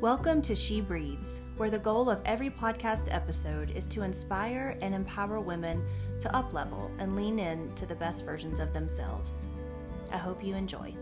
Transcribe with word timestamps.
Welcome 0.00 0.42
to 0.42 0.54
She 0.54 0.80
Breathes, 0.80 1.40
where 1.56 1.70
the 1.70 1.78
goal 1.80 2.08
of 2.08 2.22
every 2.24 2.50
podcast 2.50 3.12
episode 3.12 3.72
is 3.72 3.84
to 3.88 4.04
inspire 4.04 4.78
and 4.80 4.94
empower 4.94 5.40
women 5.40 5.84
to 6.20 6.28
uplevel 6.28 6.92
and 7.00 7.16
lean 7.16 7.40
in 7.40 7.68
to 7.74 7.84
the 7.84 7.96
best 7.96 8.24
versions 8.24 8.60
of 8.60 8.72
themselves. 8.72 9.48
I 10.12 10.18
hope 10.18 10.44
you 10.44 10.54
enjoy. 10.54 10.94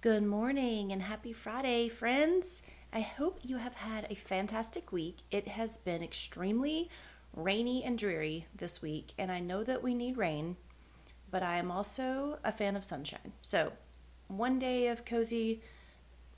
Good 0.00 0.22
morning 0.22 0.92
and 0.92 1.02
happy 1.02 1.32
Friday, 1.32 1.88
friends. 1.88 2.62
I 2.92 3.00
hope 3.00 3.40
you 3.42 3.56
have 3.56 3.74
had 3.74 4.06
a 4.08 4.14
fantastic 4.14 4.92
week. 4.92 5.22
It 5.32 5.48
has 5.48 5.78
been 5.78 6.04
extremely 6.04 6.88
rainy 7.34 7.82
and 7.82 7.98
dreary 7.98 8.46
this 8.54 8.80
week, 8.80 9.14
and 9.18 9.32
I 9.32 9.40
know 9.40 9.64
that 9.64 9.82
we 9.82 9.94
need 9.94 10.16
rain, 10.16 10.56
but 11.30 11.42
I 11.42 11.56
am 11.56 11.70
also 11.70 12.38
a 12.44 12.52
fan 12.52 12.76
of 12.76 12.84
sunshine. 12.84 13.32
So, 13.42 13.72
one 14.28 14.58
day 14.58 14.88
of 14.88 15.04
cozy 15.04 15.62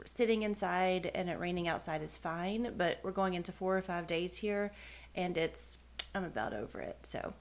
sitting 0.04 0.42
inside 0.42 1.10
and 1.14 1.28
it 1.28 1.38
raining 1.38 1.68
outside 1.68 2.02
is 2.02 2.16
fine, 2.16 2.74
but 2.76 2.98
we're 3.02 3.12
going 3.12 3.34
into 3.34 3.52
four 3.52 3.76
or 3.76 3.82
five 3.82 4.06
days 4.06 4.38
here, 4.38 4.72
and 5.14 5.36
it's, 5.36 5.78
I'm 6.14 6.24
about 6.24 6.54
over 6.54 6.80
it. 6.80 6.98
So, 7.02 7.34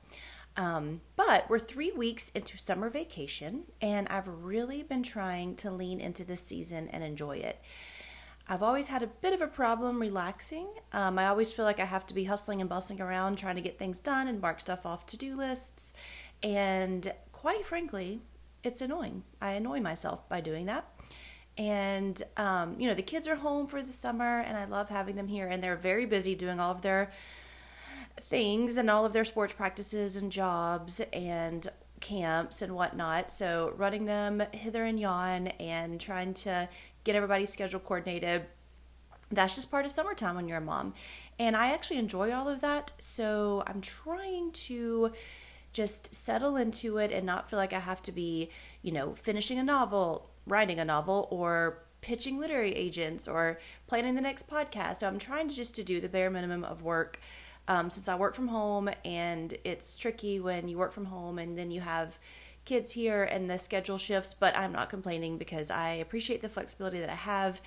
um, 0.57 1.01
but 1.15 1.49
we're 1.49 1.59
three 1.59 1.91
weeks 1.91 2.29
into 2.35 2.57
summer 2.57 2.89
vacation, 2.89 3.63
and 3.81 4.07
I've 4.09 4.27
really 4.27 4.83
been 4.83 5.03
trying 5.03 5.55
to 5.57 5.71
lean 5.71 5.99
into 5.99 6.23
this 6.23 6.41
season 6.41 6.89
and 6.89 7.03
enjoy 7.03 7.37
it. 7.37 7.59
I've 8.47 8.63
always 8.63 8.89
had 8.89 9.01
a 9.01 9.07
bit 9.07 9.33
of 9.33 9.41
a 9.41 9.47
problem 9.47 10.01
relaxing. 10.01 10.67
Um, 10.91 11.17
I 11.17 11.27
always 11.27 11.53
feel 11.53 11.63
like 11.63 11.79
I 11.79 11.85
have 11.85 12.05
to 12.07 12.13
be 12.13 12.25
hustling 12.25 12.59
and 12.59 12.69
bustling 12.69 12.99
around 12.99 13.37
trying 13.37 13.55
to 13.55 13.61
get 13.61 13.79
things 13.79 13.99
done 13.99 14.27
and 14.27 14.41
mark 14.41 14.59
stuff 14.59 14.85
off 14.85 15.05
to 15.07 15.17
do 15.17 15.37
lists. 15.37 15.93
And 16.43 17.13
quite 17.41 17.65
frankly, 17.65 18.21
it's 18.63 18.81
annoying. 18.81 19.23
I 19.41 19.53
annoy 19.53 19.79
myself 19.79 20.29
by 20.29 20.41
doing 20.41 20.67
that. 20.67 20.87
And, 21.57 22.21
um, 22.37 22.75
you 22.79 22.87
know, 22.87 22.93
the 22.93 23.01
kids 23.01 23.27
are 23.27 23.35
home 23.35 23.65
for 23.65 23.81
the 23.81 23.91
summer 23.91 24.41
and 24.41 24.55
I 24.55 24.65
love 24.65 24.89
having 24.89 25.15
them 25.15 25.27
here. 25.27 25.47
And 25.47 25.63
they're 25.63 25.75
very 25.75 26.05
busy 26.05 26.35
doing 26.35 26.59
all 26.59 26.69
of 26.69 26.83
their 26.83 27.11
things 28.19 28.77
and 28.77 28.91
all 28.91 29.05
of 29.05 29.13
their 29.13 29.25
sports 29.25 29.53
practices 29.53 30.15
and 30.15 30.31
jobs 30.31 31.01
and 31.11 31.67
camps 31.99 32.61
and 32.61 32.75
whatnot. 32.75 33.31
So 33.31 33.73
running 33.75 34.05
them 34.05 34.43
hither 34.51 34.85
and 34.85 34.99
yon 34.99 35.47
and 35.47 35.99
trying 35.99 36.35
to 36.35 36.69
get 37.03 37.15
everybody's 37.15 37.51
schedule 37.51 37.79
coordinated. 37.79 38.45
That's 39.31 39.55
just 39.55 39.71
part 39.71 39.87
of 39.87 39.91
summertime 39.91 40.35
when 40.35 40.47
you're 40.47 40.59
a 40.59 40.61
mom. 40.61 40.93
And 41.39 41.57
I 41.57 41.73
actually 41.73 41.97
enjoy 41.97 42.31
all 42.31 42.47
of 42.47 42.61
that. 42.61 42.91
So 42.99 43.63
I'm 43.65 43.81
trying 43.81 44.51
to 44.51 45.11
just 45.73 46.13
settle 46.13 46.55
into 46.55 46.97
it 46.97 47.11
and 47.11 47.25
not 47.25 47.49
feel 47.49 47.57
like 47.57 47.73
I 47.73 47.79
have 47.79 48.01
to 48.03 48.11
be, 48.11 48.49
you 48.81 48.91
know, 48.91 49.15
finishing 49.15 49.57
a 49.59 49.63
novel, 49.63 50.29
writing 50.45 50.79
a 50.79 50.85
novel, 50.85 51.27
or 51.31 51.83
pitching 52.01 52.39
literary 52.39 52.73
agents 52.73 53.27
or 53.27 53.59
planning 53.87 54.15
the 54.15 54.21
next 54.21 54.49
podcast. 54.49 54.97
So 54.97 55.07
I'm 55.07 55.19
trying 55.19 55.47
to 55.47 55.55
just 55.55 55.75
to 55.75 55.83
do 55.83 56.01
the 56.01 56.09
bare 56.09 56.29
minimum 56.29 56.63
of 56.63 56.81
work 56.81 57.19
um, 57.67 57.89
since 57.89 58.07
I 58.07 58.15
work 58.15 58.35
from 58.35 58.47
home 58.47 58.89
and 59.05 59.55
it's 59.63 59.95
tricky 59.95 60.39
when 60.39 60.67
you 60.67 60.77
work 60.77 60.91
from 60.91 61.05
home 61.05 61.37
and 61.37 61.57
then 61.57 61.71
you 61.71 61.81
have 61.81 62.17
kids 62.65 62.91
here 62.91 63.23
and 63.23 63.49
the 63.49 63.57
schedule 63.57 63.97
shifts, 63.97 64.33
but 64.33 64.55
I'm 64.57 64.71
not 64.71 64.89
complaining 64.89 65.37
because 65.37 65.71
I 65.71 65.93
appreciate 65.93 66.41
the 66.41 66.49
flexibility 66.49 66.99
that 66.99 67.09
I 67.09 67.15
have. 67.15 67.61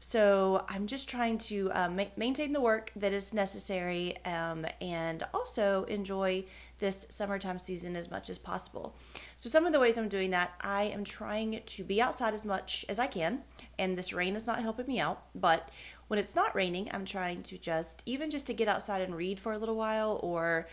So 0.00 0.64
I'm 0.68 0.86
just 0.86 1.08
trying 1.08 1.38
to 1.38 1.70
um, 1.72 1.96
ma- 1.96 2.04
maintain 2.16 2.52
the 2.52 2.60
work 2.60 2.92
that 2.96 3.12
is 3.12 3.34
necessary 3.34 4.16
um, 4.24 4.66
and 4.80 5.22
also 5.34 5.84
enjoy 5.84 6.44
this 6.78 7.06
summertime 7.10 7.58
season 7.58 7.96
as 7.96 8.10
much 8.10 8.30
as 8.30 8.38
possible. 8.38 8.94
So, 9.36 9.48
some 9.48 9.66
of 9.66 9.72
the 9.72 9.80
ways 9.80 9.98
I'm 9.98 10.08
doing 10.08 10.30
that, 10.30 10.52
I 10.60 10.84
am 10.84 11.04
trying 11.04 11.60
to 11.64 11.84
be 11.84 12.00
outside 12.00 12.34
as 12.34 12.44
much 12.44 12.84
as 12.88 12.98
I 12.98 13.08
can, 13.08 13.40
and 13.78 13.98
this 13.98 14.12
rain 14.12 14.36
is 14.36 14.46
not 14.46 14.62
helping 14.62 14.86
me 14.86 15.00
out. 15.00 15.24
But 15.34 15.68
when 16.06 16.18
it's 16.18 16.36
not 16.36 16.54
raining, 16.54 16.88
I'm 16.92 17.04
trying 17.04 17.42
to 17.44 17.58
just, 17.58 18.02
even 18.06 18.30
just 18.30 18.46
to 18.46 18.54
get 18.54 18.68
outside 18.68 19.00
and 19.00 19.16
read 19.16 19.40
for 19.40 19.52
a 19.52 19.58
little 19.58 19.76
while 19.76 20.20
or 20.22 20.68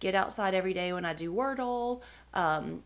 get 0.00 0.14
outside 0.14 0.54
every 0.54 0.74
day 0.74 0.92
when 0.92 1.04
I 1.04 1.14
do 1.14 1.32
Wordle. 1.32 2.02
Um, 2.34 2.82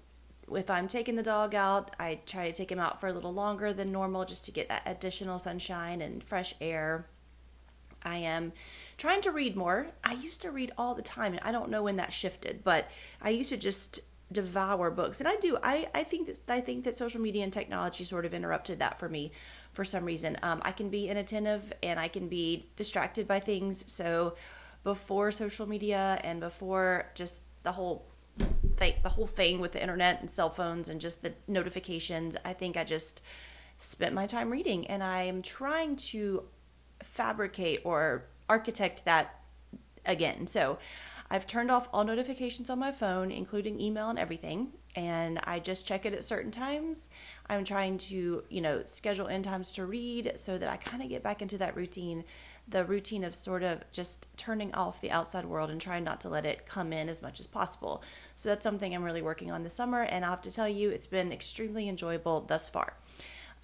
if 0.51 0.71
I'm 0.71 0.89
taking 0.89 1.17
the 1.17 1.23
dog 1.23 1.55
out, 1.55 1.95
I 1.99 2.21
try 2.27 2.47
to 2.47 2.53
take 2.53 2.71
him 2.71 2.79
out 2.79 3.01
for 3.01 3.09
a 3.09 3.13
little 3.13 3.33
longer 3.33 3.73
than 3.73 3.93
normal 3.93 4.25
just 4.25 4.45
to 4.47 4.53
get 4.53 4.69
that 4.69 4.83
additional 4.87 5.39
sunshine 5.39 6.01
and 6.01 6.23
fresh 6.23 6.55
air. 6.61 7.07
I 8.05 8.17
am 8.17 8.53
trying 8.99 9.21
to 9.23 9.31
read 9.31 9.57
more. 9.57 9.89
I 10.03 10.15
used 10.15 10.43
to 10.43 10.51
read 10.51 10.73
all 10.77 10.95
the 10.95 11.03
time, 11.03 11.33
and 11.33 11.41
I 11.43 11.53
don't 11.53 11.71
know 11.71 11.85
when 11.85 11.97
that 11.97 12.13
shifted, 12.13 12.65
but 12.65 12.91
I 13.21 13.31
used 13.31 13.51
to 13.51 13.57
just 13.57 14.01
devour 14.31 14.91
books, 14.91 15.21
and 15.21 15.29
I 15.29 15.37
do. 15.37 15.59
I 15.63 15.89
I 15.95 16.03
think 16.05 16.27
that 16.27 16.41
I 16.49 16.61
think 16.61 16.85
that 16.85 16.95
social 16.95 17.21
media 17.21 17.45
and 17.45 17.53
technology 17.53 18.03
sort 18.05 18.25
of 18.25 18.35
interrupted 18.35 18.81
that 18.81 18.99
for 18.99 19.09
me 19.09 19.33
for 19.73 19.85
some 19.85 20.05
reason. 20.05 20.39
Um, 20.43 20.61
I 20.65 20.73
can 20.73 20.91
be 20.91 21.09
inattentive 21.09 21.73
and 21.83 21.99
I 21.99 22.09
can 22.09 22.29
be 22.29 22.67
distracted 22.77 23.27
by 23.27 23.41
things. 23.41 23.91
So 23.91 24.35
before 24.85 25.33
social 25.33 25.67
media 25.67 26.21
and 26.23 26.41
before 26.41 27.11
just 27.15 27.45
the 27.63 27.73
whole 27.73 28.12
the 29.03 29.11
whole 29.11 29.27
thing 29.27 29.61
with 29.61 29.73
the 29.73 29.81
internet 29.81 30.21
and 30.21 30.31
cell 30.31 30.51
phones 30.51 30.89
and 30.89 31.01
just 31.01 31.23
the 31.23 31.35
notifications, 31.47 32.37
I 32.45 32.53
think 32.53 32.77
I 32.77 32.85
just 32.85 33.23
spent 33.79 34.15
my 34.15 34.27
time 34.27 34.51
reading 34.51 34.87
and 34.87 35.03
I'm 35.03 35.43
trying 35.43 35.97
to 35.97 36.45
fabricate 37.03 37.81
or 37.85 38.25
architect 38.49 39.05
that 39.05 39.41
again. 40.05 40.47
So 40.47 40.79
I've 41.31 41.47
turned 41.47 41.71
off 41.71 41.89
all 41.93 42.05
notifications 42.05 42.69
on 42.69 42.79
my 42.79 42.93
phone, 42.93 43.31
including 43.31 43.81
email 43.81 44.11
and 44.11 44.19
everything, 44.19 44.73
and 44.95 45.41
I 45.45 45.61
just 45.61 45.87
check 45.87 46.05
it 46.05 46.13
at 46.13 46.25
certain 46.25 46.51
times. 46.51 47.09
I'm 47.47 47.65
trying 47.65 47.97
to, 47.99 48.45
you 48.51 48.61
know, 48.61 48.83
schedule 48.85 49.27
in 49.27 49.43
times 49.43 49.73
to 49.73 49.87
read 49.87 50.35
so 50.37 50.59
that 50.59 50.69
I 50.69 50.77
kind 50.77 51.03
of 51.03 51.09
get 51.09 51.23
back 51.23 51.41
into 51.41 51.57
that 51.59 51.75
routine, 51.75 52.25
the 52.69 52.85
routine 52.85 53.25
of 53.25 53.35
sort 53.35 53.63
of 53.63 53.83
just 53.93 54.29
turning 54.37 54.73
off 54.75 55.01
the 55.01 55.11
outside 55.11 55.45
world 55.45 55.69
and 55.69 55.81
trying 55.81 56.05
not 56.05 56.21
to 56.21 56.29
let 56.29 56.47
it 56.47 56.67
come 56.67 56.93
in 56.93 57.09
as 57.09 57.21
much 57.21 57.41
as 57.41 57.47
possible. 57.47 58.03
So 58.37 58.49
that's 58.49 58.63
something 58.63 58.95
I'm 58.95 59.05
really 59.05 59.23
working 59.23 59.51
on 59.51 59.63
this 59.63 59.75
summer, 59.75 60.03
and 60.03 60.25
I'll 60.25 60.33
have 60.33 60.43
to 60.43 60.53
tell 60.53 60.69
you, 60.69 60.91
it's 60.91 61.07
been 61.07 61.33
extremely 61.33 61.89
enjoyable 61.89 62.41
thus 62.41 62.69
far. 62.69 62.95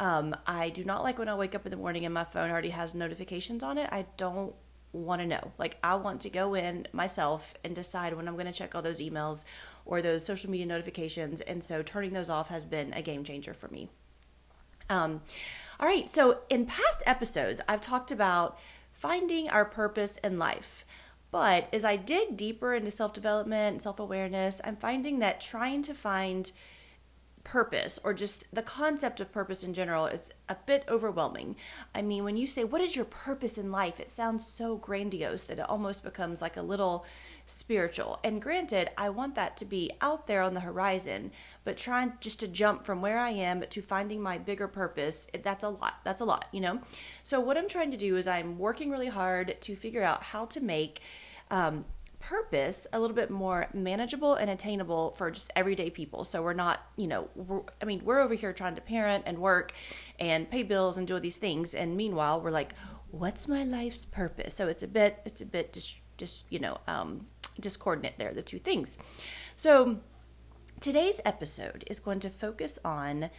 Um, 0.00 0.37
I 0.47 0.69
do 0.69 0.84
not 0.84 1.03
like 1.03 1.19
when 1.19 1.28
I 1.28 1.34
wake 1.34 1.54
up 1.54 1.66
in 1.66 1.70
the 1.70 1.76
morning 1.76 2.04
and 2.04 2.14
my 2.14 2.25
phone 2.25 2.50
already 2.50 2.70
has 2.70 2.94
notifications 2.94 3.62
on 3.62 3.78
it. 3.78 3.88
I 3.91 4.06
don't 4.16 4.54
want 4.92 5.20
to 5.20 5.26
know. 5.26 5.53
Like, 5.58 5.76
I 5.82 5.97
want 5.97 6.20
to 6.22 6.31
go 6.31 6.54
in 6.54 6.87
myself 6.92 7.54
and 7.64 7.75
decide 7.75 8.14
when 8.14 8.28
I'm 8.28 8.34
going 8.34 8.47
to 8.47 8.53
check 8.53 8.75
all 8.75 8.82
those 8.82 9.00
emails 9.00 9.44
or 9.84 10.00
those 10.00 10.25
social 10.25 10.50
media 10.50 10.66
notifications. 10.66 11.41
And 11.41 11.64
so 11.64 11.82
turning 11.82 12.12
those 12.12 12.31
off 12.31 12.48
has 12.48 12.64
been 12.64 12.92
a 12.92 13.03
game 13.03 13.25
changer 13.25 13.54
for 13.54 13.69
me. 13.69 13.88
Um, 14.88 15.22
all 15.81 15.87
right, 15.87 16.08
so 16.08 16.38
in 16.48 16.66
past 16.66 17.03
episodes, 17.04 17.60
I've 17.69 17.81
talked 17.81 18.10
about 18.10 18.58
finding 18.98 19.48
our 19.48 19.64
purpose 19.64 20.16
in 20.19 20.38
life. 20.38 20.84
But 21.31 21.69
as 21.72 21.84
I 21.84 21.97
dig 21.97 22.36
deeper 22.36 22.75
into 22.75 22.91
self 22.91 23.12
development 23.12 23.72
and 23.75 23.82
self 23.82 23.98
awareness, 23.98 24.60
I'm 24.64 24.76
finding 24.76 25.19
that 25.19 25.41
trying 25.41 25.82
to 25.82 25.94
find 25.94 26.50
purpose 27.44 27.98
or 28.04 28.12
just 28.12 28.44
the 28.54 28.62
concept 28.62 29.20
of 29.20 29.32
purpose 29.32 29.64
in 29.64 29.72
general 29.72 30.06
is 30.06 30.31
a 30.48 30.56
bit 30.66 30.84
overwhelming. 30.87 31.56
I 31.94 32.03
mean, 32.03 32.25
when 32.25 32.37
you 32.37 32.47
say, 32.47 32.64
What 32.64 32.81
is 32.81 32.97
your 32.97 33.04
purpose 33.04 33.58
in 33.58 33.70
life? 33.72 34.00
it 34.00 34.10
sounds 34.10 34.47
so 34.47 34.76
grandiose 34.76 35.42
that 35.44 35.58
it 35.58 35.69
almost 35.69 36.03
becomes 36.04 36.41
like 36.42 36.56
a 36.56 36.62
little 36.62 37.04
spiritual. 37.48 38.20
And 38.22 38.42
granted, 38.42 38.91
I 38.97 39.09
want 39.09 39.34
that 39.36 39.56
to 39.59 39.64
be 39.64 39.91
out 40.00 40.26
there 40.26 40.42
on 40.42 40.54
the 40.54 40.60
horizon, 40.60 41.32
but 41.64 41.76
trying 41.76 42.12
just 42.20 42.41
to 42.41 42.48
jump 42.48 42.84
from 42.84 43.00
where 43.00 43.19
I 43.19 43.31
am 43.31 43.62
to 43.69 43.82
finding 43.82 44.20
my 44.20 44.38
bigger 44.38 44.69
purpose, 44.69 45.28
that's 45.42 45.64
a 45.64 45.69
lot. 45.69 45.94
That's 46.04 46.20
a 46.20 46.25
lot, 46.25 46.47
you 46.53 46.60
know? 46.60 46.81
So, 47.22 47.41
what 47.41 47.56
I'm 47.56 47.69
trying 47.69 47.91
to 47.91 47.97
do 47.97 48.16
is 48.16 48.28
I'm 48.28 48.58
working 48.58 48.91
really 48.91 49.08
hard 49.08 49.56
to 49.60 49.76
figure 49.76 50.03
out 50.03 50.22
how 50.22 50.44
to 50.47 50.60
make 50.60 51.00
um, 51.50 51.84
purpose 52.20 52.87
a 52.92 53.00
little 53.00 53.16
bit 53.16 53.31
more 53.31 53.69
manageable 53.72 54.34
and 54.34 54.50
attainable 54.50 55.12
for 55.12 55.31
just 55.31 55.50
everyday 55.55 55.88
people. 55.88 56.25
So 56.25 56.43
we're 56.43 56.52
not, 56.52 56.82
you 56.96 57.06
know, 57.06 57.64
I 57.81 57.84
mean, 57.84 58.02
we're 58.05 58.20
over 58.20 58.34
here 58.34 58.52
trying 58.52 58.75
to 58.75 58.81
parent 58.81 59.25
and 59.26 59.38
work 59.38 59.73
and 60.19 60.50
pay 60.50 60.62
bills 60.62 60.99
and 60.99 61.06
do 61.06 61.14
all 61.14 61.20
these 61.20 61.38
things, 61.38 61.75
and 61.75 61.96
meanwhile, 61.96 62.40
we're 62.40 62.50
like, 62.50 62.75
what's 63.11 63.49
my 63.49 63.64
life's 63.64 64.05
purpose? 64.05 64.55
So 64.55 64.69
it's 64.69 64.82
a 64.82 64.88
bit, 64.88 65.20
it's 65.25 65.40
a 65.40 65.46
bit 65.46 65.73
just, 66.19 66.44
you 66.50 66.58
know, 66.58 66.78
um, 66.87 67.26
discordant 67.60 68.19
there, 68.19 68.32
the 68.32 68.43
two 68.43 68.58
things. 68.58 68.99
So 69.56 69.99
today's 70.81 71.20
episode 71.25 71.84
is 71.88 72.00
going 72.00 72.20
to 72.20 72.31
focus 72.31 72.78
on 72.84 73.31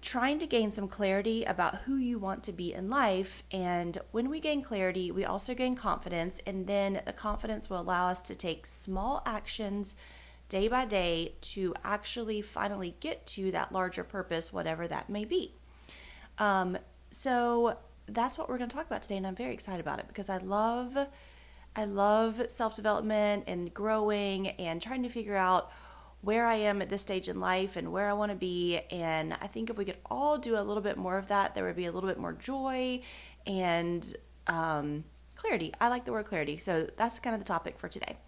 trying 0.00 0.38
to 0.40 0.46
gain 0.46 0.70
some 0.70 0.88
clarity 0.88 1.44
about 1.44 1.76
who 1.82 1.96
you 1.96 2.18
want 2.18 2.42
to 2.42 2.52
be 2.52 2.74
in 2.74 2.90
life. 2.90 3.44
And 3.52 3.96
when 4.10 4.28
we 4.28 4.40
gain 4.40 4.62
clarity, 4.62 5.12
we 5.12 5.24
also 5.24 5.54
gain 5.54 5.76
confidence, 5.76 6.40
and 6.44 6.66
then 6.66 7.00
the 7.06 7.12
confidence 7.12 7.70
will 7.70 7.80
allow 7.80 8.08
us 8.08 8.20
to 8.22 8.34
take 8.34 8.66
small 8.66 9.22
actions 9.24 9.94
day 10.48 10.66
by 10.66 10.84
day 10.84 11.34
to 11.40 11.72
actually 11.84 12.42
finally 12.42 12.96
get 12.98 13.24
to 13.26 13.52
that 13.52 13.72
larger 13.72 14.02
purpose, 14.02 14.52
whatever 14.52 14.88
that 14.88 15.08
may 15.08 15.24
be. 15.24 15.54
Um, 16.38 16.76
so 17.10 17.78
that's 18.06 18.36
what 18.36 18.48
we're 18.48 18.58
going 18.58 18.68
to 18.68 18.76
talk 18.76 18.86
about 18.86 19.02
today, 19.02 19.18
and 19.18 19.26
I'm 19.26 19.36
very 19.36 19.54
excited 19.54 19.80
about 19.80 20.00
it 20.00 20.08
because 20.08 20.28
I 20.28 20.38
love. 20.38 20.98
I 21.74 21.84
love 21.84 22.42
self 22.48 22.76
development 22.76 23.44
and 23.46 23.72
growing 23.72 24.48
and 24.48 24.80
trying 24.80 25.02
to 25.04 25.08
figure 25.08 25.36
out 25.36 25.70
where 26.20 26.46
I 26.46 26.54
am 26.54 26.80
at 26.80 26.88
this 26.88 27.02
stage 27.02 27.28
in 27.28 27.40
life 27.40 27.76
and 27.76 27.92
where 27.92 28.08
I 28.08 28.12
want 28.12 28.30
to 28.30 28.36
be. 28.36 28.80
And 28.90 29.32
I 29.34 29.48
think 29.48 29.70
if 29.70 29.76
we 29.76 29.84
could 29.84 29.98
all 30.06 30.38
do 30.38 30.56
a 30.56 30.62
little 30.62 30.82
bit 30.82 30.96
more 30.96 31.18
of 31.18 31.28
that, 31.28 31.54
there 31.54 31.64
would 31.64 31.76
be 31.76 31.86
a 31.86 31.92
little 31.92 32.08
bit 32.08 32.18
more 32.18 32.32
joy 32.32 33.02
and 33.46 34.14
um, 34.46 35.04
clarity. 35.34 35.72
I 35.80 35.88
like 35.88 36.04
the 36.04 36.12
word 36.12 36.26
clarity. 36.26 36.58
So 36.58 36.88
that's 36.96 37.18
kind 37.18 37.34
of 37.34 37.40
the 37.40 37.46
topic 37.46 37.78
for 37.78 37.88
today. 37.88 38.18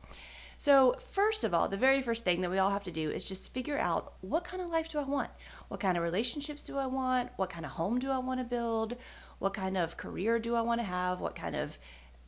So, 0.56 0.94
first 1.10 1.44
of 1.44 1.52
all, 1.52 1.68
the 1.68 1.76
very 1.76 2.00
first 2.00 2.24
thing 2.24 2.40
that 2.40 2.50
we 2.50 2.58
all 2.58 2.70
have 2.70 2.84
to 2.84 2.92
do 2.92 3.10
is 3.10 3.24
just 3.24 3.52
figure 3.52 3.78
out 3.78 4.14
what 4.20 4.44
kind 4.44 4.62
of 4.62 4.70
life 4.70 4.88
do 4.88 4.98
I 4.98 5.04
want? 5.04 5.30
What 5.68 5.80
kind 5.80 5.96
of 5.96 6.02
relationships 6.02 6.64
do 6.64 6.78
I 6.78 6.86
want? 6.86 7.30
What 7.36 7.50
kind 7.50 7.64
of 7.64 7.72
home 7.72 7.98
do 7.98 8.10
I 8.10 8.18
want 8.18 8.40
to 8.40 8.44
build? 8.44 8.96
What 9.40 9.52
kind 9.52 9.76
of 9.76 9.96
career 9.96 10.38
do 10.38 10.54
I 10.54 10.60
want 10.60 10.80
to 10.80 10.84
have? 10.84 11.20
What 11.20 11.34
kind 11.34 11.56
of 11.56 11.78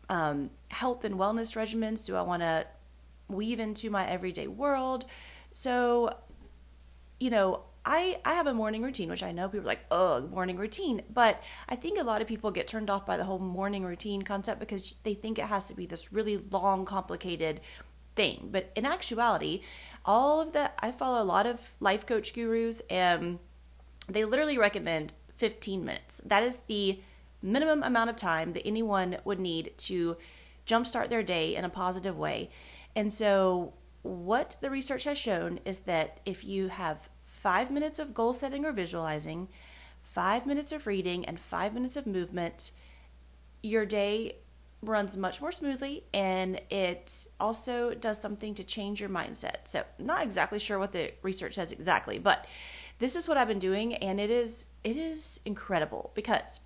um, 0.08 0.50
health 0.70 1.05
and 1.05 1.17
wellness 1.17 1.56
regimens 1.56 2.05
do 2.05 2.17
I 2.17 2.23
want 2.23 2.43
to 2.43 2.67
weave 3.29 3.61
into 3.61 3.91
my 3.91 4.06
everyday 4.06 4.47
world? 4.47 5.05
So, 5.53 6.17
you 7.19 7.31
know, 7.31 7.62
I, 7.85 8.19
I 8.25 8.35
have 8.35 8.49
a 8.49 8.55
morning 8.55 8.82
routine, 8.82 9.08
which 9.08 9.23
I 9.23 9.31
know 9.31 9.49
people 9.49 9.64
are 9.64 9.69
like, 9.69 9.87
ugh, 9.93 10.31
morning 10.31 10.56
routine. 10.56 11.03
But 11.12 11.41
I 11.69 11.76
think 11.76 11.99
a 11.99 12.03
lot 12.03 12.20
of 12.20 12.26
people 12.26 12.50
get 12.50 12.67
turned 12.67 12.91
off 12.91 13.06
by 13.06 13.17
the 13.17 13.25
whole 13.25 13.38
morning 13.38 13.85
routine 13.85 14.23
concept 14.23 14.58
because 14.58 14.97
they 15.05 15.14
think 15.14 15.38
it 15.38 15.44
has 15.44 15.64
to 15.67 15.75
be 15.75 15.87
this 15.87 16.12
really 16.12 16.37
long, 16.50 16.85
complicated 16.85 17.61
thing. 18.17 18.49
But 18.50 18.73
in 18.75 18.87
actuality, 18.87 19.62
all 20.05 20.41
of 20.41 20.52
that, 20.52 20.76
I 20.81 20.91
follow 20.91 21.23
a 21.23 21.25
lot 21.25 21.47
of 21.47 21.75
life 21.79 22.06
coach 22.06 22.35
gurus, 22.35 22.82
and 22.91 23.38
they 24.09 24.25
literally 24.25 24.59
recommend 24.59 25.12
15 25.37 25.85
minutes. 25.85 26.20
That 26.25 26.43
is 26.43 26.59
the 26.67 27.00
minimum 27.47 27.83
amount 27.83 28.11
of 28.11 28.17
time 28.17 28.53
that 28.53 28.67
anyone 28.67 29.19
would 29.25 29.41
need 29.41 29.73
to 29.79 30.17
jumpstart 30.67 31.09
their 31.09 31.23
day 31.23 31.55
in 31.55 31.65
a 31.65 31.71
positive 31.71 32.19
way. 32.19 32.51
And 32.95 33.13
so, 33.13 33.75
what 34.03 34.57
the 34.61 34.71
research 34.71 35.05
has 35.05 35.19
shown 35.19 35.61
is 35.65 35.79
that 35.79 36.21
if 36.25 36.45
you 36.45 36.69
have 36.69 37.09
five 37.25 37.71
minutes 37.71 37.99
of 37.99 38.15
goal 38.15 38.33
setting 38.33 38.65
or 38.65 38.73
visualizing, 38.73 39.49
five 40.03 40.47
minutes 40.47 40.73
of 40.73 40.87
reading, 40.87 41.25
and 41.25 41.39
five 41.39 41.75
minutes 41.75 41.97
of 41.97 42.07
movement, 42.07 42.71
your 43.63 43.85
day 43.85 44.37
runs 44.83 45.17
much 45.17 45.41
more 45.41 45.51
smoothly 45.51 46.05
and 46.13 46.61
it 46.71 47.27
also 47.41 47.95
does 47.95 48.21
something 48.21 48.55
to 48.55 48.65
change 48.65 49.01
your 49.01 49.11
mindset. 49.11 49.67
So, 49.67 49.85
not 49.99 50.23
exactly 50.23 50.59
sure 50.59 50.79
what 50.79 50.93
the 50.93 51.13
research 51.23 51.55
says 51.55 51.73
exactly, 51.73 52.19
but 52.19 52.47
this 52.99 53.17
is 53.17 53.29
what 53.29 53.37
I've 53.37 53.49
been 53.49 53.59
doing 53.59 53.95
and 53.95 54.19
it 54.21 54.31
is 54.31 54.67
it 54.85 54.97
is 54.97 55.41
incredible 55.45 56.13
because 56.15 56.61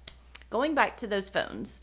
going 0.50 0.74
back 0.74 0.96
to 0.98 1.06
those 1.06 1.28
phones. 1.28 1.80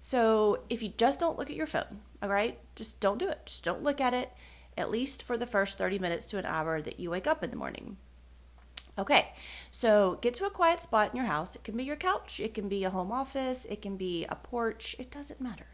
So, 0.00 0.60
if 0.68 0.82
you 0.82 0.92
just 0.96 1.20
don't 1.20 1.38
look 1.38 1.50
at 1.50 1.56
your 1.56 1.66
phone, 1.66 2.00
all 2.22 2.28
right? 2.28 2.58
Just 2.74 3.00
don't 3.00 3.18
do 3.18 3.28
it. 3.28 3.46
Just 3.46 3.64
don't 3.64 3.82
look 3.82 4.00
at 4.00 4.14
it 4.14 4.32
at 4.76 4.90
least 4.90 5.22
for 5.22 5.36
the 5.36 5.46
first 5.46 5.78
30 5.78 5.98
minutes 5.98 6.26
to 6.26 6.38
an 6.38 6.46
hour 6.46 6.80
that 6.80 6.98
you 6.98 7.10
wake 7.10 7.26
up 7.26 7.44
in 7.44 7.50
the 7.50 7.56
morning. 7.56 7.96
Okay, 8.98 9.32
so 9.70 10.18
get 10.20 10.34
to 10.34 10.46
a 10.46 10.50
quiet 10.50 10.82
spot 10.82 11.10
in 11.10 11.16
your 11.16 11.26
house. 11.26 11.54
It 11.54 11.64
can 11.64 11.76
be 11.76 11.84
your 11.84 11.96
couch, 11.96 12.40
it 12.40 12.54
can 12.54 12.68
be 12.68 12.84
a 12.84 12.90
home 12.90 13.12
office, 13.12 13.64
it 13.66 13.80
can 13.80 13.96
be 13.96 14.26
a 14.28 14.34
porch, 14.34 14.96
it 14.98 15.10
doesn't 15.10 15.40
matter. 15.40 15.66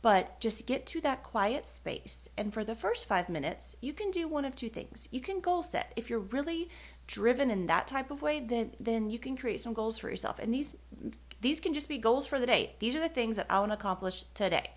But 0.00 0.40
just 0.40 0.66
get 0.66 0.86
to 0.86 1.00
that 1.02 1.22
quiet 1.22 1.66
space. 1.66 2.28
And 2.36 2.52
for 2.52 2.64
the 2.64 2.74
first 2.74 3.06
five 3.06 3.28
minutes, 3.28 3.76
you 3.80 3.92
can 3.92 4.10
do 4.10 4.26
one 4.26 4.44
of 4.44 4.56
two 4.56 4.68
things. 4.68 5.06
You 5.12 5.20
can 5.20 5.40
goal 5.40 5.62
set. 5.62 5.92
If 5.96 6.10
you're 6.10 6.18
really 6.18 6.70
driven 7.06 7.50
in 7.50 7.66
that 7.66 7.86
type 7.86 8.10
of 8.10 8.22
way, 8.22 8.40
then 8.40 8.72
then 8.80 9.10
you 9.10 9.18
can 9.18 9.36
create 9.36 9.60
some 9.60 9.74
goals 9.74 9.98
for 9.98 10.08
yourself. 10.08 10.38
And 10.38 10.52
these 10.52 10.76
these 11.42 11.60
can 11.60 11.74
just 11.74 11.88
be 11.88 11.98
goals 11.98 12.26
for 12.26 12.40
the 12.40 12.46
day. 12.46 12.74
These 12.78 12.96
are 12.96 13.00
the 13.00 13.08
things 13.08 13.36
that 13.36 13.46
I 13.50 13.60
want 13.60 13.70
to 13.72 13.78
accomplish 13.78 14.24
today. 14.34 14.70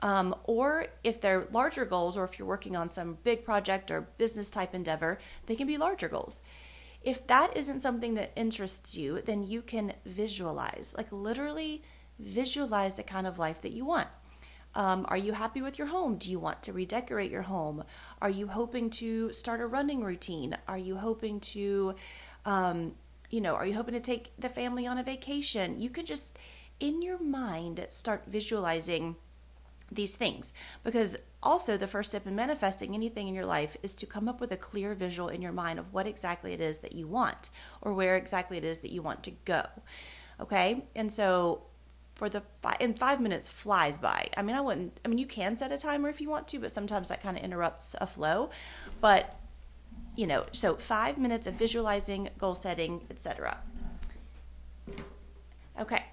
Um, 0.00 0.34
or 0.44 0.88
if 1.04 1.20
they're 1.20 1.48
larger 1.52 1.84
goals, 1.84 2.16
or 2.16 2.24
if 2.24 2.38
you're 2.38 2.48
working 2.48 2.76
on 2.76 2.90
some 2.90 3.18
big 3.24 3.44
project 3.44 3.90
or 3.90 4.08
business 4.18 4.50
type 4.50 4.74
endeavor, 4.74 5.18
they 5.46 5.56
can 5.56 5.66
be 5.66 5.78
larger 5.78 6.08
goals. 6.08 6.42
If 7.02 7.26
that 7.26 7.56
isn't 7.56 7.80
something 7.80 8.14
that 8.14 8.32
interests 8.36 8.96
you, 8.96 9.22
then 9.24 9.42
you 9.42 9.62
can 9.62 9.92
visualize, 10.04 10.94
like 10.96 11.10
literally 11.10 11.82
visualize 12.18 12.94
the 12.94 13.02
kind 13.02 13.26
of 13.26 13.38
life 13.38 13.62
that 13.62 13.72
you 13.72 13.84
want. 13.84 14.08
Um, 14.74 15.06
are 15.08 15.16
you 15.16 15.32
happy 15.32 15.62
with 15.62 15.78
your 15.78 15.86
home? 15.88 16.16
Do 16.18 16.30
you 16.30 16.38
want 16.38 16.62
to 16.64 16.72
redecorate 16.72 17.30
your 17.30 17.42
home? 17.42 17.84
Are 18.20 18.28
you 18.28 18.48
hoping 18.48 18.90
to 18.90 19.32
start 19.32 19.60
a 19.60 19.66
running 19.66 20.04
routine? 20.04 20.56
Are 20.68 20.76
you 20.76 20.96
hoping 20.96 21.40
to, 21.40 21.94
um, 22.44 22.94
you 23.30 23.40
know, 23.40 23.54
are 23.54 23.66
you 23.66 23.74
hoping 23.74 23.94
to 23.94 24.00
take 24.00 24.32
the 24.38 24.48
family 24.48 24.86
on 24.86 24.98
a 24.98 25.02
vacation? 25.02 25.80
You 25.80 25.90
can 25.90 26.06
just, 26.06 26.38
in 26.80 27.02
your 27.02 27.18
mind, 27.18 27.84
start 27.90 28.24
visualizing 28.26 29.16
these 29.90 30.16
things. 30.16 30.52
Because 30.82 31.16
also 31.42 31.76
the 31.76 31.86
first 31.86 32.10
step 32.10 32.26
in 32.26 32.34
manifesting 32.34 32.94
anything 32.94 33.28
in 33.28 33.34
your 33.34 33.46
life 33.46 33.76
is 33.82 33.94
to 33.96 34.06
come 34.06 34.28
up 34.28 34.40
with 34.40 34.50
a 34.50 34.56
clear 34.56 34.94
visual 34.94 35.28
in 35.28 35.42
your 35.42 35.52
mind 35.52 35.78
of 35.78 35.92
what 35.92 36.06
exactly 36.06 36.52
it 36.52 36.60
is 36.60 36.78
that 36.78 36.92
you 36.92 37.06
want 37.06 37.50
or 37.80 37.92
where 37.92 38.16
exactly 38.16 38.56
it 38.56 38.64
is 38.64 38.80
that 38.80 38.90
you 38.90 39.02
want 39.02 39.22
to 39.22 39.30
go 39.44 39.64
okay? 40.40 40.84
And 40.94 41.12
so 41.12 41.62
for 42.14 42.28
the 42.28 42.42
five, 42.62 42.76
and 42.80 42.98
five 42.98 43.20
minutes 43.20 43.48
flies 43.48 43.98
by. 43.98 44.28
I 44.36 44.42
mean 44.42 44.56
i 44.56 44.60
wouldn't 44.60 44.98
i 45.04 45.08
mean 45.08 45.18
you 45.18 45.26
can 45.26 45.54
set 45.54 45.70
a 45.70 45.76
timer 45.76 46.08
if 46.08 46.20
you 46.20 46.30
want 46.30 46.48
to 46.48 46.58
but 46.58 46.72
sometimes 46.72 47.08
that 47.08 47.22
kind 47.22 47.36
of 47.36 47.44
interrupts 47.44 47.94
a 48.00 48.06
flow. 48.06 48.50
But 49.00 49.38
you 50.16 50.26
know 50.26 50.44
so 50.52 50.74
five 50.74 51.18
minutes 51.18 51.46
of 51.46 51.54
visualizing 51.54 52.28
goal 52.38 52.54
setting 52.54 53.02
etc 53.10 53.58
Okay. 55.78 56.04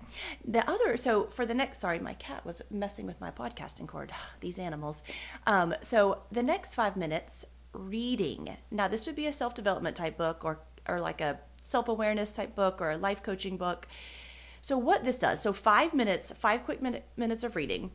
The 0.45 0.69
other, 0.69 0.97
so 0.97 1.25
for 1.27 1.45
the 1.45 1.53
next, 1.53 1.79
sorry, 1.79 1.99
my 1.99 2.13
cat 2.15 2.45
was 2.45 2.61
messing 2.69 3.05
with 3.05 3.21
my 3.21 3.31
podcasting 3.31 3.87
cord. 3.87 4.11
These 4.41 4.59
animals. 4.59 5.03
Um, 5.47 5.73
so 5.81 6.23
the 6.31 6.43
next 6.43 6.75
five 6.75 6.97
minutes, 6.97 7.45
reading. 7.73 8.57
Now, 8.69 8.87
this 8.87 9.05
would 9.07 9.15
be 9.15 9.25
a 9.25 9.33
self 9.33 9.55
development 9.55 9.95
type 9.95 10.17
book 10.17 10.43
or, 10.43 10.59
or 10.87 10.99
like 10.99 11.21
a 11.21 11.39
self 11.61 11.87
awareness 11.87 12.31
type 12.33 12.55
book 12.55 12.81
or 12.81 12.91
a 12.91 12.97
life 12.97 13.23
coaching 13.23 13.57
book. 13.57 13.87
So, 14.61 14.77
what 14.77 15.03
this 15.03 15.17
does, 15.17 15.41
so 15.41 15.53
five 15.53 15.93
minutes, 15.93 16.31
five 16.31 16.63
quick 16.63 16.81
minute, 16.81 17.05
minutes 17.17 17.43
of 17.43 17.55
reading 17.55 17.91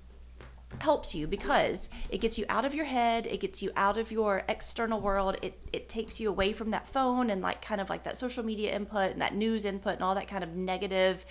helps 0.81 1.15
you 1.15 1.27
because 1.27 1.89
it 2.11 2.19
gets 2.19 2.39
you 2.39 2.45
out 2.49 2.65
of 2.65 2.75
your 2.75 2.85
head 2.85 3.27
it 3.27 3.41
gets 3.41 3.63
you 3.63 3.71
out 3.75 3.97
of 3.97 4.13
your 4.13 4.45
external 4.49 5.01
world 5.01 5.37
it 5.41 5.59
it 5.73 5.89
takes 5.89 6.21
you 6.21 6.29
away 6.29 6.53
from 6.53 6.71
that 6.73 6.87
phone 6.87 7.31
and 7.31 7.41
like 7.41 7.63
kind 7.63 7.81
of 7.81 7.89
like 7.89 8.05
that 8.05 8.17
social 8.17 8.45
media 8.45 8.75
input 8.75 9.13
and 9.13 9.23
that 9.23 9.35
news 9.35 9.65
input 9.65 9.95
and 9.95 10.03
all 10.03 10.15
that 10.15 10.29
kind 10.29 10.45
of 10.45 10.55
negative 10.55 11.25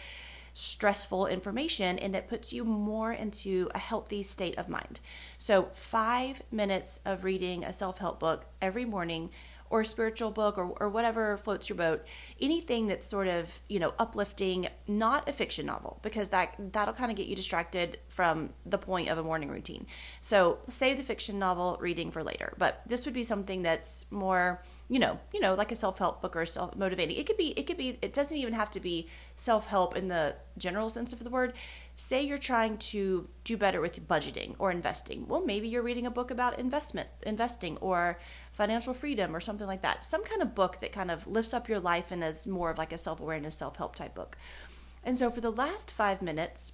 stressful 0.57 1.28
information 1.28 2.00
and 2.00 2.16
it 2.16 2.28
puts 2.28 2.51
you 2.51 2.66
more 2.66 3.13
into 3.13 3.69
a 3.75 3.78
healthy 3.78 4.24
state 4.24 4.57
of 4.57 4.68
mind. 4.68 5.00
So, 5.38 5.69
five 5.74 6.42
minutes 6.51 7.00
of 7.06 7.24
reading 7.24 7.63
a 7.63 7.72
self 7.72 8.00
help 8.00 8.19
book 8.19 8.45
every 8.60 8.84
morning 8.84 9.29
or 9.69 9.83
spiritual 9.83 10.31
book 10.31 10.57
or, 10.57 10.65
or 10.79 10.89
whatever 10.89 11.38
floats 11.38 11.69
your 11.69 11.75
boat 11.75 12.05
anything 12.41 12.88
that's 12.88 13.07
sort 13.07 13.27
of 13.27 13.62
you 13.67 13.79
know 13.79 13.93
uplifting 14.00 14.67
not 14.88 15.27
a 15.27 15.33
fiction 15.33 15.65
novel 15.65 16.00
because 16.01 16.29
that 16.29 16.55
that'll 16.71 16.93
kind 16.93 17.12
of 17.12 17.17
get 17.17 17.27
you 17.27 17.36
distracted 17.36 18.00
from 18.07 18.50
the 18.65 18.77
point 18.77 19.09
of 19.09 19.17
a 19.17 19.24
morning 19.24 19.50
routine 19.50 19.86
so 20.21 20.59
save 20.69 20.97
the 20.97 21.03
fiction 21.03 21.39
novel 21.39 21.77
reading 21.79 22.12
for 22.12 22.24
later 22.24 22.53
but 22.57 22.81
this 22.86 23.05
would 23.05 23.13
be 23.13 23.24
something 23.24 23.62
that's 23.62 24.05
more 24.12 24.62
you 24.89 25.00
know, 25.00 25.19
you 25.33 25.41
know, 25.41 25.53
like 25.53 25.71
a 25.71 25.75
self-help 25.75 26.21
book 26.21 26.36
or 26.36 26.45
self 26.45 26.75
motivating. 26.75 27.17
It 27.17 27.25
could 27.25 27.38
be, 27.38 27.50
it 27.51 27.67
could 27.67 27.77
be, 27.77 28.00
it 28.01 28.13
doesn't 28.13 28.38
even 28.38 28.53
have 28.53 28.71
to 28.71 28.79
be 28.79 29.07
self-help 29.36 29.97
in 29.97 30.07
the 30.07 30.36
general 30.57 30.89
sense 30.89 31.12
of 31.12 31.24
the 31.24 31.29
word. 31.29 31.53
Say 31.97 32.21
you're 32.21 32.38
trying 32.38 32.77
to 32.77 33.27
do 33.43 33.57
better 33.57 33.81
with 33.81 34.07
budgeting 34.07 34.55
or 34.59 34.71
investing. 34.71 35.27
Well, 35.27 35.43
maybe 35.43 35.67
you're 35.67 35.81
reading 35.81 36.05
a 36.05 36.12
book 36.12 36.31
about 36.31 36.59
investment, 36.59 37.09
investing 37.24 37.77
or 37.77 38.19
financial 38.57 38.91
freedom 38.91 39.35
or 39.35 39.39
something 39.39 39.67
like 39.67 39.83
that. 39.83 40.03
Some 40.03 40.23
kind 40.23 40.41
of 40.41 40.55
book 40.55 40.79
that 40.79 40.91
kind 40.91 41.11
of 41.11 41.27
lifts 41.27 41.53
up 41.53 41.69
your 41.69 41.79
life 41.79 42.09
and 42.09 42.23
is 42.23 42.47
more 42.47 42.71
of 42.71 42.79
like 42.79 42.91
a 42.91 42.97
self-awareness, 42.97 43.55
self-help 43.55 43.95
type 43.95 44.15
book. 44.15 44.35
And 45.03 45.15
so 45.15 45.29
for 45.29 45.41
the 45.41 45.51
last 45.51 45.91
five 45.91 46.23
minutes, 46.23 46.73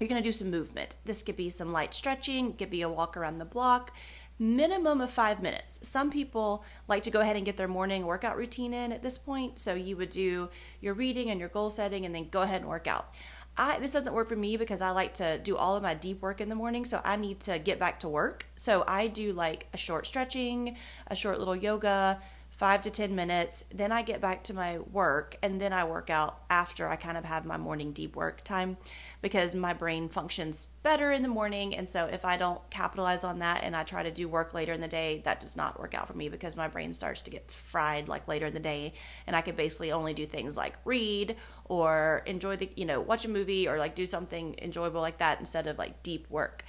you're 0.00 0.08
going 0.08 0.20
to 0.20 0.28
do 0.28 0.32
some 0.32 0.50
movement. 0.50 0.96
This 1.04 1.22
could 1.22 1.36
be 1.36 1.48
some 1.48 1.72
light 1.72 1.94
stretching, 1.94 2.54
could 2.54 2.70
be 2.70 2.82
a 2.82 2.88
walk 2.88 3.16
around 3.16 3.38
the 3.38 3.44
block, 3.44 3.92
minimum 4.40 5.00
of 5.00 5.12
five 5.12 5.40
minutes. 5.40 5.78
Some 5.84 6.10
people 6.10 6.64
like 6.88 7.04
to 7.04 7.12
go 7.12 7.20
ahead 7.20 7.36
and 7.36 7.46
get 7.46 7.56
their 7.56 7.68
morning 7.68 8.04
workout 8.04 8.36
routine 8.36 8.74
in 8.74 8.90
at 8.90 9.04
this 9.04 9.16
point. 9.16 9.60
So 9.60 9.74
you 9.74 9.96
would 9.96 10.10
do 10.10 10.48
your 10.80 10.94
reading 10.94 11.30
and 11.30 11.38
your 11.38 11.48
goal 11.50 11.70
setting 11.70 12.04
and 12.04 12.12
then 12.12 12.30
go 12.30 12.42
ahead 12.42 12.62
and 12.62 12.68
work 12.68 12.88
out. 12.88 13.14
I, 13.58 13.78
this 13.78 13.92
doesn't 13.92 14.12
work 14.12 14.28
for 14.28 14.36
me 14.36 14.56
because 14.56 14.82
I 14.82 14.90
like 14.90 15.14
to 15.14 15.38
do 15.38 15.56
all 15.56 15.76
of 15.76 15.82
my 15.82 15.94
deep 15.94 16.20
work 16.20 16.40
in 16.40 16.48
the 16.48 16.54
morning, 16.54 16.84
so 16.84 17.00
I 17.04 17.16
need 17.16 17.40
to 17.40 17.58
get 17.58 17.78
back 17.78 18.00
to 18.00 18.08
work. 18.08 18.46
So 18.54 18.84
I 18.86 19.06
do 19.06 19.32
like 19.32 19.66
a 19.72 19.78
short 19.78 20.06
stretching, 20.06 20.76
a 21.06 21.16
short 21.16 21.38
little 21.38 21.56
yoga, 21.56 22.20
five 22.56 22.80
to 22.80 22.90
10 22.90 23.14
minutes. 23.14 23.64
Then 23.72 23.92
I 23.92 24.00
get 24.00 24.20
back 24.20 24.42
to 24.44 24.54
my 24.54 24.78
work 24.78 25.36
and 25.42 25.60
then 25.60 25.74
I 25.74 25.84
work 25.84 26.08
out 26.08 26.40
after 26.48 26.88
I 26.88 26.96
kind 26.96 27.18
of 27.18 27.24
have 27.24 27.44
my 27.44 27.58
morning 27.58 27.92
deep 27.92 28.16
work 28.16 28.42
time 28.44 28.78
because 29.20 29.54
my 29.54 29.74
brain 29.74 30.08
functions 30.08 30.66
better 30.82 31.12
in 31.12 31.22
the 31.22 31.28
morning. 31.28 31.76
And 31.76 31.86
so 31.88 32.06
if 32.06 32.24
I 32.24 32.38
don't 32.38 32.60
capitalize 32.70 33.24
on 33.24 33.40
that 33.40 33.62
and 33.62 33.76
I 33.76 33.82
try 33.82 34.02
to 34.02 34.10
do 34.10 34.26
work 34.26 34.54
later 34.54 34.72
in 34.72 34.80
the 34.80 34.88
day, 34.88 35.20
that 35.24 35.40
does 35.40 35.54
not 35.54 35.78
work 35.78 35.94
out 35.94 36.06
for 36.06 36.14
me 36.14 36.30
because 36.30 36.56
my 36.56 36.66
brain 36.66 36.94
starts 36.94 37.20
to 37.22 37.30
get 37.30 37.50
fried 37.50 38.08
like 38.08 38.26
later 38.26 38.46
in 38.46 38.54
the 38.54 38.60
day. 38.60 38.94
And 39.26 39.36
I 39.36 39.42
can 39.42 39.54
basically 39.54 39.92
only 39.92 40.14
do 40.14 40.26
things 40.26 40.56
like 40.56 40.76
read 40.86 41.36
or 41.66 42.22
enjoy 42.24 42.56
the, 42.56 42.70
you 42.74 42.86
know, 42.86 43.02
watch 43.02 43.26
a 43.26 43.28
movie 43.28 43.68
or 43.68 43.78
like 43.78 43.94
do 43.94 44.06
something 44.06 44.54
enjoyable 44.62 45.02
like 45.02 45.18
that 45.18 45.40
instead 45.40 45.66
of 45.66 45.76
like 45.76 46.02
deep 46.02 46.30
work. 46.30 46.64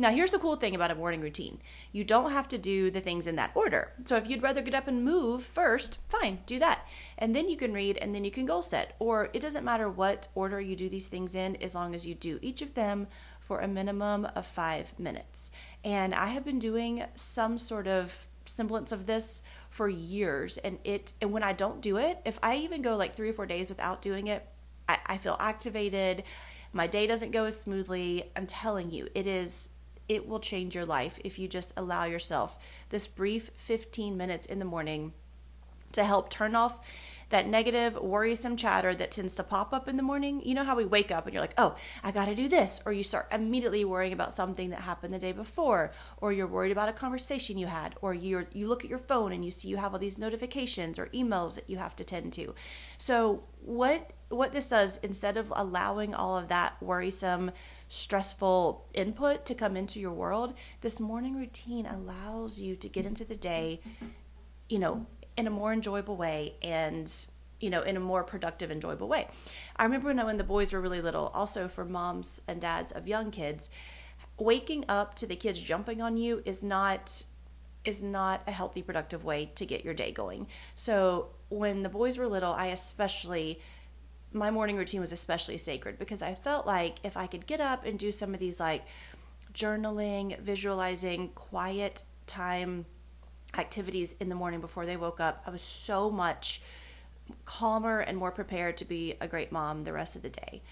Now, 0.00 0.10
here's 0.10 0.30
the 0.30 0.38
cool 0.38 0.56
thing 0.56 0.74
about 0.74 0.90
a 0.90 0.94
morning 0.94 1.20
routine 1.20 1.60
you 1.92 2.04
don't 2.04 2.32
have 2.32 2.48
to 2.48 2.56
do 2.56 2.90
the 2.90 3.02
things 3.02 3.26
in 3.26 3.36
that 3.36 3.50
order. 3.54 3.92
So, 4.04 4.16
if 4.16 4.30
you'd 4.30 4.42
rather 4.42 4.62
get 4.62 4.74
up 4.74 4.88
and 4.88 5.04
move 5.04 5.44
first, 5.44 5.98
fine, 6.08 6.38
do 6.46 6.58
that. 6.58 6.86
And 7.18 7.36
then 7.36 7.50
you 7.50 7.56
can 7.58 7.74
read 7.74 7.98
and 7.98 8.14
then 8.14 8.24
you 8.24 8.30
can 8.30 8.46
goal 8.46 8.62
set. 8.62 8.96
Or 8.98 9.28
it 9.34 9.42
doesn't 9.42 9.62
matter 9.62 9.90
what 9.90 10.28
order 10.34 10.58
you 10.58 10.74
do 10.74 10.88
these 10.88 11.06
things 11.06 11.34
in 11.34 11.56
as 11.56 11.74
long 11.74 11.94
as 11.94 12.06
you 12.06 12.14
do 12.14 12.38
each 12.40 12.62
of 12.62 12.72
them 12.72 13.08
for 13.40 13.60
a 13.60 13.68
minimum 13.68 14.26
of 14.34 14.46
five 14.46 14.98
minutes. 14.98 15.50
And 15.84 16.14
I 16.14 16.28
have 16.28 16.46
been 16.46 16.58
doing 16.58 17.04
some 17.14 17.58
sort 17.58 17.86
of 17.86 18.26
semblance 18.46 18.92
of 18.92 19.04
this 19.04 19.42
for 19.68 19.86
years. 19.86 20.56
And 20.56 20.78
it, 20.82 21.12
and 21.20 21.30
when 21.30 21.42
I 21.42 21.52
don't 21.52 21.82
do 21.82 21.98
it, 21.98 22.22
if 22.24 22.38
I 22.42 22.56
even 22.56 22.80
go 22.80 22.96
like 22.96 23.16
three 23.16 23.28
or 23.28 23.34
four 23.34 23.44
days 23.44 23.68
without 23.68 24.00
doing 24.00 24.28
it, 24.28 24.48
I, 24.88 24.98
I 25.04 25.18
feel 25.18 25.36
activated. 25.38 26.22
My 26.72 26.86
day 26.86 27.06
doesn't 27.06 27.32
go 27.32 27.44
as 27.44 27.60
smoothly. 27.60 28.30
I'm 28.34 28.46
telling 28.46 28.90
you, 28.90 29.06
it 29.14 29.26
is 29.26 29.68
it 30.10 30.26
will 30.26 30.40
change 30.40 30.74
your 30.74 30.84
life 30.84 31.20
if 31.22 31.38
you 31.38 31.46
just 31.46 31.72
allow 31.76 32.04
yourself 32.04 32.58
this 32.88 33.06
brief 33.06 33.48
15 33.54 34.16
minutes 34.16 34.44
in 34.44 34.58
the 34.58 34.64
morning 34.64 35.12
to 35.92 36.02
help 36.02 36.30
turn 36.30 36.56
off 36.56 36.80
that 37.28 37.46
negative, 37.46 37.94
worrisome 37.94 38.56
chatter 38.56 38.92
that 38.92 39.12
tends 39.12 39.36
to 39.36 39.44
pop 39.44 39.72
up 39.72 39.86
in 39.88 39.96
the 39.96 40.02
morning. 40.02 40.42
You 40.44 40.54
know 40.54 40.64
how 40.64 40.74
we 40.74 40.84
wake 40.84 41.12
up 41.12 41.26
and 41.26 41.32
you're 41.32 41.40
like, 41.40 41.54
oh, 41.58 41.76
I 42.02 42.10
got 42.10 42.24
to 42.24 42.34
do 42.34 42.48
this. 42.48 42.82
Or 42.84 42.92
you 42.92 43.04
start 43.04 43.28
immediately 43.30 43.84
worrying 43.84 44.12
about 44.12 44.34
something 44.34 44.70
that 44.70 44.80
happened 44.80 45.14
the 45.14 45.18
day 45.20 45.30
before, 45.30 45.92
or 46.16 46.32
you're 46.32 46.48
worried 46.48 46.72
about 46.72 46.88
a 46.88 46.92
conversation 46.92 47.56
you 47.56 47.68
had, 47.68 47.94
or 48.02 48.12
you 48.12 48.48
you 48.52 48.66
look 48.66 48.82
at 48.82 48.90
your 48.90 48.98
phone 48.98 49.30
and 49.30 49.44
you 49.44 49.52
see 49.52 49.68
you 49.68 49.76
have 49.76 49.92
all 49.92 50.00
these 50.00 50.18
notifications 50.18 50.98
or 50.98 51.06
emails 51.14 51.54
that 51.54 51.70
you 51.70 51.78
have 51.78 51.94
to 51.96 52.04
tend 52.04 52.32
to. 52.32 52.52
So, 52.98 53.44
what 53.60 54.10
what 54.28 54.52
this 54.52 54.68
does 54.68 54.96
instead 54.98 55.36
of 55.36 55.52
allowing 55.54 56.14
all 56.16 56.36
of 56.36 56.48
that 56.48 56.82
worrisome 56.82 57.52
stressful 57.90 58.86
input 58.94 59.44
to 59.44 59.52
come 59.52 59.76
into 59.76 59.98
your 59.98 60.12
world, 60.12 60.54
this 60.80 61.00
morning 61.00 61.36
routine 61.36 61.86
allows 61.86 62.60
you 62.60 62.76
to 62.76 62.88
get 62.88 63.04
into 63.04 63.24
the 63.24 63.34
day, 63.34 63.80
you 64.68 64.78
know, 64.78 65.06
in 65.36 65.48
a 65.48 65.50
more 65.50 65.72
enjoyable 65.72 66.16
way 66.16 66.54
and 66.62 67.12
you 67.58 67.68
know 67.68 67.82
in 67.82 67.96
a 67.96 68.00
more 68.00 68.22
productive 68.22 68.70
enjoyable 68.70 69.08
way. 69.08 69.26
I 69.76 69.82
remember 69.84 70.06
when, 70.06 70.24
when 70.24 70.36
the 70.36 70.44
boys 70.44 70.72
were 70.72 70.80
really 70.80 71.00
little 71.00 71.28
also 71.34 71.66
for 71.66 71.84
moms 71.84 72.40
and 72.46 72.60
dads 72.60 72.92
of 72.92 73.08
young 73.08 73.30
kids 73.32 73.70
waking 74.38 74.84
up 74.88 75.14
to 75.16 75.26
the 75.26 75.36
kids 75.36 75.58
jumping 75.58 76.00
on 76.00 76.16
you 76.16 76.42
is 76.44 76.62
not 76.62 77.24
is 77.84 78.02
not 78.02 78.42
a 78.46 78.52
healthy 78.52 78.82
productive 78.82 79.24
way 79.24 79.50
to 79.56 79.66
get 79.66 79.84
your 79.84 79.94
day 79.94 80.12
going. 80.12 80.46
So 80.76 81.30
when 81.48 81.82
the 81.82 81.88
boys 81.88 82.18
were 82.18 82.28
little 82.28 82.52
i 82.52 82.66
especially 82.66 83.60
my 84.32 84.50
morning 84.50 84.76
routine 84.76 85.00
was 85.00 85.12
especially 85.12 85.58
sacred 85.58 85.98
because 85.98 86.22
i 86.22 86.34
felt 86.34 86.66
like 86.66 86.96
if 87.02 87.16
i 87.16 87.26
could 87.26 87.46
get 87.46 87.60
up 87.60 87.84
and 87.84 87.98
do 87.98 88.12
some 88.12 88.32
of 88.32 88.40
these 88.40 88.60
like 88.60 88.84
journaling 89.52 90.38
visualizing 90.40 91.28
quiet 91.34 92.04
time 92.26 92.86
activities 93.58 94.14
in 94.20 94.28
the 94.28 94.34
morning 94.34 94.60
before 94.60 94.86
they 94.86 94.96
woke 94.96 95.20
up, 95.20 95.42
I 95.46 95.50
was 95.50 95.62
so 95.62 96.10
much 96.10 96.62
calmer 97.44 98.00
and 98.00 98.16
more 98.16 98.30
prepared 98.30 98.76
to 98.78 98.84
be 98.84 99.14
a 99.20 99.28
great 99.28 99.52
mom 99.52 99.84
the 99.84 99.92
rest 99.92 100.16
of 100.16 100.22
the 100.22 100.28
day. 100.28 100.62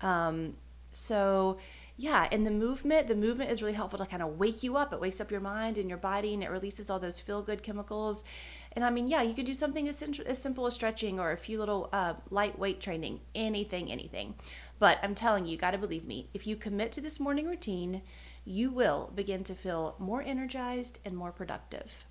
Um, 0.00 0.54
so, 0.92 1.58
yeah, 1.96 2.28
and 2.30 2.46
the 2.46 2.50
movement, 2.50 3.08
the 3.08 3.16
movement 3.16 3.50
is 3.50 3.62
really 3.62 3.74
helpful 3.74 3.98
to 3.98 4.06
kind 4.06 4.22
of 4.22 4.38
wake 4.38 4.62
you 4.62 4.76
up. 4.76 4.92
It 4.92 5.00
wakes 5.00 5.20
up 5.20 5.30
your 5.30 5.40
mind 5.40 5.78
and 5.78 5.88
your 5.88 5.98
body 5.98 6.34
and 6.34 6.42
it 6.42 6.50
releases 6.50 6.88
all 6.90 6.98
those 6.98 7.20
feel 7.20 7.42
good 7.42 7.62
chemicals. 7.62 8.24
And 8.78 8.84
I 8.84 8.90
mean, 8.90 9.08
yeah, 9.08 9.22
you 9.22 9.34
could 9.34 9.44
do 9.44 9.54
something 9.54 9.88
as, 9.88 10.00
as 10.24 10.40
simple 10.40 10.64
as 10.64 10.74
stretching 10.74 11.18
or 11.18 11.32
a 11.32 11.36
few 11.36 11.58
little 11.58 11.88
uh, 11.92 12.14
lightweight 12.30 12.80
training, 12.80 13.18
anything, 13.34 13.90
anything. 13.90 14.36
But 14.78 15.00
I'm 15.02 15.16
telling 15.16 15.46
you, 15.46 15.50
you 15.50 15.58
got 15.58 15.72
to 15.72 15.78
believe 15.78 16.04
me, 16.04 16.28
if 16.32 16.46
you 16.46 16.54
commit 16.54 16.92
to 16.92 17.00
this 17.00 17.18
morning 17.18 17.48
routine, 17.48 18.02
you 18.44 18.70
will 18.70 19.10
begin 19.12 19.42
to 19.42 19.56
feel 19.56 19.96
more 19.98 20.22
energized 20.22 21.00
and 21.04 21.16
more 21.16 21.32
productive. 21.32 22.04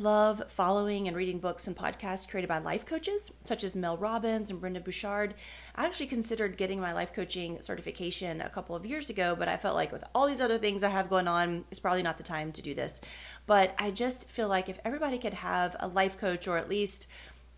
Love 0.00 0.42
following 0.48 1.06
and 1.06 1.14
reading 1.14 1.38
books 1.38 1.66
and 1.66 1.76
podcasts 1.76 2.26
created 2.26 2.48
by 2.48 2.56
life 2.56 2.86
coaches 2.86 3.32
such 3.44 3.62
as 3.62 3.76
Mel 3.76 3.98
Robbins 3.98 4.50
and 4.50 4.58
Brendon 4.58 4.82
Burchard. 4.82 5.34
I 5.76 5.84
actually 5.84 6.06
considered 6.06 6.56
getting 6.56 6.80
my 6.80 6.94
life 6.94 7.12
coaching 7.12 7.60
certification 7.60 8.40
a 8.40 8.48
couple 8.48 8.74
of 8.74 8.86
years 8.86 9.10
ago, 9.10 9.36
but 9.38 9.46
I 9.46 9.58
felt 9.58 9.74
like 9.74 9.92
with 9.92 10.02
all 10.14 10.26
these 10.26 10.40
other 10.40 10.56
things 10.56 10.82
I 10.82 10.88
have 10.88 11.10
going 11.10 11.28
on, 11.28 11.66
it's 11.70 11.80
probably 11.80 12.02
not 12.02 12.16
the 12.16 12.22
time 12.22 12.50
to 12.52 12.62
do 12.62 12.72
this. 12.72 13.02
But 13.44 13.74
I 13.78 13.90
just 13.90 14.26
feel 14.30 14.48
like 14.48 14.70
if 14.70 14.80
everybody 14.86 15.18
could 15.18 15.34
have 15.34 15.76
a 15.80 15.88
life 15.88 16.16
coach 16.16 16.48
or 16.48 16.56
at 16.56 16.70
least 16.70 17.06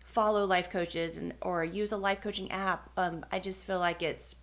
follow 0.03 0.43
life 0.43 0.69
coaches 0.69 1.15
and 1.15 1.33
or 1.41 1.63
use 1.63 1.93
a 1.93 1.97
life 1.97 2.19
coaching 2.19 2.51
app, 2.51 2.89
um, 2.97 3.25
I 3.31 3.39
just 3.39 3.65
feel 3.65 3.79
like 3.79 4.01
it's 4.03 4.35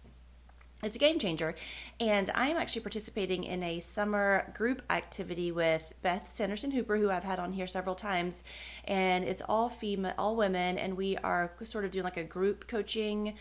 it's 0.83 0.97
a 0.97 0.99
game 0.99 1.19
changer. 1.19 1.55
And 1.99 2.31
I'm 2.35 2.57
actually 2.57 2.83
participating 2.83 3.45
in 3.45 3.63
a 3.63 3.81
summer 3.81 4.53
group 4.57 4.83
activity 4.89 5.53
with 5.53 5.93
Beth 6.03 6.33
Sanderson 6.33 6.71
Hooper, 6.71 6.97
who 6.97 7.11
I've 7.11 7.25
had 7.25 7.39
on 7.39 7.53
here 7.53 7.67
several 7.67 7.95
times. 7.95 8.45
And 8.85 9.25
it's 9.25 9.43
all 9.49 9.69
female, 9.69 10.15
all 10.17 10.37
women, 10.37 10.79
and 10.79 10.97
we 10.97 11.17
are 11.19 11.53
sort 11.65 11.85
of 11.85 11.91
doing 11.91 12.05
like 12.05 12.17
a 12.17 12.25
group 12.25 12.67
coaching 12.67 13.35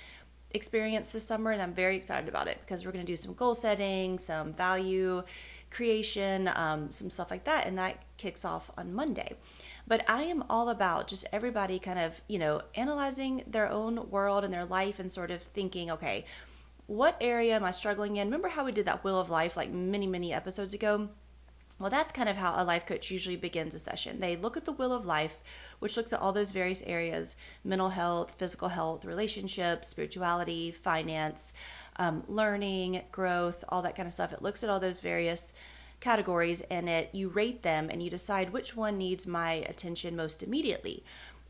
experience 0.52 1.10
this 1.10 1.26
summer. 1.26 1.52
And 1.52 1.62
I'm 1.62 1.74
very 1.74 1.96
excited 1.96 2.28
about 2.28 2.48
it 2.48 2.60
because 2.62 2.86
we're 2.86 2.92
going 2.92 3.06
to 3.06 3.12
do 3.12 3.16
some 3.16 3.34
goal 3.34 3.56
setting, 3.56 4.20
some 4.20 4.54
value 4.54 5.24
creation, 5.72 6.50
um, 6.56 6.92
some 6.92 7.10
stuff 7.10 7.32
like 7.32 7.46
that. 7.46 7.68
And 7.68 7.78
that 7.78 8.04
kicks 8.18 8.44
off 8.44 8.72
on 8.78 8.94
Monday. 8.94 9.36
But 9.88 10.08
I 10.08 10.24
am 10.24 10.44
all 10.50 10.70
about 10.70 11.08
just 11.08 11.26
everybody 11.32 11.80
kind 11.80 11.98
of, 11.98 12.22
you 12.28 12.38
know, 12.38 12.62
analyzing 12.76 13.44
their 13.48 13.70
own 13.70 14.10
world 14.10 14.44
and 14.44 14.54
their 14.54 14.66
life 14.66 15.00
and 15.00 15.12
sort 15.12 15.32
of 15.32 15.42
thinking, 15.42 15.90
okay, 15.90 16.26
what 16.90 17.16
area 17.22 17.56
am 17.56 17.64
I 17.64 17.70
struggling 17.70 18.18
in? 18.18 18.28
Remember 18.28 18.48
how 18.48 18.66
we 18.66 18.72
did 18.72 18.88
that 18.88 19.04
wheel 19.04 19.20
of 19.20 19.30
life 19.30 19.56
like 19.56 19.70
many, 19.72 20.08
many 20.08 20.34
episodes 20.34 20.74
ago? 20.74 21.10
Well, 21.78 21.92
that's 21.92 22.12
kind 22.12 22.28
of 22.28 22.36
how 22.36 22.56
a 22.58 22.66
life 22.66 22.88
coach 22.88 23.12
usually 23.12 23.36
begins 23.36 23.76
a 23.76 23.80
session. 23.80 24.20
They 24.20 24.36
look 24.36 24.58
at 24.58 24.66
the 24.66 24.72
wheel 24.72 24.92
of 24.92 25.06
life, 25.06 25.38
which 25.78 25.96
looks 25.96 26.12
at 26.12 26.20
all 26.20 26.34
those 26.34 26.52
various 26.52 26.82
areas 26.88 27.36
mental 27.64 27.90
health, 27.90 28.34
physical 28.38 28.70
health, 28.70 29.06
relationships, 29.06 29.90
spirituality, 29.90 30.72
finance, 30.72 31.54
um, 31.98 32.24
learning, 32.28 33.04
growth, 33.12 33.64
all 33.70 33.84
that 33.84 33.96
kind 33.96 34.08
of 34.08 34.14
stuff. 34.14 34.34
It 34.34 34.42
looks 34.42 34.64
at 34.64 34.70
all 34.72 34.80
those 34.80 35.00
various 35.00 35.54
categories 36.00 36.62
and 36.72 36.90
it 36.90 37.10
you 37.14 37.28
rate 37.28 37.62
them 37.62 37.90
and 37.90 38.02
you 38.02 38.10
decide 38.10 38.52
which 38.52 38.76
one 38.76 38.98
needs 38.98 39.28
my 39.28 39.54
attention 39.54 40.16
most 40.16 40.42
immediately. 40.42 41.04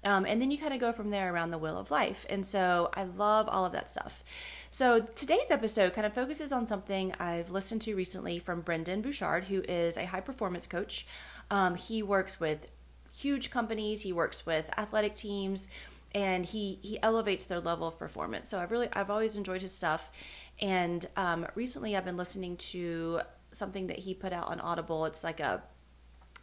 Um, 0.03 0.25
and 0.25 0.41
then 0.41 0.49
you 0.49 0.57
kind 0.57 0.73
of 0.73 0.79
go 0.79 0.91
from 0.91 1.09
there 1.09 1.33
around 1.33 1.51
the 1.51 1.57
wheel 1.57 1.77
of 1.77 1.91
life. 1.91 2.25
And 2.29 2.45
so 2.45 2.89
I 2.93 3.03
love 3.03 3.49
all 3.49 3.65
of 3.65 3.73
that 3.73 3.89
stuff. 3.89 4.23
So 4.71 4.99
today's 5.01 5.51
episode 5.51 5.93
kind 5.93 6.07
of 6.07 6.13
focuses 6.13 6.51
on 6.51 6.67
something 6.67 7.13
I've 7.19 7.51
listened 7.51 7.81
to 7.81 7.95
recently 7.95 8.39
from 8.39 8.61
Brendon 8.61 9.01
Burchard, 9.01 9.45
who 9.45 9.61
is 9.67 9.97
a 9.97 10.05
high 10.05 10.21
performance 10.21 10.67
coach. 10.67 11.05
Um, 11.51 11.75
he 11.75 12.01
works 12.03 12.39
with 12.39 12.69
huge 13.11 13.49
companies, 13.49 14.01
he 14.01 14.13
works 14.13 14.45
with 14.45 14.69
athletic 14.77 15.15
teams, 15.15 15.67
and 16.13 16.45
he 16.45 16.79
he 16.81 17.01
elevates 17.01 17.45
their 17.45 17.59
level 17.59 17.87
of 17.87 17.99
performance. 17.99 18.49
So 18.49 18.59
I've 18.59 18.71
really 18.71 18.87
I've 18.93 19.09
always 19.09 19.35
enjoyed 19.35 19.61
his 19.61 19.71
stuff, 19.71 20.11
and 20.61 21.05
um, 21.17 21.47
recently 21.55 21.95
I've 21.95 22.05
been 22.05 22.17
listening 22.17 22.57
to 22.57 23.21
something 23.51 23.87
that 23.87 23.99
he 23.99 24.13
put 24.13 24.33
out 24.33 24.47
on 24.47 24.59
Audible. 24.59 25.05
It's 25.05 25.23
like 25.23 25.39
a 25.39 25.63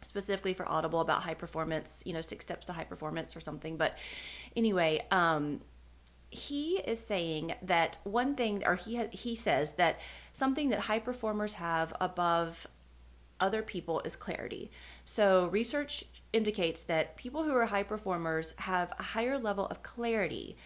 specifically 0.01 0.53
for 0.53 0.67
Audible 0.67 0.99
about 0.99 1.23
high 1.23 1.33
performance, 1.33 2.03
you 2.05 2.13
know, 2.13 2.21
six 2.21 2.45
steps 2.45 2.65
to 2.67 2.73
high 2.73 2.83
performance 2.83 3.35
or 3.35 3.39
something. 3.39 3.77
But 3.77 3.97
anyway, 4.55 5.05
um, 5.11 5.61
he 6.29 6.79
is 6.79 6.99
saying 6.99 7.55
that 7.61 7.97
one 8.03 8.35
thing, 8.35 8.63
or 8.65 8.75
he 8.75 8.97
ha- 8.97 9.09
he 9.11 9.35
says 9.35 9.73
that 9.73 9.99
something 10.33 10.69
that 10.69 10.81
high 10.81 10.99
performers 10.99 11.53
have 11.53 11.93
above 12.01 12.67
other 13.39 13.61
people 13.61 14.01
is 14.03 14.15
clarity. 14.15 14.71
So 15.05 15.47
research 15.47 16.03
indicates 16.33 16.83
that 16.83 17.15
people 17.15 17.43
who 17.43 17.55
are 17.55 17.67
high 17.67 17.83
performers 17.83 18.53
have 18.59 18.93
a 18.99 19.03
higher 19.03 19.37
level 19.37 19.67
of 19.67 19.83
clarity 19.83 20.57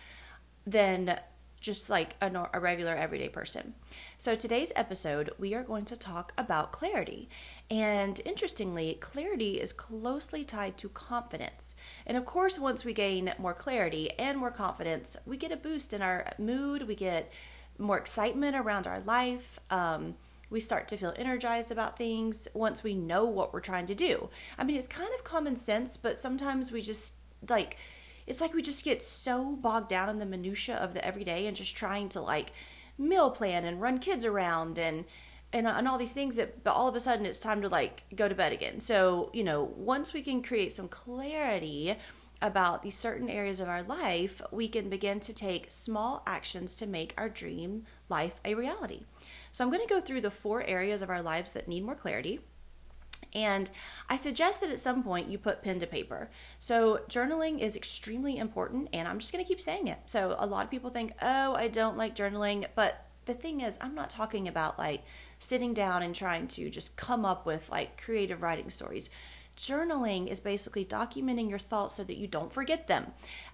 than 0.66 1.20
just 1.60 1.90
like 1.90 2.16
a, 2.22 2.50
a 2.54 2.60
regular 2.60 2.96
everyday 2.96 3.30
person. 3.30 3.76
So 4.18 4.36
today's 4.36 4.72
episode, 4.76 5.32
we 5.38 5.54
are 5.54 5.64
going 5.64 5.86
to 5.86 5.96
talk 5.96 6.34
about 6.38 6.72
clarity. 6.72 7.30
And 7.72 8.20
interestingly, 8.26 8.98
clarity 9.00 9.54
is 9.62 9.72
closely 9.72 10.44
tied 10.44 10.78
to 10.80 10.90
confidence. 10.90 11.74
And 12.06 12.18
of 12.18 12.26
course, 12.26 12.60
once 12.60 12.84
we 12.84 12.92
gain 12.92 13.34
more 13.40 13.54
clarity 13.54 14.12
and 14.20 14.38
more 14.38 14.52
confidence, 14.52 15.16
we 15.26 15.38
get 15.38 15.54
a 15.54 15.58
boost 15.58 15.94
in 15.94 16.02
our 16.02 16.34
mood, 16.38 16.86
we 16.86 16.96
get 16.96 17.32
more 17.80 17.98
excitement 17.98 18.58
around 18.58 18.88
our 18.88 19.00
life. 19.00 19.58
Um, 19.70 20.16
we 20.50 20.60
start 20.60 20.90
to 20.90 20.98
feel 20.98 21.14
energized 21.16 21.72
about 21.72 21.98
things 21.98 22.50
once 22.54 22.84
we 22.84 22.94
know 22.94 23.24
what 23.24 23.54
we're 23.54 23.62
trying 23.62 23.88
to 23.88 23.96
do. 23.96 24.30
I 24.58 24.66
mean, 24.66 24.76
it's 24.76 24.90
kind 24.90 25.10
of 25.18 25.24
common 25.24 25.56
sense, 25.56 25.96
but 25.96 26.18
sometimes 26.18 26.74
we 26.74 26.82
just 26.82 27.14
like, 27.48 27.78
it's 28.28 28.42
like 28.42 28.54
we 28.54 28.62
just 28.62 28.84
get 28.84 29.02
so 29.02 29.56
bogged 29.56 29.88
down 29.88 30.10
in 30.10 30.20
the 30.20 30.26
minutia 30.26 30.76
of 30.76 30.94
the 30.94 31.06
everyday 31.06 31.48
and 31.48 31.56
just 31.56 31.78
trying 31.78 32.10
to 32.10 32.20
like 32.20 32.52
meal 32.98 33.32
plan 33.32 33.64
and 33.64 33.82
run 33.82 33.98
kids 33.98 34.26
around 34.26 34.78
and 34.78 35.06
and, 35.54 35.68
and 35.68 35.88
all 35.88 35.98
these 35.98 36.14
things 36.14 36.36
that 36.38 36.64
but 36.64 36.72
all 36.72 36.88
of 36.88 36.96
a 36.96 37.00
sudden 37.00 37.26
it's 37.26 37.40
time 37.40 37.62
to 37.62 37.70
like 37.70 38.04
go 38.16 38.28
to 38.28 38.36
bed 38.36 38.54
again 38.54 38.80
so 38.80 39.30
you 39.34 39.44
know 39.44 39.64
once 39.76 40.14
we 40.14 40.22
can 40.22 40.42
create 40.42 40.72
some 40.72 40.88
clarity 40.88 41.98
about 42.42 42.82
these 42.82 42.96
certain 42.96 43.30
areas 43.30 43.60
of 43.60 43.70
our 43.70 43.84
life, 43.84 44.42
we 44.52 44.68
can 44.68 44.90
begin 44.90 45.20
to 45.20 45.34
take 45.34 45.70
small 45.70 46.24
actions 46.26 46.76
to 46.76 46.88
make 46.88 47.14
our 47.18 47.30
dream 47.30 47.86
life 48.10 48.40
a 48.44 48.56
reality. 48.56 49.06
So, 49.52 49.64
I'm 49.64 49.72
going 49.72 49.86
to 49.86 49.94
go 49.94 50.02
through 50.02 50.22
the 50.22 50.32
four 50.32 50.64
areas 50.64 51.02
of 51.02 51.10
our 51.10 51.22
lives 51.22 51.52
that 51.52 51.68
need 51.68 51.84
more 51.84 51.96
clarity. 51.96 52.40
And 53.34 53.70
I 54.10 54.18
suggest 54.18 54.60
that 54.62 54.72
at 54.72 54.80
some 54.80 55.04
point 55.04 55.30
you 55.30 55.38
put 55.38 55.62
pen 55.62 55.80
to 55.80 55.88
paper. 55.88 56.30
So, 56.60 57.02
journaling 57.08 57.60
is 57.60 57.76
extremely 57.76 58.38
important, 58.38 58.90
and 58.92 59.08
I'm 59.08 59.20
just 59.20 59.32
going 59.32 59.44
to 59.44 59.48
keep 59.48 59.62
saying 59.62 59.88
it. 59.88 60.00
So, 60.06 60.36
a 60.40 60.48
lot 60.48 60.66
of 60.66 60.72
people 60.72 60.90
think, 60.90 61.14
oh, 61.22 61.54
I 61.54 61.68
don't 61.68 61.98
like 61.98 62.16
journaling. 62.16 62.66
But 62.76 63.06
the 63.26 63.34
thing 63.34 63.62
is, 63.62 63.78
I'm 63.82 63.94
not 63.94 64.10
talking 64.10 64.48
about 64.48 64.80
like 64.80 65.04
sitting 65.42 65.74
down 65.74 66.04
and 66.04 66.14
trying 66.14 66.48
to 66.48 66.70
just 66.70 66.96
come 66.96 67.26
up 67.26 67.46
with 67.46 67.68
like 67.70 68.02
creative 68.02 68.42
writing 68.44 68.70
stories. 68.70 69.10
Journaling 69.58 70.28
is 70.28 70.40
basically 70.40 70.86
documenting 70.86 71.50
your 71.50 71.60
thoughts 71.60 71.96
so 71.96 72.04
that 72.04 72.18
you 72.18 72.28
don't 72.28 72.54
forget 72.54 72.88
them. 72.88 73.08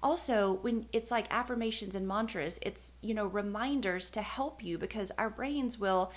Also, 0.04 0.54
when 0.62 0.86
it's 0.92 1.10
like 1.10 1.34
affirmations 1.34 1.96
and 1.96 2.08
mantras, 2.08 2.60
it's, 2.62 2.94
you 3.02 3.14
know, 3.14 3.26
reminders 3.26 4.12
to 4.12 4.22
help 4.22 4.64
you 4.64 4.78
because 4.78 5.12
our 5.18 5.30
brains 5.30 5.80
will 5.80 6.12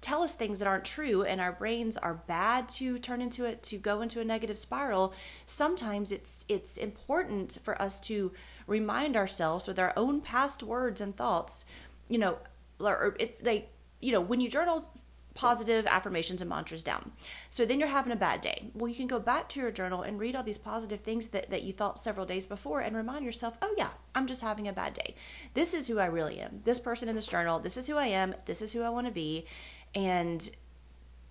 tell 0.00 0.22
us 0.22 0.34
things 0.34 0.58
that 0.58 0.66
aren't 0.66 0.84
true 0.84 1.22
and 1.22 1.40
our 1.40 1.52
brains 1.52 1.96
are 1.96 2.22
bad 2.26 2.68
to 2.68 2.98
turn 2.98 3.22
into 3.22 3.44
it 3.44 3.62
to 3.62 3.78
go 3.78 4.02
into 4.02 4.20
a 4.20 4.24
negative 4.24 4.58
spiral 4.58 5.14
sometimes 5.46 6.10
it's 6.10 6.44
it's 6.48 6.76
important 6.76 7.56
for 7.62 7.80
us 7.80 8.00
to 8.00 8.32
remind 8.66 9.16
ourselves 9.16 9.68
with 9.68 9.78
our 9.78 9.92
own 9.96 10.20
past 10.20 10.60
words 10.60 11.00
and 11.00 11.16
thoughts 11.16 11.64
you 12.08 12.18
know 12.18 12.36
or 12.80 13.14
it, 13.20 13.38
like 13.44 13.68
you 14.00 14.10
know 14.10 14.20
when 14.20 14.40
you 14.40 14.50
journal 14.50 14.90
positive 15.34 15.86
affirmations 15.86 16.40
and 16.40 16.50
mantras 16.50 16.82
down. 16.82 17.12
So 17.50 17.64
then 17.64 17.78
you're 17.78 17.88
having 17.88 18.12
a 18.12 18.16
bad 18.16 18.40
day. 18.40 18.70
Well, 18.74 18.88
you 18.88 18.94
can 18.94 19.06
go 19.06 19.18
back 19.18 19.48
to 19.50 19.60
your 19.60 19.70
journal 19.70 20.02
and 20.02 20.20
read 20.20 20.36
all 20.36 20.42
these 20.42 20.58
positive 20.58 21.00
things 21.00 21.28
that, 21.28 21.50
that 21.50 21.62
you 21.62 21.72
thought 21.72 21.98
several 21.98 22.26
days 22.26 22.44
before 22.44 22.80
and 22.80 22.94
remind 22.94 23.24
yourself, 23.24 23.56
oh, 23.62 23.74
yeah, 23.78 23.90
I'm 24.14 24.26
just 24.26 24.42
having 24.42 24.68
a 24.68 24.72
bad 24.72 24.94
day. 24.94 25.14
This 25.54 25.74
is 25.74 25.88
who 25.88 25.98
I 25.98 26.06
really 26.06 26.38
am. 26.38 26.60
This 26.64 26.78
person 26.78 27.08
in 27.08 27.14
this 27.14 27.28
journal, 27.28 27.58
this 27.58 27.76
is 27.76 27.86
who 27.86 27.96
I 27.96 28.06
am. 28.06 28.34
This 28.44 28.60
is 28.60 28.72
who 28.72 28.82
I 28.82 28.90
want 28.90 29.06
to 29.06 29.12
be. 29.12 29.46
And 29.94 30.50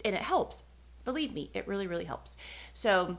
and 0.03 0.15
it 0.15 0.21
helps. 0.21 0.63
Believe 1.05 1.33
me, 1.33 1.51
it 1.53 1.67
really, 1.67 1.87
really 1.87 2.05
helps. 2.05 2.35
So 2.73 3.17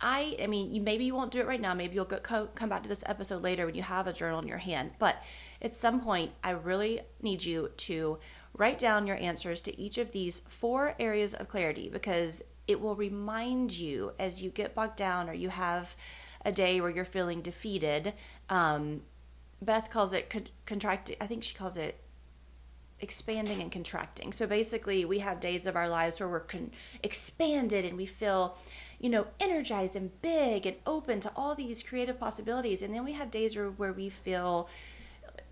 I, 0.00 0.36
I 0.42 0.46
mean, 0.46 0.74
you 0.74 0.82
maybe 0.82 1.04
you 1.04 1.14
won't 1.14 1.30
do 1.30 1.40
it 1.40 1.46
right 1.46 1.60
now. 1.60 1.74
Maybe 1.74 1.94
you'll 1.94 2.04
go, 2.04 2.48
come 2.54 2.68
back 2.68 2.82
to 2.82 2.88
this 2.88 3.04
episode 3.06 3.42
later 3.42 3.66
when 3.66 3.74
you 3.74 3.82
have 3.82 4.06
a 4.06 4.12
journal 4.12 4.40
in 4.40 4.48
your 4.48 4.58
hand. 4.58 4.92
But 4.98 5.22
at 5.60 5.74
some 5.74 6.00
point, 6.00 6.32
I 6.42 6.50
really 6.50 7.00
need 7.20 7.44
you 7.44 7.70
to 7.76 8.18
Write 8.54 8.78
down 8.78 9.06
your 9.06 9.16
answers 9.16 9.60
to 9.62 9.80
each 9.80 9.98
of 9.98 10.12
these 10.12 10.40
four 10.40 10.94
areas 10.98 11.34
of 11.34 11.48
clarity 11.48 11.88
because 11.88 12.42
it 12.68 12.80
will 12.80 12.94
remind 12.94 13.72
you 13.72 14.12
as 14.18 14.42
you 14.42 14.50
get 14.50 14.74
bogged 14.74 14.96
down 14.96 15.28
or 15.28 15.32
you 15.32 15.48
have 15.48 15.96
a 16.44 16.52
day 16.52 16.80
where 16.80 16.90
you're 16.90 17.04
feeling 17.04 17.40
defeated. 17.40 18.12
Um, 18.48 19.02
Beth 19.60 19.90
calls 19.90 20.12
it 20.12 20.28
con- 20.28 20.48
contracting, 20.66 21.16
I 21.20 21.26
think 21.26 21.44
she 21.44 21.54
calls 21.54 21.76
it 21.76 22.00
expanding 23.00 23.60
and 23.60 23.70
contracting. 23.70 24.32
So 24.32 24.46
basically, 24.46 25.04
we 25.04 25.18
have 25.18 25.40
days 25.40 25.66
of 25.66 25.76
our 25.76 25.88
lives 25.88 26.20
where 26.20 26.28
we're 26.28 26.40
con- 26.40 26.70
expanded 27.02 27.84
and 27.84 27.96
we 27.96 28.06
feel, 28.06 28.56
you 28.98 29.08
know, 29.08 29.26
energized 29.40 29.96
and 29.96 30.20
big 30.22 30.66
and 30.66 30.76
open 30.86 31.20
to 31.20 31.32
all 31.34 31.54
these 31.54 31.82
creative 31.82 32.18
possibilities. 32.18 32.82
And 32.82 32.94
then 32.94 33.04
we 33.04 33.12
have 33.12 33.30
days 33.30 33.56
where, 33.56 33.70
where 33.70 33.92
we 33.92 34.08
feel 34.08 34.68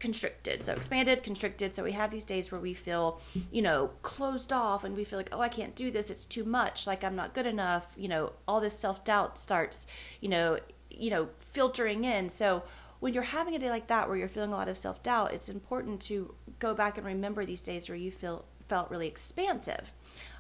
constricted. 0.01 0.63
So 0.63 0.73
expanded, 0.73 1.23
constricted. 1.23 1.75
So 1.75 1.85
we 1.85 1.93
have 1.93 2.11
these 2.11 2.25
days 2.25 2.51
where 2.51 2.61
we 2.61 2.75
feel, 2.75 3.21
you 3.53 3.63
know, 3.63 3.91
closed 4.03 4.53
off 4.53 4.83
and 4.83 4.97
we 4.97 5.05
feel 5.05 5.19
like, 5.19 5.29
oh, 5.31 5.41
I 5.41 5.49
can't 5.49 5.75
do 5.77 5.91
this. 5.91 6.11
It's 6.11 6.25
too 6.25 6.45
much. 6.45 6.87
Like 6.87 7.05
I'm 7.05 7.15
not 7.15 7.35
good 7.35 7.47
enough. 7.47 7.93
You 7.97 8.09
know, 8.09 8.33
all 8.49 8.61
this 8.61 8.79
self 8.79 9.05
doubt 9.05 9.39
starts, 9.39 9.87
you 10.21 10.29
know, 10.29 10.59
you 10.91 11.11
know, 11.11 11.29
filtering 11.39 12.05
in. 12.05 12.29
So 12.31 12.65
when 12.99 13.15
you're 13.15 13.23
having 13.23 13.55
a 13.55 13.59
day 13.59 13.71
like 13.71 13.87
that 13.87 14.09
where 14.09 14.17
you're 14.17 14.29
feeling 14.29 14.53
a 14.53 14.57
lot 14.57 14.69
of 14.69 14.79
self 14.79 15.03
doubt, 15.03 15.33
it's 15.33 15.49
important 15.49 16.01
to 16.03 16.35
go 16.59 16.75
back 16.75 16.97
and 16.97 17.07
remember 17.07 17.45
these 17.45 17.63
days 17.63 17.89
where 17.89 17.97
you 17.97 18.11
feel 18.11 18.45
felt 18.69 18.91
really 18.91 19.07
expansive. 19.09 19.93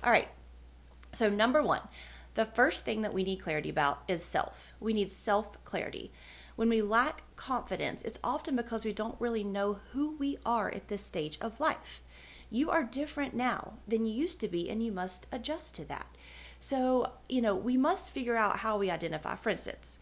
All 0.03 0.11
right. 0.11 0.29
So 1.13 1.29
number 1.29 1.63
one, 1.63 1.83
the 2.35 2.45
first 2.45 2.85
thing 2.85 3.03
that 3.03 3.13
we 3.13 3.25
need 3.25 3.43
clarity 3.43 3.69
about 3.69 4.03
is 4.07 4.25
self. 4.25 4.73
We 4.79 4.93
need 4.93 5.11
self 5.11 5.63
clarity. 5.65 6.13
When 6.61 6.69
we 6.69 6.83
lack 6.83 7.23
confidence, 7.37 8.03
it's 8.03 8.19
often 8.23 8.55
because 8.55 8.85
we 8.85 8.93
don't 8.93 9.19
really 9.19 9.43
know 9.43 9.79
who 9.93 10.15
we 10.19 10.37
are 10.45 10.69
at 10.71 10.89
this 10.89 11.03
stage 11.03 11.39
of 11.41 11.59
life. 11.59 12.03
You 12.51 12.71
are 12.71 12.85
different 12.85 13.33
now 13.33 13.79
than 13.89 14.05
you 14.05 14.13
used 14.13 14.41
to 14.41 14.49
be, 14.49 14.69
and 14.69 14.83
you 14.83 14.93
must 14.93 15.27
adjust 15.33 15.75
to 15.77 15.87
that. 15.87 16.15
So, 16.59 17.13
you 17.31 17.41
know, 17.41 17.55
we 17.55 17.79
must 17.79 18.11
figure 18.11 18.37
out 18.37 18.59
how 18.59 18.77
we 18.77 18.91
identify. 18.91 19.37
For 19.37 19.49
instance, 19.49 19.97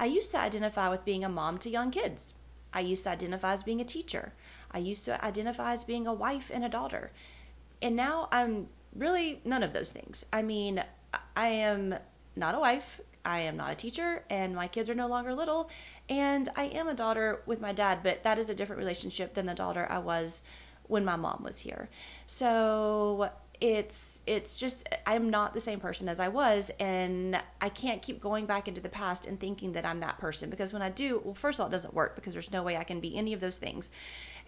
I 0.00 0.06
used 0.06 0.32
to 0.32 0.40
identify 0.40 0.88
with 0.88 1.04
being 1.04 1.22
a 1.22 1.28
mom 1.28 1.58
to 1.58 1.70
young 1.70 1.92
kids. 1.92 2.34
I 2.74 2.80
used 2.80 3.04
to 3.04 3.10
identify 3.10 3.52
as 3.52 3.62
being 3.62 3.80
a 3.80 3.84
teacher. 3.84 4.32
I 4.72 4.78
used 4.78 5.04
to 5.04 5.24
identify 5.24 5.74
as 5.74 5.84
being 5.84 6.08
a 6.08 6.12
wife 6.12 6.50
and 6.52 6.64
a 6.64 6.68
daughter. 6.68 7.12
And 7.80 7.94
now 7.94 8.26
I'm 8.32 8.66
really 8.96 9.42
none 9.44 9.62
of 9.62 9.72
those 9.72 9.92
things. 9.92 10.26
I 10.32 10.42
mean, 10.42 10.82
I 11.36 11.46
am 11.46 11.94
not 12.34 12.56
a 12.56 12.58
wife, 12.58 13.00
I 13.24 13.40
am 13.40 13.56
not 13.56 13.72
a 13.72 13.74
teacher, 13.74 14.24
and 14.30 14.54
my 14.54 14.66
kids 14.66 14.88
are 14.88 14.94
no 14.94 15.06
longer 15.06 15.34
little, 15.34 15.68
and 16.10 16.48
I 16.56 16.64
am 16.64 16.88
a 16.88 16.94
daughter 16.94 17.40
with 17.46 17.60
my 17.60 17.72
dad, 17.72 18.00
but 18.02 18.24
that 18.24 18.36
is 18.36 18.50
a 18.50 18.54
different 18.54 18.80
relationship 18.80 19.34
than 19.34 19.46
the 19.46 19.54
daughter 19.54 19.86
I 19.88 19.98
was 19.98 20.42
when 20.88 21.04
my 21.04 21.14
mom 21.14 21.44
was 21.44 21.60
here. 21.60 21.88
So 22.26 23.30
it's 23.60 24.22
it's 24.26 24.56
just 24.56 24.88
I'm 25.06 25.30
not 25.30 25.54
the 25.54 25.60
same 25.60 25.80
person 25.80 26.08
as 26.08 26.18
I 26.18 26.28
was 26.28 26.70
and 26.80 27.40
I 27.60 27.68
can't 27.68 28.00
keep 28.00 28.18
going 28.18 28.46
back 28.46 28.66
into 28.66 28.80
the 28.80 28.88
past 28.88 29.26
and 29.26 29.38
thinking 29.38 29.72
that 29.72 29.84
I'm 29.84 30.00
that 30.00 30.18
person 30.18 30.50
because 30.50 30.72
when 30.72 30.82
I 30.82 30.88
do, 30.88 31.20
well 31.24 31.34
first 31.34 31.58
of 31.58 31.62
all 31.62 31.68
it 31.68 31.70
doesn't 31.70 31.94
work 31.94 32.16
because 32.16 32.32
there's 32.32 32.50
no 32.50 32.62
way 32.62 32.76
I 32.76 32.84
can 32.84 33.00
be 33.00 33.16
any 33.16 33.32
of 33.32 33.40
those 33.40 33.58
things. 33.58 33.90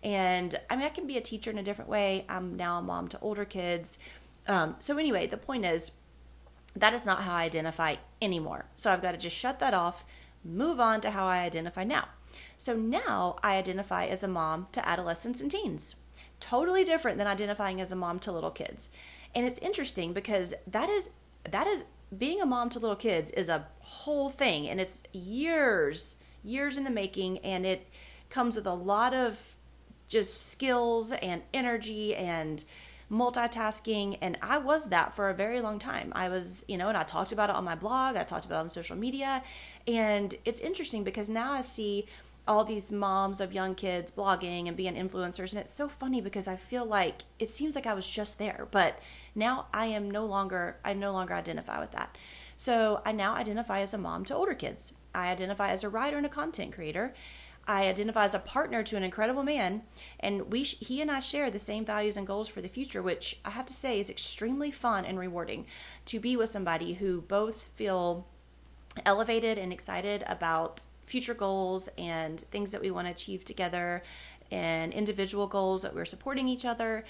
And 0.03 0.59
I 0.69 0.77
mean 0.77 0.87
I 0.87 0.89
can 0.89 1.07
be 1.07 1.17
a 1.17 1.21
teacher 1.21 1.51
in 1.51 1.59
a 1.59 1.63
different 1.63 1.91
way. 1.91 2.25
I'm 2.29 2.57
now 2.57 2.79
a 2.79 2.83
mom 2.83 3.07
to 3.09 3.21
older 3.21 3.45
kids. 3.45 3.99
Um, 4.49 4.77
so 4.81 4.97
anyway, 4.99 5.29
the 5.29 5.37
point 5.37 5.65
is 5.65 5.93
that 6.75 6.95
is 6.95 7.07
not 7.07 7.23
how 7.23 7.35
I 7.35 7.45
identify 7.45 7.97
anymore. 8.21 8.65
So 8.75 8.91
I've 8.91 9.03
got 9.03 9.13
to 9.13 9.19
just 9.19 9.37
shut 9.37 9.61
that 9.61 9.75
off 9.75 10.05
move 10.45 10.81
on 10.81 11.01
to 11.03 11.11
how 11.11 11.27
I 11.27 11.41
identify 11.41 11.85
now. 11.85 12.09
So 12.57 12.75
now 12.75 13.37
I 13.43 13.57
identify 13.57 14.07
as 14.07 14.23
a 14.23 14.29
mom 14.29 14.69
to 14.73 14.89
adolescents 14.89 15.41
and 15.41 15.51
teens. 15.51 15.95
Totally 16.41 16.85
different 16.85 17.19
than 17.19 17.27
identifying 17.27 17.81
as 17.81 17.93
a 17.93 17.97
mom 17.97 18.19
to 18.21 18.33
little 18.33 18.51
kids. 18.51 18.89
And 19.35 19.47
it's 19.47 19.61
interesting 19.61 20.13
because 20.13 20.55
that 20.67 20.89
is 20.89 21.11
that 21.49 21.67
is 21.67 21.85
being 22.17 22.41
a 22.41 22.47
mom 22.47 22.69
to 22.71 22.79
little 22.79 22.97
kids 22.97 23.31
is 23.31 23.49
a 23.49 23.67
whole 23.81 24.29
thing 24.29 24.69
and 24.69 24.81
it's 24.81 25.03
years 25.13 26.17
years 26.45 26.77
in 26.77 26.85
the 26.85 26.91
making 26.91 27.39
and 27.39 27.65
it 27.65 27.89
comes 28.29 28.57
with 28.57 28.67
a 28.67 28.75
lot 28.75 29.15
of 29.15 29.57
just 30.09 30.51
skills 30.51 31.13
and 31.13 31.43
energy 31.55 32.15
and 32.15 32.65
multitasking 33.13 34.17
and 34.23 34.39
I 34.41 34.57
was 34.59 34.87
that 34.87 35.15
for 35.15 35.29
a 35.29 35.35
very 35.35 35.61
long 35.61 35.79
time. 35.79 36.13
I 36.17 36.29
was, 36.31 36.65
you 36.67 36.79
know, 36.79 36.89
and 36.89 36.97
I 36.97 37.03
talked 37.03 37.31
about 37.31 37.51
it 37.51 37.57
on 37.57 37.65
my 37.65 37.75
blog, 37.75 38.17
I 38.17 38.25
talked 38.25 38.47
about 38.47 38.57
it 38.57 38.61
on 38.61 38.71
social 38.71 38.97
media, 38.97 39.43
and 39.87 40.35
it's 40.45 40.61
interesting 40.61 41.05
because 41.05 41.29
now 41.29 41.53
I 41.53 41.61
see 41.61 42.07
all 42.49 42.65
these 42.65 42.91
moms 42.91 43.41
of 43.41 43.53
young 43.53 43.75
kids 43.75 44.11
blogging 44.11 44.67
and 44.67 44.77
being 44.77 44.95
influencers 44.95 45.53
and 45.53 45.61
it's 45.61 45.73
so 45.73 45.89
funny 45.89 46.21
because 46.21 46.49
I 46.49 46.57
feel 46.57 46.85
like 46.85 47.23
it 47.39 47.51
seems 47.51 47.75
like 47.75 47.87
I 47.87 47.95
was 47.95 48.09
just 48.09 48.39
there, 48.39 48.67
but 48.71 48.99
now 49.35 49.67
I 49.73 49.87
am 49.87 50.11
no 50.11 50.25
longer 50.25 50.79
I 50.85 50.95
no 50.95 51.13
longer 51.13 51.35
identify 51.35 51.79
with 51.79 51.93
that. 51.93 52.17
So 52.57 53.03
I 53.05 53.13
now 53.13 53.35
identify 53.35 53.81
as 53.81 53.93
a 53.93 53.99
mom 53.99 54.25
to 54.27 54.35
older 54.35 54.55
kids. 54.55 54.93
I 55.15 55.31
identify 55.31 55.69
as 55.71 55.85
a 55.85 55.89
writer 55.89 56.17
and 56.17 56.27
a 56.27 56.31
content 56.31 56.73
creator 56.73 57.13
I 57.67 57.87
identify 57.87 58.25
as 58.25 58.35
a 58.35 58.41
partner 58.41 58.83
to 58.83 58.97
an 58.97 59.03
incredible 59.03 59.45
man, 59.45 59.83
and 60.19 60.51
we 60.53 60.63
he 60.63 61.01
and 61.01 61.11
I 61.11 61.21
share 61.21 61.51
the 61.51 61.59
same 61.59 61.85
values 61.85 62.17
and 62.17 62.27
goals 62.27 62.49
for 62.49 62.61
the 62.61 62.69
future, 62.69 63.03
which 63.03 63.39
I 63.45 63.51
have 63.51 63.67
to 63.67 63.73
say 63.73 64.01
is 64.01 64.11
extremely 64.11 64.71
fun 64.71 65.05
and 65.05 65.19
rewarding 65.19 65.67
to 66.07 66.19
be 66.19 66.37
with 66.37 66.51
somebody 66.51 66.95
who 66.95 67.21
both 67.21 67.71
feel 67.75 68.27
elevated 69.07 69.59
and 69.59 69.73
excited 69.73 70.25
about 70.27 70.85
future 71.07 71.35
goals 71.35 71.89
and 71.97 72.41
things 72.41 72.73
that 72.73 72.81
we 72.81 72.91
want 72.91 73.07
to 73.07 73.13
achieve 73.13 73.45
together 73.45 74.03
and 74.51 74.93
individual 74.93 75.47
goals 75.47 75.83
that 75.83 75.95
we're 75.95 76.05
supporting 76.05 76.49
each 76.49 76.65
other. 76.65 77.05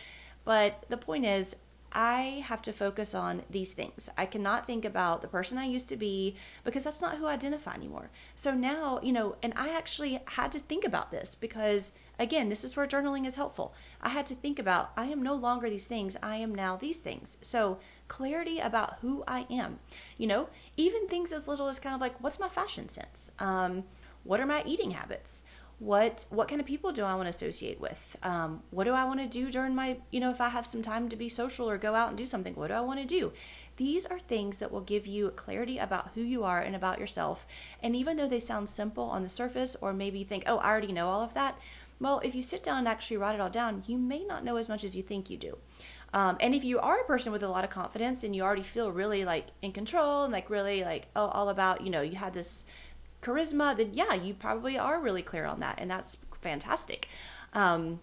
But 0.45 0.85
the 0.89 0.97
point 0.97 1.25
is, 1.25 1.57
I 1.93 2.45
have 2.47 2.63
to 2.63 2.73
focus 2.73 3.15
on 3.15 3.43
these 3.51 3.73
things. 3.75 4.09
I 4.17 4.27
cannot 4.27 4.67
think 4.67 4.85
about 4.85 5.23
the 5.23 5.29
person 5.29 5.59
I 5.59 5.67
used 5.67 5.89
to 5.91 5.97
be 5.97 6.37
because 6.65 6.85
that's 6.85 7.01
not 7.01 7.19
who 7.19 7.27
I 7.27 7.35
identify 7.35 7.75
anymore. 7.75 8.11
So 8.35 8.55
now, 8.55 9.01
you 9.03 9.13
know, 9.13 9.37
and 9.43 9.53
I 9.57 9.71
actually 9.77 10.19
had 10.27 10.53
to 10.53 10.59
think 10.59 10.85
about 10.85 11.11
this 11.11 11.35
because, 11.35 11.93
again, 12.19 12.49
this 12.49 12.65
is 12.65 12.77
where 12.77 12.87
journaling 12.87 13.27
is 13.27 13.35
helpful. 13.35 13.75
I 14.01 14.09
had 14.09 14.27
to 14.27 14.35
think 14.35 14.59
about 14.59 14.93
I 14.97 15.07
am 15.07 15.23
no 15.23 15.35
longer 15.35 15.69
these 15.69 15.87
things, 15.87 16.17
I 16.23 16.37
am 16.37 16.55
now 16.55 16.77
these 16.77 17.01
things. 17.01 17.39
So, 17.43 17.79
clarity 18.09 18.59
about 18.59 18.99
who 19.01 19.25
I 19.27 19.47
am. 19.51 19.79
You 20.19 20.27
know, 20.27 20.49
even 20.77 21.09
things 21.09 21.33
as 21.33 21.49
little 21.49 21.69
as 21.69 21.79
kind 21.79 21.95
of 21.95 22.01
like, 22.01 22.21
what's 22.21 22.41
my 22.41 22.49
fashion 22.49 22.89
sense? 22.89 23.33
Um, 23.39 23.85
what 24.25 24.41
are 24.41 24.47
my 24.47 24.63
eating 24.67 24.93
habits? 24.93 25.43
What 25.79 26.27
what 26.31 26.49
kind 26.49 26.61
of 26.61 26.67
people 26.67 26.93
do 26.93 27.05
I 27.05 27.15
want 27.15 27.27
to 27.27 27.31
associate 27.31 27.81
with? 27.81 28.17
Um, 28.23 28.63
what 28.71 28.85
do 28.85 28.93
I 28.93 29.05
want 29.05 29.21
to 29.21 29.27
do 29.27 29.51
during 29.51 29.75
my 29.75 29.99
you 30.11 30.21
know 30.21 30.31
if 30.31 30.41
I 30.41 30.49
have 30.51 30.67
some 30.67 30.83
time 30.83 31.09
to 31.09 31.17
be 31.17 31.29
social 31.29 31.69
or 31.69 31.79
go 31.79 31.95
out 31.95 32.09
and 32.09 32.17
do 32.17 32.27
something? 32.27 32.55
What 32.55 32.69
do 32.69 32.75
I 32.75 32.81
want 32.81 33.01
to 33.01 33.07
do? 33.07 33.33
These 33.77 34.07
are 34.07 34.19
things 34.19 34.59
that 34.59 34.71
will 34.71 34.83
give 34.83 35.07
you 35.07 35.31
clarity 35.31 35.79
about 35.79 36.11
who 36.15 36.21
you 36.21 36.45
are 36.45 36.61
and 36.61 36.77
about 36.77 36.99
yourself. 36.99 37.47
And 37.83 37.97
even 37.97 38.17
though 38.17 38.29
they 38.29 38.41
sound 38.41 38.69
simple 38.69 39.05
on 39.05 39.23
the 39.23 39.29
surface, 39.29 39.77
or 39.81 39.93
maybe 39.93 40.19
you 40.19 40.25
think, 40.25 40.45
oh, 40.47 40.59
I 40.59 40.69
already 40.69 40.93
know 40.93 41.09
all 41.09 41.23
of 41.23 41.35
that, 41.35 41.59
well, 41.99 42.21
if 42.23 42.35
you 42.35 42.43
sit 42.43 42.63
down 42.63 42.79
and 42.79 42.89
actually 42.89 43.17
write 43.17 43.35
it 43.35 43.41
all 43.41 43.49
down, 43.49 43.85
you 43.87 43.97
may 43.97 44.25
not 44.25 44.45
know 44.45 44.57
as 44.57 44.69
much 44.69 44.85
as 44.85 44.95
you 44.95 45.03
think 45.03 45.31
you 45.31 45.39
do. 45.39 45.57
Um, 46.13 46.37
and 46.41 46.55
if 46.55 46.63
you 46.63 46.79
are 46.79 47.01
a 47.01 47.05
person 47.05 47.33
with 47.33 47.43
a 47.43 47.49
lot 47.49 47.65
of 47.65 47.71
confidence 47.71 48.23
and 48.23 48.37
you 48.37 48.43
already 48.43 48.63
feel 48.63 48.93
really 48.93 49.25
like 49.25 49.47
in 49.63 49.73
control 49.73 50.25
and 50.25 50.33
like 50.33 50.51
really 50.51 50.85
like 50.85 51.07
oh, 51.17 51.29
all 51.29 51.49
about, 51.49 51.81
you 51.81 51.91
know, 51.91 52.03
you 52.03 52.17
have 52.17 52.35
this 52.35 52.67
charisma, 53.23 53.77
then 53.77 53.91
yeah, 53.93 54.15
you 54.15 54.35
probably 54.35 54.79
are 54.79 55.01
really 55.01 55.23
clear 55.23 55.47
on 55.47 55.61
that. 55.61 55.77
And 55.79 55.91
that's 55.91 56.17
fantastic. 56.41 57.09
Um, 57.53 58.01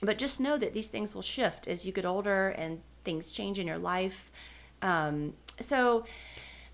but 0.00 0.18
just 0.18 0.40
know 0.40 0.58
that 0.58 0.74
these 0.74 0.88
things 0.88 1.14
will 1.14 1.22
shift 1.22 1.68
as 1.68 1.86
you 1.86 1.92
get 1.92 2.04
older 2.04 2.48
and 2.48 2.80
things 3.04 3.32
change 3.32 3.58
in 3.58 3.66
your 3.66 3.78
life. 3.78 4.30
Um, 4.82 5.34
so, 5.60 6.04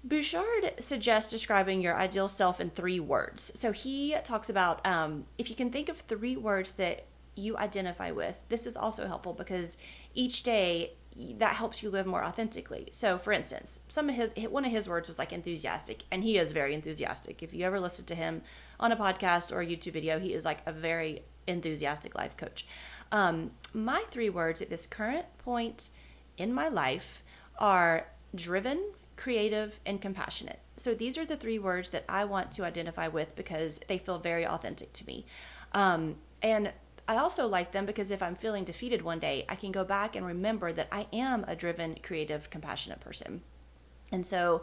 Burchard 0.03 0.73
suggests 0.81 1.31
describing 1.31 1.83
your 1.83 1.95
ideal 1.95 2.27
self 2.27 2.59
in 2.59 2.71
three 2.71 2.99
words. 2.99 3.53
So 3.55 3.71
he 3.71 4.17
talks 4.25 4.49
about 4.49 4.85
um, 4.87 5.27
if 5.37 5.51
you 5.51 5.57
can 5.57 5.71
think 5.71 5.91
of 5.91 5.99
three 5.99 6.37
words 6.37 6.73
that 6.73 7.05
you 7.35 7.57
identify 7.59 8.11
with, 8.11 8.37
this 8.49 8.67
is 8.67 8.79
also 8.79 9.07
helpful 9.07 9.35
because 9.35 9.77
each 10.15 10.43
day 10.43 10.93
that 11.17 11.57
helps 11.57 11.83
you 11.83 11.91
live 11.91 12.07
more 12.07 12.25
authentically. 12.25 12.89
So, 12.93 13.19
for 13.19 13.33
instance, 13.33 13.81
some 13.89 14.09
of 14.09 14.15
his 14.15 14.33
one 14.49 14.65
of 14.65 14.71
his 14.71 14.89
words 14.89 15.09
was 15.09 15.19
like 15.19 15.33
enthusiastic, 15.33 16.05
and 16.11 16.23
he 16.23 16.39
is 16.39 16.53
very 16.53 16.75
enthusiastic. 16.75 17.43
If 17.43 17.53
you 17.53 17.65
ever 17.65 17.81
listen 17.81 18.05
to 18.07 18.15
him 18.15 18.43
on 18.79 18.93
a 18.93 18.97
podcast 18.97 19.53
or 19.53 19.61
a 19.61 19.67
YouTube 19.67 19.93
video, 19.93 20.19
he 20.19 20.33
is 20.33 20.45
like 20.45 20.61
a 20.67 20.73
very 20.73 21.23
enthusiastic 21.47 22.15
life 22.15 22.37
coach. 22.37 22.67
Um, 23.13 23.51
my 23.75 24.05
three 24.09 24.31
words 24.31 24.63
at 24.63 24.71
this 24.71 24.87
current 24.87 25.27
point 25.39 25.91
in 26.39 26.53
my 26.53 26.69
life 26.69 27.23
are 27.59 28.07
driven, 28.35 28.93
creative, 29.17 29.81
and 29.85 30.01
compassionate. 30.01 30.61
So 30.77 30.95
these 30.95 31.19
are 31.19 31.27
the 31.27 31.37
three 31.37 31.59
words 31.59 31.91
that 31.91 32.05
I 32.09 32.25
want 32.25 32.53
to 32.53 32.65
identify 32.65 33.09
with 33.09 33.37
because 33.37 33.81
they 33.89 33.99
feel 33.99 34.19
very 34.19 34.47
authentic 34.47 34.93
to 34.95 35.07
me. 35.07 35.27
Um, 35.73 36.17
and 36.43 36.73
I 37.11 37.17
also 37.17 37.49
like 37.49 37.73
them 37.73 37.87
because 37.87 38.13
if 38.13 38.23
I'm 38.23 38.37
feeling 38.37 38.63
defeated 38.63 39.03
one 39.03 39.19
day, 39.19 39.45
I 39.49 39.57
can 39.57 39.73
go 39.73 39.83
back 39.83 40.15
and 40.15 40.25
remember 40.25 40.73
that 40.73 40.87
I 40.93 41.09
am 41.13 41.45
a 41.49 41.57
driven, 41.57 41.97
creative, 42.05 42.51
compassionate 42.51 43.01
person. 43.01 43.41
And 44.13 44.25
so 44.25 44.63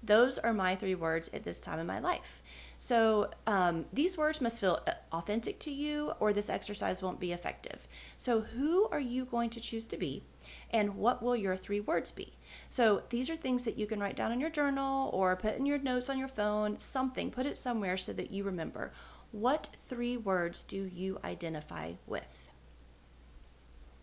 those 0.00 0.38
are 0.38 0.52
my 0.52 0.76
three 0.76 0.94
words 0.94 1.28
at 1.34 1.42
this 1.42 1.58
time 1.58 1.80
in 1.80 1.88
my 1.88 1.98
life. 1.98 2.40
So 2.78 3.32
um, 3.48 3.86
these 3.92 4.16
words 4.16 4.40
must 4.40 4.60
feel 4.60 4.80
uh, 4.86 4.92
authentic 5.12 5.58
to 5.58 5.72
you, 5.72 6.12
or 6.20 6.32
this 6.32 6.48
exercise 6.48 7.02
won't 7.02 7.18
be 7.18 7.32
effective. 7.32 7.88
So, 8.16 8.42
who 8.42 8.86
are 8.90 9.00
you 9.00 9.24
going 9.24 9.50
to 9.50 9.60
choose 9.60 9.88
to 9.88 9.96
be, 9.96 10.22
and 10.70 10.94
what 10.94 11.20
will 11.20 11.34
your 11.34 11.56
three 11.56 11.80
words 11.80 12.12
be? 12.12 12.34
So, 12.70 13.02
these 13.10 13.28
are 13.28 13.34
things 13.34 13.64
that 13.64 13.76
you 13.76 13.88
can 13.88 13.98
write 13.98 14.14
down 14.14 14.30
in 14.30 14.38
your 14.38 14.50
journal 14.50 15.10
or 15.12 15.34
put 15.34 15.56
in 15.56 15.66
your 15.66 15.78
notes 15.78 16.08
on 16.08 16.20
your 16.20 16.28
phone, 16.28 16.78
something, 16.78 17.32
put 17.32 17.46
it 17.46 17.56
somewhere 17.56 17.96
so 17.96 18.12
that 18.12 18.30
you 18.30 18.44
remember. 18.44 18.92
What 19.30 19.70
three 19.86 20.16
words 20.16 20.62
do 20.62 20.90
you 20.92 21.18
identify 21.22 21.92
with? 22.06 22.48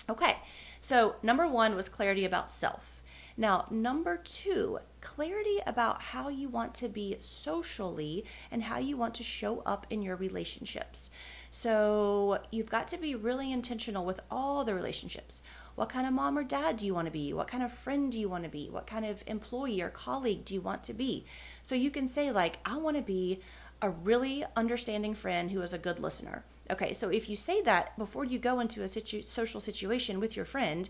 Okay, 0.08 0.38
so 0.80 1.16
number 1.24 1.48
one 1.48 1.76
was 1.76 1.90
clarity 1.90 2.26
about 2.26 2.50
self. 2.50 3.02
Now, 3.38 3.66
number 3.70 4.16
two, 4.16 4.80
clarity 5.02 5.60
about 5.68 6.02
how 6.02 6.30
you 6.30 6.48
want 6.48 6.74
to 6.76 6.88
be 6.88 7.18
socially 7.20 8.24
and 8.50 8.64
how 8.64 8.78
you 8.78 8.96
want 8.96 9.14
to 9.16 9.24
show 9.24 9.62
up 9.66 9.86
in 9.90 10.02
your 10.02 10.16
relationships. 10.16 11.10
So, 11.52 12.40
you've 12.52 12.70
got 12.70 12.88
to 12.90 12.98
be 12.98 13.14
really 13.16 13.52
intentional 13.52 14.06
with 14.06 14.22
all 14.32 14.64
the 14.64 14.74
relationships. 14.74 15.42
What 15.76 15.90
kind 15.90 16.08
of 16.08 16.14
mom 16.14 16.38
or 16.38 16.44
dad 16.44 16.78
do 16.78 16.86
you 16.86 16.94
want 16.94 17.08
to 17.08 17.12
be? 17.12 17.34
What 17.34 17.50
kind 17.50 17.64
of 17.64 17.74
friend 17.74 18.10
do 18.10 18.20
you 18.20 18.30
want 18.30 18.46
to 18.46 18.50
be? 18.50 18.70
What 18.70 18.88
kind 18.88 19.06
of 19.06 19.24
employee 19.28 19.82
or 19.82 19.90
colleague 19.90 20.46
do 20.46 20.54
you 20.54 20.62
want 20.62 20.84
to 20.86 20.94
be? 20.94 21.26
So, 21.62 21.76
you 21.76 21.92
can 21.92 22.08
say, 22.08 22.32
like, 22.32 22.60
I 22.66 22.78
want 22.78 22.96
to 22.96 23.04
be 23.04 23.42
a 23.82 23.90
really 23.90 24.44
understanding 24.56 25.14
friend 25.14 25.52
who 25.52 25.62
is 25.62 25.74
a 25.74 25.78
good 25.78 26.00
listener. 26.00 26.44
Okay, 26.72 26.94
so 26.94 27.10
if 27.10 27.30
you 27.30 27.36
say 27.36 27.62
that 27.62 27.98
before 27.98 28.26
you 28.26 28.40
go 28.40 28.60
into 28.60 28.84
a 28.84 28.88
situ- 28.88 29.22
social 29.22 29.60
situation 29.60 30.20
with 30.20 30.36
your 30.36 30.46
friend, 30.46 30.90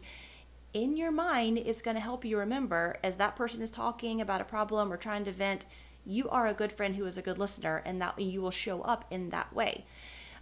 in 0.74 0.98
your 0.98 1.12
mind, 1.12 1.58
it's 1.58 1.82
going 1.82 1.96
to 1.96 2.02
help 2.02 2.26
you 2.26 2.38
remember 2.38 2.98
as 3.04 3.18
that 3.18 3.36
person 3.36 3.62
is 3.62 3.72
talking 3.72 4.22
about 4.22 4.42
a 4.42 4.46
problem 4.46 4.92
or 4.92 4.98
trying 4.98 5.26
to 5.26 5.32
vent, 5.32 5.66
you 6.06 6.30
are 6.30 6.48
a 6.48 6.54
good 6.54 6.72
friend 6.72 6.96
who 6.96 7.06
is 7.06 7.18
a 7.18 7.22
good 7.22 7.38
listener, 7.38 7.82
and 7.86 8.02
that 8.02 8.20
you 8.20 8.42
will 8.42 8.52
show 8.52 8.82
up 8.82 9.06
in 9.10 9.30
that 9.30 9.54
way. 9.54 9.86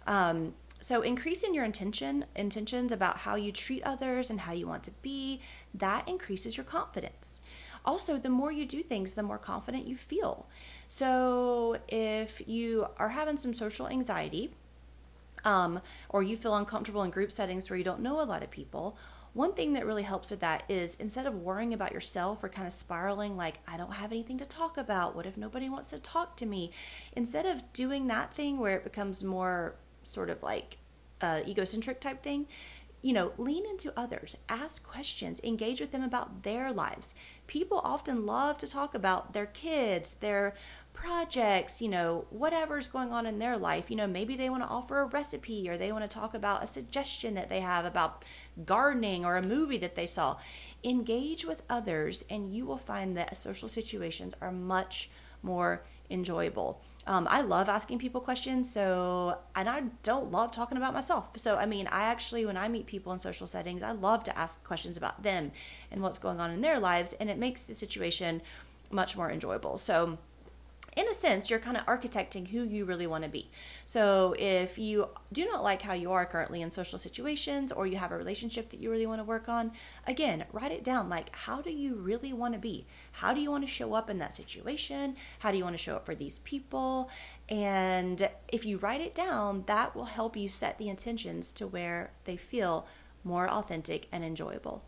Um, 0.06 0.54
so 0.80 1.02
increasing 1.02 1.54
your 1.54 1.64
intention 1.64 2.26
intentions 2.36 2.92
about 2.92 3.18
how 3.18 3.36
you 3.36 3.50
treat 3.50 3.82
others 3.84 4.28
and 4.28 4.40
how 4.40 4.52
you 4.52 4.66
want 4.66 4.82
to 4.84 4.90
be, 5.02 5.40
that 5.72 6.06
increases 6.06 6.56
your 6.56 6.64
confidence. 6.64 7.40
Also, 7.84 8.18
the 8.18 8.28
more 8.28 8.52
you 8.52 8.66
do 8.66 8.82
things, 8.82 9.14
the 9.14 9.22
more 9.22 9.38
confident 9.38 9.86
you 9.86 9.96
feel. 9.96 10.46
So 10.88 11.78
if 11.88 12.46
you 12.46 12.86
are 12.98 13.10
having 13.10 13.36
some 13.36 13.54
social 13.54 13.88
anxiety, 13.88 14.54
um, 15.44 15.80
or 16.08 16.22
you 16.22 16.36
feel 16.36 16.56
uncomfortable 16.56 17.02
in 17.02 17.10
group 17.10 17.30
settings 17.30 17.68
where 17.68 17.76
you 17.76 17.84
don't 17.84 18.00
know 18.00 18.20
a 18.20 18.24
lot 18.24 18.42
of 18.42 18.50
people, 18.50 18.96
one 19.34 19.52
thing 19.52 19.72
that 19.72 19.84
really 19.84 20.04
helps 20.04 20.30
with 20.30 20.40
that 20.40 20.62
is 20.68 20.94
instead 20.94 21.26
of 21.26 21.34
worrying 21.34 21.74
about 21.74 21.92
yourself 21.92 22.42
or 22.42 22.48
kind 22.48 22.66
of 22.66 22.72
spiraling 22.72 23.36
like, 23.36 23.56
I 23.66 23.76
don't 23.76 23.94
have 23.94 24.12
anything 24.12 24.38
to 24.38 24.46
talk 24.46 24.78
about, 24.78 25.16
what 25.16 25.26
if 25.26 25.36
nobody 25.36 25.68
wants 25.68 25.88
to 25.88 25.98
talk 25.98 26.36
to 26.36 26.46
me? 26.46 26.70
Instead 27.14 27.44
of 27.44 27.72
doing 27.72 28.06
that 28.06 28.32
thing 28.32 28.58
where 28.58 28.76
it 28.76 28.84
becomes 28.84 29.24
more 29.24 29.74
sort 30.04 30.30
of 30.30 30.42
like 30.42 30.78
uh, 31.20 31.40
egocentric 31.46 32.00
type 32.00 32.22
thing, 32.22 32.46
you 33.02 33.12
know, 33.12 33.32
lean 33.36 33.66
into 33.66 33.92
others, 33.98 34.36
ask 34.48 34.86
questions, 34.86 35.40
engage 35.42 35.80
with 35.80 35.90
them 35.90 36.02
about 36.04 36.44
their 36.44 36.72
lives. 36.72 37.12
People 37.46 37.80
often 37.84 38.26
love 38.26 38.58
to 38.58 38.66
talk 38.66 38.94
about 38.94 39.32
their 39.32 39.46
kids, 39.46 40.14
their 40.14 40.54
projects, 40.94 41.82
you 41.82 41.88
know, 41.88 42.24
whatever's 42.30 42.86
going 42.86 43.12
on 43.12 43.26
in 43.26 43.38
their 43.38 43.58
life. 43.58 43.90
You 43.90 43.96
know, 43.96 44.06
maybe 44.06 44.36
they 44.36 44.48
want 44.48 44.62
to 44.62 44.68
offer 44.68 45.00
a 45.00 45.06
recipe 45.06 45.68
or 45.68 45.76
they 45.76 45.92
want 45.92 46.08
to 46.08 46.14
talk 46.14 46.34
about 46.34 46.64
a 46.64 46.68
suggestion 46.68 47.34
that 47.34 47.50
they 47.50 47.60
have 47.60 47.84
about 47.84 48.24
gardening 48.64 49.24
or 49.24 49.36
a 49.36 49.42
movie 49.42 49.78
that 49.78 49.96
they 49.96 50.06
saw. 50.06 50.36
Engage 50.82 51.44
with 51.44 51.62
others, 51.68 52.24
and 52.30 52.54
you 52.54 52.64
will 52.64 52.78
find 52.78 53.16
that 53.16 53.36
social 53.36 53.68
situations 53.68 54.34
are 54.40 54.52
much 54.52 55.10
more 55.42 55.82
enjoyable. 56.10 56.80
Um, 57.06 57.26
I 57.30 57.42
love 57.42 57.68
asking 57.68 57.98
people 57.98 58.20
questions, 58.20 58.70
so 58.70 59.38
and 59.54 59.68
I 59.68 59.84
don't 60.02 60.30
love 60.30 60.52
talking 60.52 60.78
about 60.78 60.94
myself. 60.94 61.28
So 61.36 61.56
I 61.56 61.66
mean, 61.66 61.86
I 61.88 62.04
actually 62.04 62.46
when 62.46 62.56
I 62.56 62.68
meet 62.68 62.86
people 62.86 63.12
in 63.12 63.18
social 63.18 63.46
settings, 63.46 63.82
I 63.82 63.92
love 63.92 64.24
to 64.24 64.38
ask 64.38 64.64
questions 64.64 64.96
about 64.96 65.22
them 65.22 65.52
and 65.90 66.00
what's 66.00 66.18
going 66.18 66.40
on 66.40 66.50
in 66.50 66.60
their 66.62 66.80
lives, 66.80 67.12
and 67.14 67.28
it 67.28 67.38
makes 67.38 67.62
the 67.64 67.74
situation 67.74 68.40
much 68.90 69.16
more 69.16 69.30
enjoyable. 69.30 69.76
So 69.76 70.18
in 70.96 71.08
a 71.08 71.14
sense, 71.14 71.50
you're 71.50 71.58
kind 71.58 71.76
of 71.76 71.84
architecting 71.86 72.48
who 72.48 72.62
you 72.62 72.84
really 72.84 73.06
want 73.06 73.24
to 73.24 73.30
be. 73.30 73.50
So 73.84 74.34
if 74.38 74.78
you 74.78 75.08
do 75.32 75.44
not 75.46 75.62
like 75.62 75.82
how 75.82 75.92
you 75.92 76.12
are 76.12 76.24
currently 76.24 76.62
in 76.62 76.70
social 76.70 76.98
situations 76.98 77.72
or 77.72 77.86
you 77.86 77.96
have 77.96 78.12
a 78.12 78.16
relationship 78.16 78.70
that 78.70 78.80
you 78.80 78.90
really 78.90 79.06
want 79.06 79.20
to 79.20 79.24
work 79.24 79.48
on, 79.48 79.72
again, 80.06 80.44
write 80.52 80.70
it 80.70 80.84
down. 80.84 81.08
Like, 81.08 81.34
how 81.34 81.60
do 81.60 81.70
you 81.70 81.96
really 81.96 82.32
want 82.32 82.54
to 82.54 82.60
be? 82.60 82.86
How 83.18 83.32
do 83.32 83.40
you 83.40 83.48
want 83.48 83.62
to 83.62 83.70
show 83.70 83.94
up 83.94 84.10
in 84.10 84.18
that 84.18 84.34
situation? 84.34 85.14
How 85.38 85.52
do 85.52 85.56
you 85.56 85.62
want 85.62 85.74
to 85.74 85.82
show 85.82 85.94
up 85.94 86.04
for 86.04 86.16
these 86.16 86.40
people? 86.40 87.08
And 87.48 88.28
if 88.48 88.66
you 88.66 88.76
write 88.78 89.00
it 89.00 89.14
down, 89.14 89.62
that 89.66 89.94
will 89.94 90.06
help 90.06 90.36
you 90.36 90.48
set 90.48 90.78
the 90.78 90.88
intentions 90.88 91.52
to 91.54 91.66
where 91.66 92.10
they 92.24 92.36
feel 92.36 92.88
more 93.22 93.48
authentic 93.48 94.08
and 94.10 94.24
enjoyable. 94.24 94.82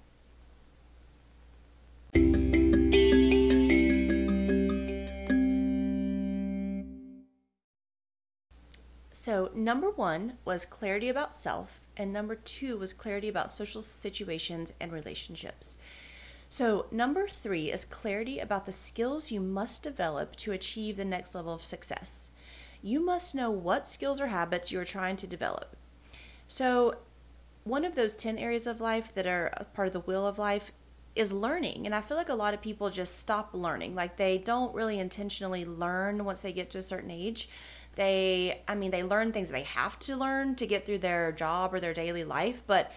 So, 9.12 9.50
number 9.54 9.90
one 9.90 10.34
was 10.44 10.64
clarity 10.64 11.08
about 11.08 11.32
self, 11.32 11.86
and 11.96 12.12
number 12.12 12.34
two 12.34 12.76
was 12.76 12.92
clarity 12.92 13.28
about 13.28 13.52
social 13.52 13.82
situations 13.82 14.72
and 14.80 14.92
relationships. 14.92 15.76
So, 16.48 16.86
number 16.90 17.28
three 17.28 17.70
is 17.72 17.84
clarity 17.84 18.38
about 18.38 18.66
the 18.66 18.72
skills 18.72 19.30
you 19.30 19.40
must 19.40 19.82
develop 19.82 20.36
to 20.36 20.52
achieve 20.52 20.96
the 20.96 21.04
next 21.04 21.34
level 21.34 21.52
of 21.52 21.62
success. 21.62 22.30
You 22.82 23.04
must 23.04 23.34
know 23.34 23.50
what 23.50 23.86
skills 23.86 24.20
or 24.20 24.28
habits 24.28 24.70
you 24.70 24.80
are 24.80 24.84
trying 24.84 25.16
to 25.16 25.26
develop. 25.26 25.76
So, 26.46 26.98
one 27.64 27.84
of 27.84 27.96
those 27.96 28.14
10 28.14 28.38
areas 28.38 28.66
of 28.66 28.80
life 28.80 29.12
that 29.14 29.26
are 29.26 29.66
part 29.74 29.88
of 29.88 29.92
the 29.92 30.00
wheel 30.00 30.24
of 30.24 30.38
life 30.38 30.70
is 31.16 31.32
learning. 31.32 31.86
And 31.86 31.94
I 31.94 32.00
feel 32.00 32.16
like 32.16 32.28
a 32.28 32.34
lot 32.34 32.54
of 32.54 32.60
people 32.60 32.90
just 32.90 33.18
stop 33.18 33.50
learning. 33.52 33.94
Like 33.94 34.16
they 34.16 34.38
don't 34.38 34.74
really 34.74 35.00
intentionally 35.00 35.64
learn 35.64 36.24
once 36.24 36.40
they 36.40 36.52
get 36.52 36.70
to 36.70 36.78
a 36.78 36.82
certain 36.82 37.10
age. 37.10 37.48
They, 37.96 38.62
I 38.68 38.74
mean, 38.74 38.90
they 38.90 39.02
learn 39.02 39.32
things 39.32 39.50
they 39.50 39.62
have 39.62 39.98
to 40.00 40.14
learn 40.14 40.54
to 40.56 40.66
get 40.66 40.84
through 40.84 40.98
their 40.98 41.32
job 41.32 41.72
or 41.74 41.80
their 41.80 41.94
daily 41.94 42.22
life, 42.22 42.62
but 42.66 42.92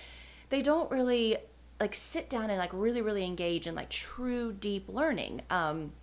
they 0.50 0.62
don't 0.62 0.92
really 0.92 1.38
like 1.80 1.96
sit 1.96 2.30
down 2.30 2.50
and 2.50 2.60
like 2.60 2.72
really, 2.74 3.02
really 3.02 3.26
engage 3.26 3.68
in 3.68 3.76
like 3.76 3.90
true 3.90 4.52
deep 4.52 4.88
learning. 4.88 5.42
Um, 5.50 5.94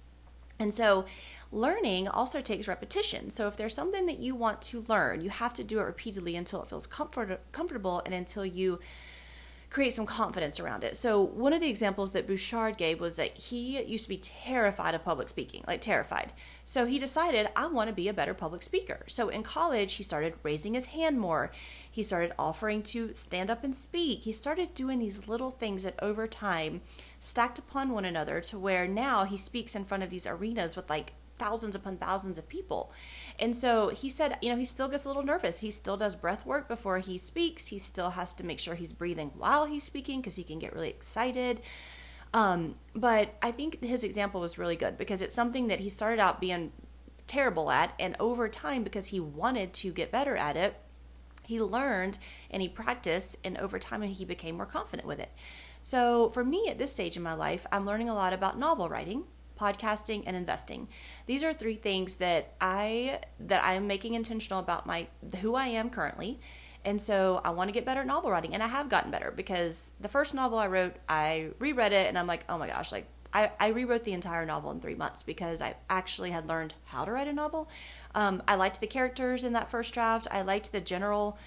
and 0.59 0.73
so, 0.73 1.05
learning 1.53 2.09
also 2.09 2.41
takes 2.41 2.67
repetition. 2.67 3.31
So, 3.31 3.47
if 3.49 3.57
there's 3.57 3.75
something 3.75 4.07
that 4.07 4.19
you 4.19 4.35
want 4.35 4.62
to 4.62 4.85
learn, 4.89 5.21
you 5.21 5.31
have 5.31 5.53
to 5.55 5.65
do 5.65 5.79
it 5.81 5.83
repeatedly 5.83 6.37
until 6.37 6.62
it 6.62 6.69
feels 6.69 6.87
comfort- 6.87 7.41
comfortable 7.53 8.03
and 8.05 8.15
until 8.15 8.45
you 8.45 8.79
create 9.69 9.93
some 9.93 10.07
confidence 10.07 10.59
around 10.59 10.85
it. 10.85 10.97
So, 10.97 11.21
one 11.21 11.53
of 11.53 11.61
the 11.61 11.69
examples 11.69 12.12
that 12.12 12.27
Burchard 12.27 12.79
gave 12.79 13.01
was 13.01 13.17
that 13.17 13.37
he 13.37 13.83
used 13.83 14.05
to 14.05 14.09
be 14.09 14.17
terrified 14.17 14.95
of 14.95 15.05
public 15.05 15.29
speaking, 15.29 15.62
like 15.67 15.83
terrified. 15.83 16.33
So, 16.65 16.87
he 16.87 16.99
decided, 16.99 17.49
I 17.55 17.67
want 17.67 17.89
to 17.89 17.95
be 17.95 18.09
a 18.09 18.15
better 18.15 18.35
public 18.35 18.62
speaker. 18.62 19.01
So, 19.07 19.29
in 19.29 19.43
college, 19.43 19.95
he 19.95 20.03
started 20.03 20.35
raising 20.43 20.75
his 20.75 20.87
hand 20.87 21.21
more. 21.21 21.53
He 21.97 22.03
started 22.03 22.35
offering 22.39 22.83
to 22.83 23.15
stand 23.15 23.49
up 23.49 23.65
and 23.65 23.75
speak. 23.75 24.25
He 24.25 24.33
started 24.35 24.75
doing 24.75 24.99
these 24.99 25.29
little 25.29 25.51
things 25.51 25.83
that 25.85 25.95
over 26.03 26.27
time 26.27 26.83
stacked 27.21 27.59
upon 27.59 27.89
one 27.89 28.05
another 28.05 28.39
to 28.43 28.59
where 28.59 28.87
now 28.87 29.25
he 29.25 29.39
speaks 29.39 29.75
in 29.75 29.87
front 29.87 30.03
of 30.03 30.11
these 30.11 30.27
arenas 30.27 30.77
with 30.77 30.91
like 30.91 31.15
thousands 31.39 31.75
upon 31.75 31.97
thousands 31.97 32.37
of 32.37 32.51
people. 32.51 32.93
And 33.39 33.57
so 33.57 33.89
he 33.89 34.11
said, 34.11 34.37
you 34.43 34.51
know, 34.51 34.59
he 34.59 34.67
still 34.67 34.89
gets 34.89 35.07
a 35.07 35.09
little 35.09 35.23
nervous. 35.23 35.61
He 35.61 35.71
still 35.71 35.97
does 35.97 36.15
breath 36.15 36.45
work 36.45 36.69
before 36.69 36.99
he 36.99 37.17
speaks. 37.17 37.69
He 37.69 37.79
still 37.79 38.11
has 38.11 38.35
to 38.35 38.45
make 38.45 38.59
sure 38.59 38.75
he's 38.75 38.93
breathing 38.93 39.31
while 39.35 39.65
he's 39.65 39.83
speaking 39.83 40.21
because 40.21 40.37
he 40.37 40.45
can 40.45 40.59
get 40.59 40.75
really 40.75 40.91
excited. 40.91 41.63
Um, 42.35 42.75
but 42.95 43.37
I 43.41 43.53
think 43.53 43.83
his 43.83 44.05
example 44.05 44.43
was 44.43 44.59
really 44.59 44.77
good 44.77 44.99
because 44.99 45.23
it's 45.23 45.35
something 45.35 45.69
that 45.69 45.81
he 45.81 45.89
started 45.89 46.21
out 46.21 46.43
being 46.43 46.73
terrible 47.27 47.71
at. 47.71 47.95
And 47.99 48.17
over 48.21 48.51
time, 48.51 48.85
because 48.85 49.07
he 49.07 49.19
wanted 49.19 49.73
to 49.73 49.93
get 49.93 50.13
better 50.13 50.37
at 50.37 50.59
it, 50.59 50.77
he 51.47 51.61
learned 51.61 52.19
and 52.51 52.61
he 52.61 52.69
practiced. 52.69 53.37
And 53.45 53.57
over 53.59 53.79
time, 53.79 54.03
he 54.03 54.25
became 54.25 54.57
more 54.57 54.67
confident 54.67 55.07
with 55.07 55.21
it. 55.21 55.31
So 55.83 56.31
for 56.31 56.45
me 56.45 56.67
at 56.69 56.79
this 56.79 56.93
stage 56.93 57.17
in 57.17 57.23
my 57.23 57.35
life, 57.35 57.67
I'm 57.71 57.87
learning 57.87 58.09
a 58.09 58.15
lot 58.15 58.33
about 58.33 58.59
novel 58.59 58.89
writing 58.89 59.25
podcasting 59.59 60.23
and 60.27 60.37
investing 60.37 60.87
these 61.27 61.43
are 61.43 61.53
three 61.53 61.77
things 61.77 62.17
that 62.17 62.55
i 62.61 63.19
that 63.41 63.63
i'm 63.65 63.87
making 63.87 64.15
intentional 64.15 64.61
about 64.61 64.87
my 64.87 65.07
who 65.41 65.55
i 65.55 65.67
am 65.67 65.89
currently 65.89 66.39
and 66.85 67.01
so 67.01 67.41
i 67.45 67.51
want 67.51 67.69
to 67.69 67.73
get 67.73 67.85
better 67.85 68.03
at 68.03 68.07
novel 68.07 68.31
writing 68.31 68.53
and 68.53 68.63
i 68.63 68.67
have 68.67 68.89
gotten 68.89 69.11
better 69.11 69.33
because 69.35 69.93
the 70.01 70.09
first 70.09 70.35
novel 70.35 70.59
i 70.59 70.67
wrote 70.67 70.97
i 71.09 71.49
reread 71.59 71.93
it 71.93 72.07
and 72.07 72.19
i'm 72.19 72.27
like 72.27 72.45
oh 72.49 72.59
my 72.59 72.67
gosh 72.67 72.93
like 72.93 73.07
I, 73.33 73.51
I 73.59 73.69
rewrote 73.69 74.05
the 74.05 74.12
entire 74.12 74.47
novel 74.47 74.71
in 74.71 74.81
three 74.81 74.95
months 74.95 75.23
because 75.23 75.61
I 75.61 75.77
actually 75.91 76.31
had 76.31 76.49
learned 76.49 76.75
how 76.85 77.05
to 77.05 77.12
write 77.12 77.29
a 77.29 77.33
novel. 77.33 77.69
Um, 78.15 78.43
I 78.49 78.55
liked 78.55 78.81
the 78.81 78.87
characters 78.87 79.45
in 79.45 79.53
that 79.53 79.71
first 79.71 79.95
draft. 79.95 80.27
I 80.31 80.43
liked 80.43 80.73
the 80.73 80.81
general 80.81 81.39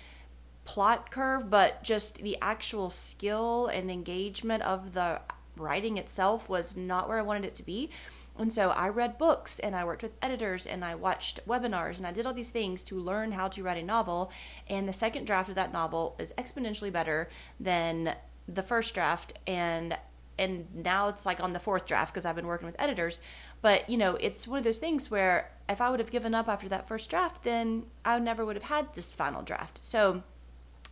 plot 0.66 1.10
curve, 1.10 1.50
but 1.50 1.84
just 1.84 2.18
the 2.22 2.38
actual 2.42 2.90
skill 2.90 3.68
and 3.68 3.90
engagement 3.90 4.64
of 4.64 4.94
the 4.94 5.22
writing 5.56 5.98
itself 5.98 6.48
was 6.48 6.78
not 6.78 7.10
where 7.10 7.18
I 7.20 7.24
wanted 7.24 7.46
it 7.46 7.56
to 7.56 7.64
be. 7.64 7.90
And 8.38 8.54
so 8.54 8.70
I 8.70 8.88
read 8.88 9.18
books 9.18 9.60
and 9.60 9.76
I 9.76 9.84
worked 9.84 10.02
with 10.02 10.16
editors 10.22 10.66
and 10.66 10.86
I 10.86 10.96
watched 10.96 11.46
webinars 11.46 11.98
and 11.98 12.08
I 12.08 12.14
did 12.14 12.26
all 12.26 12.34
these 12.34 12.52
things 12.52 12.84
to 12.84 12.96
learn 12.96 13.34
how 13.34 13.50
to 13.50 13.64
write 13.64 13.82
a 13.82 13.86
novel. 13.86 14.32
And 14.68 14.88
the 14.88 14.94
second 14.94 15.26
draft 15.26 15.50
of 15.50 15.56
that 15.56 15.74
novel 15.74 16.16
is 16.20 16.34
exponentially 16.38 16.92
better 16.92 17.30
than 17.60 18.16
the 18.48 18.64
first 18.64 18.94
draft 18.94 19.34
and 19.46 19.98
and 20.40 20.66
now 20.74 21.10
it's 21.10 21.26
like 21.26 21.40
on 21.40 21.54
the 21.54 21.60
fourth 21.60 21.86
draft 21.86 22.14
because 22.14 22.26
I've 22.26 22.36
been 22.36 22.48
working 22.48 22.66
with 22.66 22.76
editors. 22.80 23.20
But 23.62 23.90
you 23.90 23.98
know, 23.98 24.16
it's 24.16 24.48
one 24.48 24.58
of 24.58 24.64
those 24.64 24.80
things 24.80 25.12
where 25.12 25.52
if 25.68 25.82
I 25.82 25.90
would 25.90 26.00
have 26.00 26.12
given 26.12 26.34
up 26.34 26.48
after 26.48 26.70
that 26.70 26.88
first 26.88 27.10
draft, 27.10 27.44
then 27.44 27.86
I 28.04 28.18
never 28.20 28.46
would 28.46 28.56
have 28.56 28.64
had 28.64 28.94
this 28.96 29.14
final 29.14 29.42
draft. 29.44 29.84
So 29.84 30.24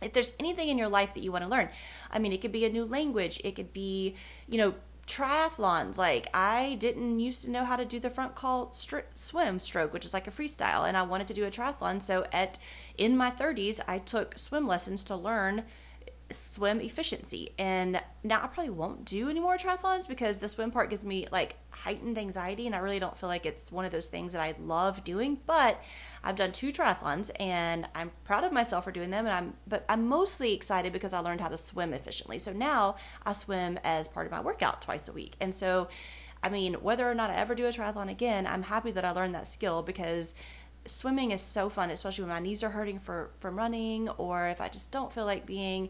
if 0.00 0.12
there's 0.12 0.34
anything 0.38 0.68
in 0.68 0.78
your 0.78 0.88
life 0.88 1.14
that 1.14 1.22
you 1.22 1.32
want 1.32 1.44
to 1.44 1.50
learn, 1.50 1.70
I 2.10 2.18
mean, 2.18 2.32
it 2.32 2.40
could 2.40 2.52
be 2.52 2.64
a 2.64 2.70
new 2.70 2.84
language, 2.84 3.40
it 3.42 3.56
could 3.56 3.72
be, 3.72 4.14
you 4.48 4.58
know, 4.58 4.74
triathlons. 5.08 5.96
Like, 5.96 6.28
I 6.32 6.76
didn't 6.78 7.18
used 7.18 7.42
to 7.44 7.50
know 7.50 7.64
how 7.64 7.76
to 7.76 7.84
do 7.84 7.98
the 7.98 8.10
front 8.10 8.34
crawl 8.34 8.68
stri- 8.68 9.04
swim 9.14 9.58
stroke, 9.58 9.92
which 9.92 10.04
is 10.04 10.14
like 10.14 10.28
a 10.28 10.30
freestyle, 10.30 10.86
and 10.86 10.96
I 10.96 11.02
wanted 11.02 11.26
to 11.28 11.34
do 11.34 11.44
a 11.44 11.50
triathlon. 11.50 12.02
So, 12.02 12.26
at 12.30 12.58
in 12.96 13.16
my 13.16 13.30
30s, 13.30 13.80
I 13.88 13.98
took 13.98 14.38
swim 14.38 14.68
lessons 14.68 15.02
to 15.04 15.16
learn 15.16 15.64
swim 16.30 16.80
efficiency. 16.80 17.50
And 17.58 18.00
now 18.22 18.42
I 18.42 18.48
probably 18.48 18.70
won't 18.70 19.04
do 19.04 19.30
any 19.30 19.40
more 19.40 19.56
triathlons 19.56 20.06
because 20.06 20.38
the 20.38 20.48
swim 20.48 20.70
part 20.70 20.90
gives 20.90 21.04
me 21.04 21.26
like 21.32 21.56
heightened 21.70 22.18
anxiety 22.18 22.66
and 22.66 22.74
I 22.74 22.78
really 22.78 22.98
don't 22.98 23.16
feel 23.16 23.28
like 23.28 23.46
it's 23.46 23.72
one 23.72 23.84
of 23.84 23.92
those 23.92 24.08
things 24.08 24.34
that 24.34 24.42
I 24.42 24.54
love 24.60 25.04
doing. 25.04 25.40
But 25.46 25.82
I've 26.22 26.36
done 26.36 26.52
two 26.52 26.72
triathlons 26.72 27.30
and 27.40 27.88
I'm 27.94 28.10
proud 28.24 28.44
of 28.44 28.52
myself 28.52 28.84
for 28.84 28.92
doing 28.92 29.10
them 29.10 29.24
and 29.26 29.34
I'm 29.34 29.54
but 29.66 29.84
I'm 29.88 30.06
mostly 30.06 30.52
excited 30.52 30.92
because 30.92 31.12
I 31.12 31.20
learned 31.20 31.40
how 31.40 31.48
to 31.48 31.56
swim 31.56 31.94
efficiently. 31.94 32.38
So 32.38 32.52
now 32.52 32.96
I 33.24 33.32
swim 33.32 33.78
as 33.82 34.06
part 34.06 34.26
of 34.26 34.32
my 34.32 34.40
workout 34.40 34.82
twice 34.82 35.08
a 35.08 35.12
week. 35.12 35.34
And 35.40 35.54
so 35.54 35.88
I 36.42 36.50
mean, 36.50 36.74
whether 36.74 37.10
or 37.10 37.14
not 37.14 37.30
I 37.30 37.36
ever 37.36 37.54
do 37.54 37.66
a 37.66 37.70
triathlon 37.70 38.10
again, 38.10 38.46
I'm 38.46 38.62
happy 38.64 38.92
that 38.92 39.04
I 39.04 39.10
learned 39.12 39.34
that 39.34 39.46
skill 39.46 39.82
because 39.82 40.34
swimming 40.84 41.30
is 41.30 41.40
so 41.40 41.68
fun, 41.68 41.90
especially 41.90 42.24
when 42.24 42.34
my 42.34 42.40
knees 42.40 42.62
are 42.62 42.70
hurting 42.70 42.98
for 42.98 43.30
from 43.40 43.56
running 43.56 44.08
or 44.10 44.48
if 44.48 44.60
I 44.60 44.68
just 44.68 44.92
don't 44.92 45.12
feel 45.12 45.24
like 45.24 45.46
being 45.46 45.88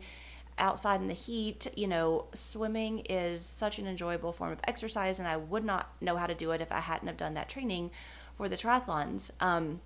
outside 0.59 1.01
in 1.01 1.09
the 1.09 1.15
heat, 1.15 1.67
you 1.77 1.87
know, 1.87 2.27
swimming 2.35 3.01
is 3.01 3.45
such 3.45 3.79
an 3.79 3.87
enjoyable 3.87 4.33
form 4.33 4.53
of 4.53 4.61
exercise, 4.65 5.19
and 5.19 5.29
I 5.29 5.37
would 5.37 5.65
not 5.65 5.91
know 6.01 6.17
how 6.17 6.27
to 6.27 6.35
do 6.35 6.51
it 6.53 6.61
if 6.61 6.73
I 6.73 6.81
hadn't 6.81 7.09
have 7.09 7.17
done 7.17 7.35
that 7.35 7.49
training 7.49 7.91
for 8.37 8.49
the 8.49 8.57
triathlons. 8.57 9.31
Um, 9.41 9.81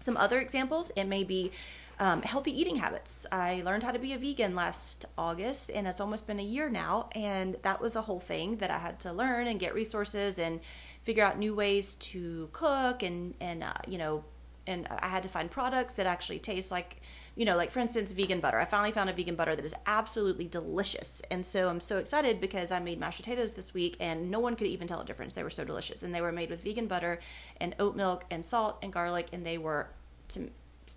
some 0.00 0.16
other 0.16 0.38
examples, 0.38 0.90
it 0.96 1.04
may 1.04 1.24
be 1.24 1.52
um, 1.98 2.22
healthy 2.22 2.58
eating 2.58 2.76
habits. 2.76 3.26
I 3.30 3.62
learned 3.64 3.82
how 3.82 3.92
to 3.92 3.98
be 3.98 4.12
a 4.12 4.18
vegan 4.18 4.54
last 4.54 5.06
August, 5.16 5.70
and 5.70 5.86
it's 5.86 6.00
almost 6.00 6.26
been 6.26 6.40
a 6.40 6.44
year 6.44 6.68
now, 6.68 7.08
and 7.12 7.56
that 7.62 7.80
was 7.80 7.96
a 7.96 8.02
whole 8.02 8.20
thing 8.20 8.56
that 8.56 8.70
I 8.70 8.78
had 8.78 9.00
to 9.00 9.12
learn 9.12 9.46
and 9.46 9.60
get 9.60 9.74
resources 9.74 10.38
and 10.38 10.60
figure 11.04 11.24
out 11.24 11.38
new 11.38 11.54
ways 11.54 11.94
to 11.96 12.48
cook 12.52 13.02
and 13.02 13.34
and 13.40 13.62
uh, 13.62 13.74
you 13.86 13.98
know, 13.98 14.24
and 14.66 14.86
I 14.90 15.08
had 15.08 15.22
to 15.22 15.28
find 15.28 15.50
products 15.50 15.94
that 15.94 16.06
actually 16.06 16.38
taste 16.38 16.70
like 16.70 17.00
you 17.36 17.44
know, 17.44 17.56
like 17.56 17.70
for 17.70 17.80
instance, 17.80 18.12
vegan 18.12 18.40
butter. 18.40 18.60
I 18.60 18.64
finally 18.64 18.92
found 18.92 19.10
a 19.10 19.12
vegan 19.12 19.34
butter 19.34 19.56
that 19.56 19.64
is 19.64 19.74
absolutely 19.86 20.46
delicious. 20.46 21.20
And 21.30 21.44
so 21.44 21.68
I'm 21.68 21.80
so 21.80 21.98
excited 21.98 22.40
because 22.40 22.70
I 22.70 22.78
made 22.78 23.00
mashed 23.00 23.18
potatoes 23.18 23.54
this 23.54 23.74
week 23.74 23.96
and 23.98 24.30
no 24.30 24.38
one 24.38 24.54
could 24.54 24.68
even 24.68 24.86
tell 24.86 25.00
a 25.00 25.04
difference. 25.04 25.32
They 25.32 25.42
were 25.42 25.50
so 25.50 25.64
delicious. 25.64 26.02
And 26.04 26.14
they 26.14 26.20
were 26.20 26.30
made 26.30 26.50
with 26.50 26.62
vegan 26.62 26.86
butter 26.86 27.18
and 27.60 27.74
oat 27.80 27.96
milk 27.96 28.24
and 28.30 28.44
salt 28.44 28.78
and 28.82 28.92
garlic 28.92 29.28
and 29.32 29.44
they 29.44 29.58
were 29.58 29.88
to 30.28 30.48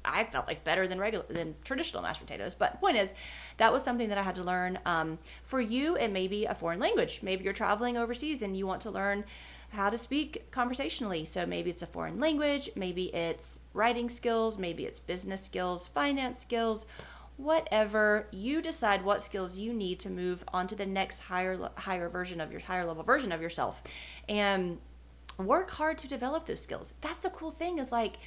I 0.04 0.26
felt 0.26 0.48
like 0.48 0.66
better 0.66 0.86
than 0.86 1.00
regular 1.00 1.26
than 1.30 1.56
traditional 1.64 2.04
mashed 2.04 2.20
potatoes. 2.20 2.54
But 2.54 2.74
the 2.74 2.78
point 2.78 2.98
is, 2.98 3.14
that 3.56 3.72
was 3.72 3.84
something 3.84 4.10
that 4.10 4.18
I 4.18 4.22
had 4.22 4.36
to 4.36 4.44
learn. 4.44 4.80
Um, 4.86 5.18
for 5.44 5.62
you, 5.62 5.96
it 5.96 6.12
may 6.12 6.28
be 6.28 6.46
a 6.46 6.54
foreign 6.54 6.80
language. 6.80 7.22
Maybe 7.24 7.46
you're 7.46 7.54
traveling 7.54 7.96
overseas 7.96 8.42
and 8.42 8.56
you 8.58 8.68
want 8.68 8.82
to 8.82 8.92
learn 8.92 9.24
how 9.70 9.90
to 9.90 9.98
speak 9.98 10.50
conversationally. 10.52 11.26
So 11.26 11.46
maybe 11.46 11.70
it's 11.70 11.82
a 11.82 11.88
foreign 11.88 12.20
language, 12.20 12.70
maybe 12.76 13.14
it's 13.14 13.62
writing 13.74 14.10
skills, 14.10 14.58
maybe 14.58 14.86
it's 14.86 15.00
business 15.00 15.44
skills, 15.44 15.88
finance 15.88 16.40
skills, 16.40 16.86
whatever. 17.38 18.28
You 18.32 18.62
decide 18.62 19.04
what 19.04 19.22
skills 19.22 19.58
you 19.58 19.74
need 19.74 20.00
to 20.00 20.10
move 20.10 20.44
on 20.54 20.68
to 20.68 20.76
the 20.76 20.86
next 20.86 21.20
higher 21.20 21.70
higher 21.78 22.10
version 22.10 22.42
of 22.42 22.52
your 22.52 22.62
higher 22.62 22.86
level 22.86 23.04
version 23.04 23.32
of 23.32 23.42
yourself. 23.42 23.84
And 24.28 24.80
work 25.38 25.72
hard 25.72 25.98
to 26.00 26.08
develop 26.08 26.46
those 26.46 26.62
skills. 26.62 26.94
That's 27.02 27.20
the 27.20 27.30
cool 27.30 27.52
thing 27.52 27.78
is 27.78 27.92
like 27.92 28.18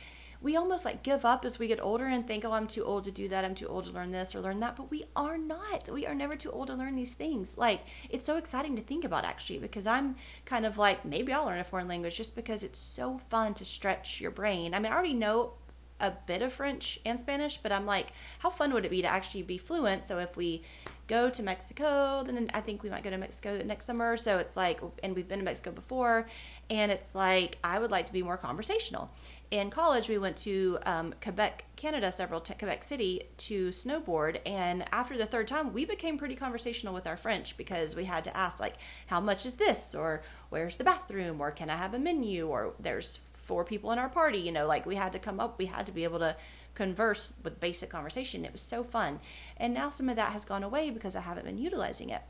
we 0.42 0.56
almost 0.56 0.84
like 0.84 1.02
give 1.02 1.24
up 1.24 1.44
as 1.44 1.58
we 1.58 1.68
get 1.68 1.82
older 1.82 2.06
and 2.06 2.26
think, 2.26 2.44
oh, 2.44 2.52
I'm 2.52 2.66
too 2.66 2.84
old 2.84 3.04
to 3.04 3.10
do 3.10 3.28
that. 3.28 3.44
I'm 3.44 3.54
too 3.54 3.68
old 3.68 3.84
to 3.84 3.90
learn 3.90 4.10
this 4.10 4.34
or 4.34 4.40
learn 4.40 4.60
that. 4.60 4.76
But 4.76 4.90
we 4.90 5.04
are 5.14 5.36
not. 5.36 5.88
We 5.92 6.06
are 6.06 6.14
never 6.14 6.34
too 6.34 6.50
old 6.50 6.68
to 6.68 6.74
learn 6.74 6.96
these 6.96 7.12
things. 7.12 7.58
Like, 7.58 7.82
it's 8.08 8.24
so 8.24 8.36
exciting 8.36 8.74
to 8.76 8.82
think 8.82 9.04
about 9.04 9.24
actually 9.24 9.58
because 9.58 9.86
I'm 9.86 10.16
kind 10.46 10.64
of 10.64 10.78
like, 10.78 11.04
maybe 11.04 11.32
I'll 11.32 11.44
learn 11.44 11.58
a 11.58 11.64
foreign 11.64 11.88
language 11.88 12.16
just 12.16 12.34
because 12.34 12.64
it's 12.64 12.78
so 12.78 13.20
fun 13.28 13.52
to 13.54 13.64
stretch 13.64 14.20
your 14.20 14.30
brain. 14.30 14.72
I 14.72 14.78
mean, 14.78 14.90
I 14.90 14.94
already 14.94 15.14
know 15.14 15.54
a 16.00 16.12
bit 16.26 16.40
of 16.40 16.52
French 16.52 16.98
and 17.04 17.20
Spanish, 17.20 17.58
but 17.58 17.72
I'm 17.72 17.84
like, 17.84 18.12
how 18.38 18.48
fun 18.48 18.72
would 18.72 18.86
it 18.86 18.90
be 18.90 19.02
to 19.02 19.08
actually 19.08 19.42
be 19.42 19.58
fluent? 19.58 20.08
So 20.08 20.18
if 20.18 20.36
we 20.36 20.62
go 21.06 21.28
to 21.28 21.42
Mexico, 21.42 22.22
then 22.24 22.50
I 22.54 22.62
think 22.62 22.82
we 22.82 22.88
might 22.88 23.02
go 23.02 23.10
to 23.10 23.18
Mexico 23.18 23.60
next 23.62 23.84
summer. 23.84 24.16
So 24.16 24.38
it's 24.38 24.56
like, 24.56 24.80
and 25.02 25.14
we've 25.14 25.28
been 25.28 25.40
to 25.40 25.44
Mexico 25.44 25.72
before, 25.72 26.26
and 26.70 26.90
it's 26.90 27.14
like, 27.14 27.58
I 27.62 27.78
would 27.78 27.90
like 27.90 28.06
to 28.06 28.12
be 28.12 28.22
more 28.22 28.36
conversational 28.36 29.10
in 29.50 29.68
college, 29.68 30.08
we 30.08 30.18
went 30.18 30.36
to 30.38 30.78
um, 30.86 31.12
Quebec, 31.20 31.64
Canada, 31.74 32.10
several 32.12 32.40
t- 32.40 32.54
Quebec 32.54 32.84
City 32.84 33.22
to 33.36 33.70
snowboard. 33.70 34.38
And 34.46 34.84
after 34.92 35.18
the 35.18 35.26
third 35.26 35.48
time, 35.48 35.72
we 35.72 35.84
became 35.84 36.18
pretty 36.18 36.36
conversational 36.36 36.94
with 36.94 37.06
our 37.06 37.16
French 37.16 37.56
because 37.56 37.96
we 37.96 38.04
had 38.04 38.22
to 38.24 38.36
ask, 38.36 38.60
like, 38.60 38.76
how 39.08 39.20
much 39.20 39.44
is 39.46 39.56
this? 39.56 39.94
Or 39.94 40.22
where's 40.50 40.76
the 40.76 40.84
bathroom? 40.84 41.40
Or 41.40 41.50
can 41.50 41.68
I 41.68 41.76
have 41.76 41.94
a 41.94 41.98
menu? 41.98 42.46
Or 42.46 42.74
there's 42.78 43.18
four 43.32 43.64
people 43.64 43.90
in 43.90 43.98
our 43.98 44.08
party. 44.08 44.38
You 44.38 44.52
know, 44.52 44.68
like 44.68 44.86
we 44.86 44.94
had 44.94 45.12
to 45.12 45.18
come 45.18 45.40
up, 45.40 45.58
we 45.58 45.66
had 45.66 45.86
to 45.86 45.92
be 45.92 46.04
able 46.04 46.20
to 46.20 46.36
converse 46.74 47.32
with 47.42 47.58
basic 47.58 47.90
conversation. 47.90 48.44
It 48.44 48.52
was 48.52 48.62
so 48.62 48.84
fun. 48.84 49.18
And 49.56 49.74
now 49.74 49.90
some 49.90 50.08
of 50.08 50.14
that 50.14 50.32
has 50.32 50.44
gone 50.44 50.62
away 50.62 50.90
because 50.90 51.16
I 51.16 51.20
haven't 51.22 51.44
been 51.44 51.58
utilizing 51.58 52.10
it. 52.10 52.22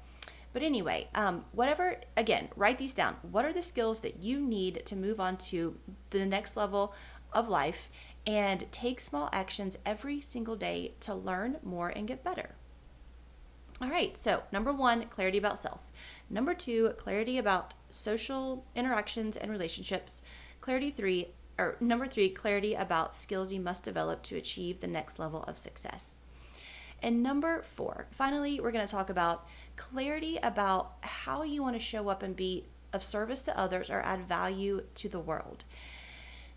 But 0.52 0.62
anyway, 0.62 1.08
um, 1.14 1.44
whatever, 1.52 2.00
again, 2.16 2.48
write 2.56 2.78
these 2.78 2.94
down. 2.94 3.16
What 3.22 3.44
are 3.44 3.52
the 3.52 3.62
skills 3.62 4.00
that 4.00 4.20
you 4.20 4.40
need 4.40 4.84
to 4.86 4.96
move 4.96 5.20
on 5.20 5.36
to 5.36 5.76
the 6.10 6.26
next 6.26 6.56
level 6.56 6.94
of 7.32 7.48
life 7.48 7.88
and 8.26 8.70
take 8.72 9.00
small 9.00 9.28
actions 9.32 9.78
every 9.86 10.20
single 10.20 10.56
day 10.56 10.94
to 11.00 11.14
learn 11.14 11.58
more 11.62 11.88
and 11.88 12.08
get 12.08 12.24
better? 12.24 12.56
All 13.80 13.88
right, 13.88 14.18
so 14.18 14.42
number 14.52 14.72
one, 14.72 15.06
clarity 15.06 15.38
about 15.38 15.58
self. 15.58 15.90
Number 16.28 16.52
two, 16.52 16.94
clarity 16.98 17.38
about 17.38 17.74
social 17.88 18.66
interactions 18.74 19.36
and 19.36 19.50
relationships. 19.50 20.22
Clarity 20.60 20.90
three, 20.90 21.28
or 21.58 21.76
number 21.80 22.06
three, 22.06 22.28
clarity 22.28 22.74
about 22.74 23.14
skills 23.14 23.52
you 23.52 23.60
must 23.60 23.84
develop 23.84 24.22
to 24.24 24.36
achieve 24.36 24.80
the 24.80 24.86
next 24.86 25.18
level 25.18 25.44
of 25.44 25.58
success. 25.58 26.20
And 27.02 27.22
number 27.22 27.62
four, 27.62 28.06
finally, 28.10 28.60
we're 28.60 28.72
going 28.72 28.86
to 28.86 28.90
talk 28.90 29.08
about 29.08 29.46
clarity 29.76 30.38
about 30.42 30.94
how 31.00 31.42
you 31.42 31.62
want 31.62 31.76
to 31.76 31.80
show 31.80 32.09
up 32.09 32.22
and 32.22 32.37
be 32.37 32.64
of 32.92 33.02
service 33.02 33.42
to 33.42 33.59
others 33.59 33.90
or 33.90 34.00
add 34.00 34.28
value 34.28 34.83
to 34.96 35.09
the 35.09 35.20
world. 35.20 35.64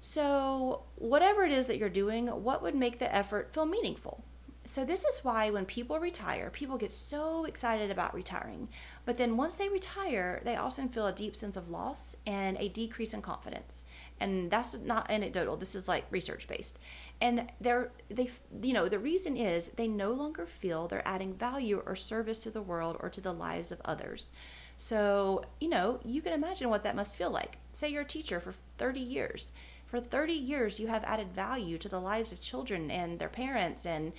So, 0.02 0.84
whatever 0.96 1.44
it 1.44 1.52
is 1.52 1.68
that 1.68 1.78
you're 1.78 1.90
doing, 1.90 2.28
what 2.28 2.62
would 2.62 2.76
make 2.76 3.00
the 3.00 3.14
effort 3.14 3.54
feel 3.54 3.66
meaningful? 3.66 4.24
So, 4.66 4.84
this 4.84 5.06
is 5.06 5.24
why 5.24 5.50
when 5.50 5.66
people 5.66 6.00
retire, 6.00 6.50
people 6.50 6.78
get 6.78 6.92
so 6.92 7.46
excited 7.46 7.90
about 7.90 8.14
retiring. 8.14 8.68
But 9.06 9.18
then 9.18 9.36
once 9.36 9.56
they 9.56 9.70
retire, 9.70 10.42
they 10.46 10.56
often 10.56 10.88
feel 10.88 11.08
a 11.08 11.12
deep 11.12 11.36
sense 11.36 11.58
of 11.58 11.70
loss 11.70 12.16
and 12.26 12.58
a 12.60 12.70
decrease 12.70 13.14
in 13.14 13.22
confidence. 13.22 13.84
And 14.20 14.50
that's 14.50 14.76
not 14.78 15.12
anecdotal, 15.12 15.58
this 15.58 15.76
is 15.76 15.88
like 15.88 16.06
research 16.10 16.48
based. 16.48 16.80
And 17.20 17.52
they're, 17.60 17.92
they, 18.10 18.30
you 18.62 18.74
know, 18.74 18.88
the 18.88 19.00
reason 19.00 19.36
is 19.36 19.70
they 19.70 19.88
no 19.88 20.12
longer 20.12 20.46
feel 20.46 20.88
they're 20.88 21.08
adding 21.08 21.34
value 21.34 21.84
or 21.86 21.96
service 21.96 22.40
to 22.44 22.50
the 22.50 22.62
world 22.62 22.98
or 23.00 23.10
to 23.10 23.22
the 23.22 23.34
lives 23.34 23.72
of 23.72 23.82
others. 23.84 24.32
So, 24.78 25.46
you 25.60 25.70
know, 25.70 26.00
you 26.04 26.22
can 26.22 26.34
imagine 26.34 26.70
what 26.70 26.84
that 26.84 26.96
must 26.96 27.16
feel 27.16 27.30
like. 27.30 27.58
Say 27.72 27.90
you're 27.90 28.02
a 28.04 28.06
teacher 28.06 28.40
for 28.40 28.54
30 28.78 29.00
years. 29.00 29.54
For 29.86 30.00
30 30.00 30.34
years, 30.34 30.80
you 30.80 30.88
have 30.88 31.04
added 31.04 31.34
value 31.34 31.78
to 31.78 31.90
the 31.90 32.02
lives 32.02 32.32
of 32.32 32.42
children 32.42 32.90
and 32.90 33.20
their 33.20 33.30
parents 33.30 33.86
and 33.86 34.14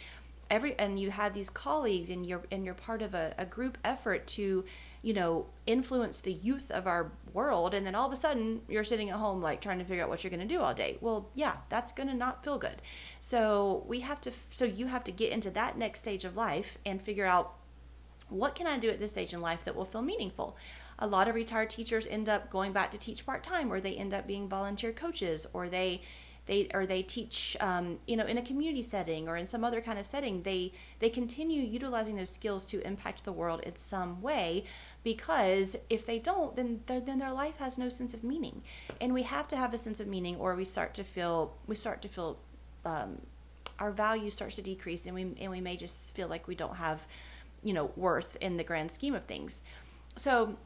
every 0.55 0.79
and 0.79 1.01
you 1.01 1.11
have 1.11 1.35
these 1.35 1.51
colleagues 1.51 2.11
and 2.11 2.25
you're 2.25 2.43
and 2.53 2.65
you're 2.65 2.75
part 2.75 3.03
of 3.03 3.13
a, 3.13 3.35
a 3.37 3.45
group 3.45 3.77
effort 3.85 4.25
to 4.25 4.65
you 5.03 5.13
know 5.13 5.47
influence 5.67 6.21
the 6.21 6.33
youth 6.33 6.71
of 6.71 6.87
our 6.87 7.11
world 7.33 7.75
and 7.75 7.85
then 7.85 7.97
all 7.97 8.07
of 8.07 8.13
a 8.13 8.17
sudden 8.17 8.63
you're 8.69 8.85
sitting 8.85 9.11
at 9.11 9.17
home 9.17 9.43
like 9.43 9.61
trying 9.61 9.81
to 9.81 9.85
figure 9.85 10.05
out 10.05 10.09
what 10.09 10.23
you're 10.23 10.31
going 10.31 10.47
to 10.47 10.55
do 10.55 10.61
all 10.61 10.73
day 10.73 10.97
well 11.01 11.29
yeah 11.35 11.57
that's 11.69 11.91
going 11.91 12.09
to 12.09 12.15
not 12.15 12.45
feel 12.45 12.57
good 12.57 12.81
so 13.21 13.85
we 13.89 14.01
have 14.01 14.21
to 14.21 14.31
so 14.51 14.65
you 14.65 14.87
have 14.87 15.03
to 15.03 15.11
get 15.11 15.33
into 15.33 15.51
that 15.51 15.77
next 15.77 15.99
stage 15.99 16.25
of 16.25 16.37
life 16.37 16.79
and 16.87 17.03
figure 17.03 17.27
out 17.27 17.57
what 18.29 18.55
can 18.55 18.67
I 18.67 18.79
do 18.79 18.89
at 18.89 18.99
this 18.99 19.11
stage 19.11 19.35
in 19.35 19.41
life 19.41 19.65
that 19.65 19.77
will 19.77 19.85
feel 19.85 20.03
meaningful? 20.03 20.57
A 20.99 21.07
lot 21.07 21.29
of 21.29 21.35
retired 21.35 21.71
teachers 21.71 22.07
end 22.07 22.29
up 22.29 22.51
going 22.51 22.73
back 22.73 22.91
to 22.93 22.99
teach 22.99 23.27
part 23.27 23.43
time, 23.43 23.71
or 23.71 23.81
they 23.81 23.95
end 23.95 24.15
up 24.15 24.27
being 24.27 24.49
volunteer 24.49 24.93
coaches, 24.93 25.47
or 25.53 25.69
they 25.69 26.01
they 26.47 26.69
or 26.75 26.87
they 26.87 27.03
teach 27.03 27.57
um, 27.61 27.99
you 28.07 28.17
know 28.17 28.27
in 28.27 28.39
a 28.39 28.43
community 28.43 28.83
setting 28.83 29.29
or 29.29 29.37
in 29.37 29.47
some 29.47 29.65
other 29.65 29.81
kind 29.81 29.99
of 29.99 30.07
setting 30.07 30.43
they 30.43 30.73
they 30.99 31.09
continue 31.09 31.63
utilizing 31.63 32.17
those 32.17 32.31
skills 32.31 32.65
to 32.65 32.81
impact 32.87 33.25
the 33.25 33.33
world 33.33 33.61
in 33.63 33.77
some 33.77 34.21
way 34.21 34.65
because 35.05 35.77
if 35.91 36.05
they 36.07 36.19
don't 36.19 36.57
then 36.57 36.81
then 36.87 37.19
their 37.19 37.33
life 37.33 37.59
has 37.59 37.79
no 37.79 37.89
sense 37.89 38.15
of 38.15 38.25
meaning. 38.25 38.63
And 39.01 39.13
we 39.13 39.23
have 39.23 39.47
to 39.49 39.57
have 39.57 39.73
a 39.75 39.79
sense 39.79 40.01
of 40.01 40.09
meaning 40.09 40.37
or 40.37 40.57
we 40.57 40.65
start 40.65 40.95
to 40.95 41.05
feel 41.05 41.55
we 41.67 41.77
start 41.77 42.03
to 42.03 42.09
feel 42.09 42.39
um, 42.85 43.21
our 43.79 43.91
value 43.91 44.31
starts 44.31 44.57
to 44.57 44.63
decrease 44.63 45.07
and 45.07 45.15
we 45.15 45.23
and 45.39 45.51
we 45.51 45.61
may 45.61 45.77
just 45.77 46.15
feel 46.15 46.27
like 46.27 46.49
we 46.49 46.55
don't 46.55 46.77
have 46.77 47.07
you 47.63 47.73
know 47.73 47.91
worth 47.97 48.37
in 48.41 48.57
the 48.57 48.65
grand 48.65 48.91
scheme 48.91 49.15
of 49.15 49.25
things. 49.25 49.61
So 50.17 50.57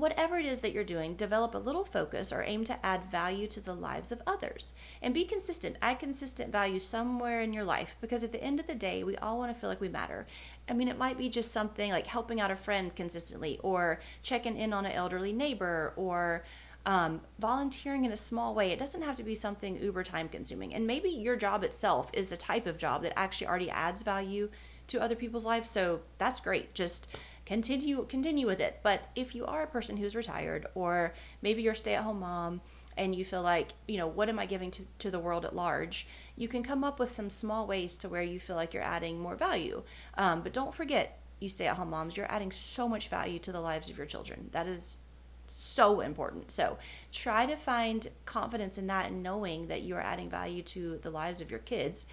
whatever 0.00 0.38
it 0.38 0.46
is 0.46 0.60
that 0.60 0.72
you're 0.72 0.84
doing 0.84 1.14
develop 1.14 1.54
a 1.54 1.58
little 1.58 1.84
focus 1.84 2.32
or 2.32 2.42
aim 2.42 2.64
to 2.64 2.86
add 2.86 3.10
value 3.10 3.46
to 3.46 3.60
the 3.60 3.74
lives 3.74 4.10
of 4.10 4.22
others 4.26 4.72
and 5.02 5.14
be 5.14 5.24
consistent 5.24 5.76
add 5.82 5.98
consistent 5.98 6.50
value 6.50 6.78
somewhere 6.78 7.40
in 7.40 7.52
your 7.52 7.64
life 7.64 7.96
because 8.00 8.24
at 8.24 8.32
the 8.32 8.42
end 8.42 8.58
of 8.60 8.66
the 8.66 8.74
day 8.74 9.02
we 9.04 9.16
all 9.16 9.38
want 9.38 9.52
to 9.52 9.58
feel 9.58 9.70
like 9.70 9.80
we 9.80 9.88
matter 9.88 10.26
i 10.68 10.72
mean 10.72 10.88
it 10.88 10.98
might 10.98 11.18
be 11.18 11.28
just 11.28 11.52
something 11.52 11.90
like 11.90 12.06
helping 12.06 12.40
out 12.40 12.50
a 12.50 12.56
friend 12.56 12.94
consistently 12.94 13.58
or 13.62 14.00
checking 14.22 14.56
in 14.56 14.72
on 14.72 14.86
an 14.86 14.92
elderly 14.92 15.32
neighbor 15.32 15.92
or 15.96 16.44
um, 16.86 17.20
volunteering 17.40 18.04
in 18.04 18.12
a 18.12 18.16
small 18.16 18.54
way. 18.54 18.70
It 18.70 18.78
doesn't 18.78 19.02
have 19.02 19.16
to 19.16 19.24
be 19.24 19.34
something 19.34 19.82
uber 19.82 20.04
time 20.04 20.28
consuming. 20.28 20.72
And 20.72 20.86
maybe 20.86 21.10
your 21.10 21.34
job 21.34 21.64
itself 21.64 22.10
is 22.12 22.28
the 22.28 22.36
type 22.36 22.66
of 22.66 22.78
job 22.78 23.02
that 23.02 23.12
actually 23.18 23.48
already 23.48 23.70
adds 23.70 24.02
value 24.02 24.50
to 24.86 25.02
other 25.02 25.16
people's 25.16 25.44
lives. 25.44 25.68
So 25.68 26.00
that's 26.18 26.38
great. 26.38 26.74
Just 26.74 27.08
continue 27.46 28.04
continue 28.08 28.46
with 28.46 28.60
it. 28.60 28.80
But 28.82 29.08
if 29.14 29.34
you 29.34 29.46
are 29.46 29.62
a 29.62 29.66
person 29.66 29.96
who's 29.96 30.14
retired 30.14 30.66
or 30.74 31.14
maybe 31.40 31.62
you're 31.62 31.72
a 31.72 31.76
stay-at-home 31.76 32.20
mom 32.20 32.60
and 32.96 33.14
you 33.14 33.24
feel 33.24 33.42
like, 33.42 33.72
you 33.86 33.98
know, 33.98 34.06
what 34.06 34.28
am 34.28 34.38
I 34.38 34.46
giving 34.46 34.70
to, 34.72 34.82
to 34.98 35.10
the 35.10 35.18
world 35.18 35.44
at 35.44 35.54
large? 35.54 36.06
You 36.34 36.48
can 36.48 36.62
come 36.62 36.82
up 36.82 36.98
with 36.98 37.12
some 37.12 37.30
small 37.30 37.66
ways 37.66 37.96
to 37.98 38.08
where 38.08 38.22
you 38.22 38.40
feel 38.40 38.56
like 38.56 38.74
you're 38.74 38.82
adding 38.82 39.18
more 39.18 39.36
value. 39.36 39.82
Um, 40.16 40.42
but 40.42 40.52
don't 40.52 40.74
forget, 40.74 41.20
you 41.38 41.48
stay 41.50 41.66
at 41.66 41.76
home 41.76 41.90
moms, 41.90 42.16
you're 42.16 42.32
adding 42.32 42.50
so 42.50 42.88
much 42.88 43.08
value 43.08 43.38
to 43.40 43.52
the 43.52 43.60
lives 43.60 43.90
of 43.90 43.98
your 43.98 44.06
children. 44.06 44.48
That 44.52 44.66
is 44.66 44.98
so 45.46 46.00
important. 46.00 46.50
So 46.50 46.78
try 47.12 47.44
to 47.46 47.56
find 47.56 48.08
confidence 48.24 48.78
in 48.78 48.86
that 48.86 49.06
and 49.10 49.22
knowing 49.22 49.68
that 49.68 49.82
you 49.82 49.94
are 49.96 50.00
adding 50.00 50.30
value 50.30 50.62
to 50.62 50.98
the 51.02 51.10
lives 51.10 51.42
of 51.42 51.50
your 51.50 51.60
kids. 51.60 52.06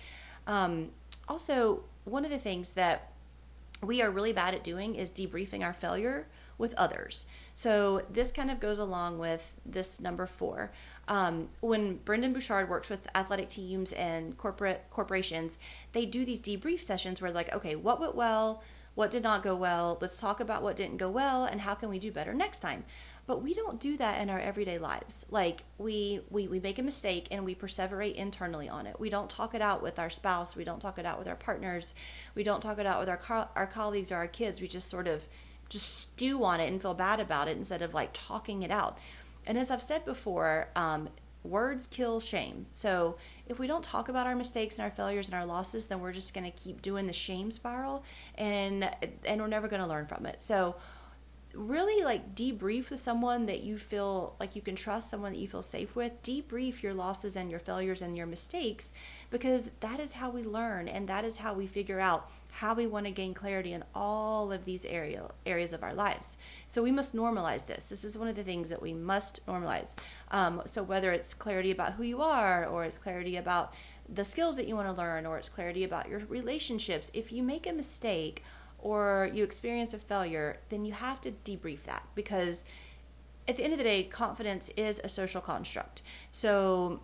Um, 0.46 0.89
also, 1.30 1.86
one 2.04 2.26
of 2.26 2.32
the 2.32 2.38
things 2.38 2.74
that 2.74 3.12
we 3.84 4.02
are 4.02 4.10
really 4.10 4.34
bad 4.34 4.54
at 4.54 4.63
doing 4.63 4.96
is 4.96 5.12
debriefing 5.12 5.63
our 5.63 5.74
failure 5.74 6.28
with 6.58 6.74
others. 6.76 7.26
So 7.56 8.04
this 8.10 8.32
kind 8.32 8.50
of 8.50 8.60
goes 8.60 8.80
along 8.80 9.19
with 9.19 9.60
this 9.65 10.00
number 10.00 10.26
four. 10.26 10.72
Um, 11.08 11.50
when 11.60 11.98
Brendon 11.98 12.34
Burchard 12.34 12.69
works 12.69 12.89
with 12.89 13.08
athletic 13.13 13.50
teams 13.50 13.91
and 13.91 14.38
corporate 14.38 14.86
corporations, 14.89 15.58
they 15.91 16.06
do 16.06 16.26
these 16.26 16.39
debrief 16.39 16.82
sessions 16.82 17.22
where 17.22 17.32
like, 17.32 17.54
okay, 17.54 17.76
what 17.76 18.00
went 18.00 18.15
well, 18.15 18.63
what 18.96 19.12
did 19.12 19.24
not 19.24 19.43
go 19.43 19.56
well, 19.56 19.98
let's 20.02 20.19
talk 20.19 20.39
about 20.39 20.62
what 20.62 20.76
didn't 20.76 20.98
go 20.98 21.10
well, 21.10 21.46
and 21.46 21.62
how 21.62 21.74
can 21.74 21.89
we 21.89 22.00
do 22.00 22.12
better 22.12 22.34
next 22.34 22.60
time 22.60 22.86
but 23.26 23.42
we 23.42 23.54
don't 23.54 23.80
do 23.80 23.96
that 23.98 24.22
in 24.22 24.30
our 24.30 24.40
everyday 24.40 24.78
lives. 24.78 25.26
Like 25.30 25.64
we, 25.78 26.22
we 26.30 26.48
we 26.48 26.60
make 26.60 26.78
a 26.78 26.84
mistake 26.84 27.28
and 27.32 27.46
we 27.46 27.56
perseverate 27.56 28.16
internally 28.16 28.68
on 28.68 28.86
it. 28.86 29.00
We 29.00 29.10
don't 29.10 29.30
talk 29.30 29.56
it 29.56 29.62
out 29.62 29.82
with 29.82 29.98
our 29.98 30.10
spouse. 30.10 30.56
We 30.56 30.66
don't 30.66 30.82
talk 30.82 31.00
it 31.00 31.06
out 31.06 31.20
with 31.20 31.28
our 31.28 31.36
partners. 31.36 31.96
We 32.36 32.44
don't 32.44 32.62
talk 32.62 32.80
it 32.80 32.86
out 32.86 33.00
with 33.00 33.10
our 33.10 33.18
co- 33.18 33.48
our 33.56 33.68
colleagues 33.68 34.12
or 34.12 34.18
our 34.18 34.28
kids. 34.28 34.60
We 34.60 34.68
just 34.68 34.90
sort 34.90 35.08
of 35.08 35.28
just 35.70 35.98
stew 35.98 36.44
on 36.44 36.60
it 36.60 36.68
and 36.68 36.82
feel 36.82 36.94
bad 36.94 37.20
about 37.20 37.48
it 37.48 37.58
instead 37.58 37.82
of 37.82 37.94
like 37.94 38.10
talking 38.14 38.64
it 38.64 38.72
out. 38.72 38.98
And 39.46 39.58
as 39.58 39.72
i've 39.72 39.82
said 39.82 40.06
before 40.06 40.70
um, 40.76 41.10
words 41.44 41.88
kill 41.88 42.20
shame. 42.20 42.66
So 42.72 43.18
if 43.48 43.60
we 43.60 43.68
don't 43.68 43.84
talk 43.84 44.08
about 44.08 44.28
our 44.28 44.36
mistakes 44.36 44.78
and 44.78 44.86
our 44.86 44.92
failures 44.92 45.28
and 45.28 45.36
our 45.36 45.46
losses 45.46 45.88
then 45.88 46.00
we're 46.00 46.14
just 46.14 46.34
going 46.34 46.50
to 46.50 46.58
keep 46.58 46.82
doing 46.82 47.08
the 47.08 47.14
shame 47.14 47.52
spiral 47.52 48.04
and 48.36 48.90
and 49.26 49.42
we're 49.42 49.48
never 49.48 49.68
going 49.68 49.82
to 49.82 49.88
learn 49.88 50.06
from 50.08 50.26
it. 50.26 50.42
So 50.42 50.76
really 51.54 52.04
like 52.04 52.36
debrief 52.36 52.89
with 52.89 53.00
someone 53.00 53.46
that 53.46 53.63
you 53.63 53.78
feel 53.78 54.36
like 54.39 54.56
you 54.56 54.62
can 54.62 54.76
trust, 54.76 55.10
someone 55.10 55.34
that 55.34 55.39
you 55.39 55.48
feel 55.48 55.62
safe 55.62 55.96
with. 55.96 56.22
Debrief 56.24 56.82
your 56.82 56.94
losses 56.94 57.36
and 57.36 57.50
your 57.50 57.60
failures 57.60 58.02
and 58.02 58.18
your 58.18 58.26
mistakes 58.26 58.92
because 59.30 59.70
that 59.80 60.00
is 60.00 60.13
how 60.13 60.30
we 60.30 60.44
learn 60.44 60.88
and 60.88 61.08
that 61.08 61.26
is 61.26 61.38
how 61.38 61.54
we 61.54 61.68
figure 61.68 62.00
out 62.00 62.30
how 62.58 62.76
we 62.76 62.86
want 62.86 63.06
to 63.06 63.12
gain 63.12 63.34
clarity 63.34 63.74
in 63.74 63.84
all 63.96 64.52
of 64.52 64.63
these 64.66 64.86
area 64.86 65.24
areas 65.46 65.74
of 65.74 65.84
our 65.84 65.94
lives. 65.94 66.38
So 66.68 66.84
we 66.84 66.92
must 66.92 67.16
normalize 67.16 67.66
this. 67.66 67.89
This 67.89 68.06
is 68.06 68.18
one 68.18 68.28
of 68.28 68.36
the 68.36 68.44
things 68.44 68.70
that 68.70 68.82
we 68.82 68.94
must 68.94 69.46
normalize. 69.48 69.96
Um, 70.32 70.62
so 70.66 70.84
whether 70.84 71.12
it's 71.12 71.34
clarity 71.34 71.72
about 71.72 71.94
who 71.94 72.04
you 72.04 72.22
are, 72.22 72.66
or 72.66 72.86
it's 72.86 73.00
clarity 73.00 73.38
about 73.38 73.74
the 74.08 74.26
skills 74.26 74.56
that 74.58 74.68
you 74.68 74.76
want 74.76 74.88
to 74.88 74.94
learn, 74.94 75.26
or 75.26 75.38
it's 75.38 75.50
clarity 75.50 75.84
about 75.84 76.10
your 76.10 76.20
relationships, 76.30 77.10
if 77.13 77.32
you 77.32 77.42
make 77.42 77.66
a 77.66 77.74
mistake 77.74 78.44
or 78.84 79.32
you 79.34 79.46
experience 79.46 79.93
a 79.93 79.98
failure, 79.98 80.58
then 80.67 80.84
you 80.84 80.91
have 80.91 81.22
to 81.22 81.32
debrief 81.32 81.84
that 81.84 82.04
because 82.15 82.65
at 83.48 83.56
the 83.56 83.63
end 83.63 83.72
of 83.72 83.80
the 83.80 83.84
day, 83.84 84.04
confidence 84.04 84.69
is 84.76 85.00
a 85.04 85.10
social 85.10 85.39
construct. 85.39 86.02
So 86.34 87.00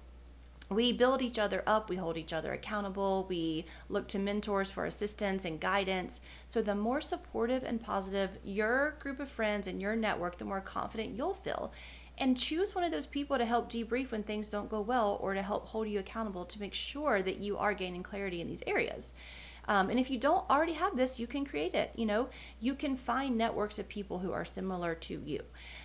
we 0.69 0.91
build 0.91 1.21
each 1.21 1.39
other 1.39 1.63
up, 1.65 1.89
we 1.89 1.95
hold 1.95 2.17
each 2.17 2.33
other 2.33 2.51
accountable, 2.51 3.25
we 3.29 3.65
look 3.87 4.09
to 4.09 4.19
mentors 4.19 4.69
for 4.69 4.85
assistance 4.85 5.45
and 5.45 5.59
guidance. 5.59 6.19
So, 6.45 6.61
the 6.61 6.75
more 6.75 7.01
supportive 7.01 7.63
and 7.63 7.81
positive 7.81 8.37
your 8.43 8.95
group 8.99 9.19
of 9.19 9.29
friends 9.29 9.65
and 9.65 9.81
your 9.81 9.95
network, 9.95 10.37
the 10.37 10.45
more 10.45 10.61
confident 10.61 11.15
you'll 11.15 11.33
feel. 11.33 11.71
And 12.17 12.37
choose 12.37 12.75
one 12.75 12.83
of 12.83 12.91
those 12.91 13.07
people 13.07 13.37
to 13.37 13.45
help 13.45 13.71
debrief 13.71 14.11
when 14.11 14.23
things 14.23 14.49
don't 14.49 14.69
go 14.69 14.81
well 14.81 15.17
or 15.21 15.33
to 15.33 15.41
help 15.41 15.67
hold 15.67 15.87
you 15.87 15.99
accountable 15.99 16.43
to 16.45 16.59
make 16.59 16.73
sure 16.73 17.21
that 17.21 17.37
you 17.37 17.57
are 17.57 17.73
gaining 17.73 18.03
clarity 18.03 18.41
in 18.41 18.47
these 18.47 18.63
areas. 18.67 19.13
Um, 19.69 19.91
and 19.91 19.99
if 19.99 20.09
you 20.09 20.17
don't 20.17 20.49
already 20.49 20.73
have 20.73 20.97
this, 20.97 21.19
you 21.19 21.27
can 21.27 21.45
create 21.45 21.75
it. 21.75 21.91
You 21.95 22.07
know, 22.07 22.29
you 22.59 22.73
can 22.73 22.97
find 22.97 23.37
networks 23.37 23.77
of 23.77 23.87
people 23.87 24.17
who 24.17 24.33
are 24.33 24.43
similar 24.43 24.95
to 24.95 25.21
you. 25.23 25.43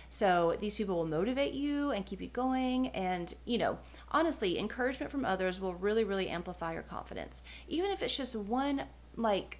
So 0.09 0.57
these 0.59 0.73
people 0.73 0.95
will 0.95 1.05
motivate 1.05 1.53
you 1.53 1.91
and 1.91 2.03
keep 2.03 2.19
you 2.19 2.27
going. 2.27 2.87
And, 2.89 3.31
you 3.45 3.59
know, 3.59 3.77
honestly, 4.11 4.57
encouragement 4.57 5.11
from 5.11 5.23
others 5.23 5.59
will 5.59 5.75
really, 5.75 6.03
really 6.03 6.29
amplify 6.29 6.73
your 6.73 6.81
confidence. 6.81 7.43
Even 7.67 7.91
if 7.91 8.01
it's 8.01 8.17
just 8.17 8.35
one, 8.35 8.83
like, 9.15 9.59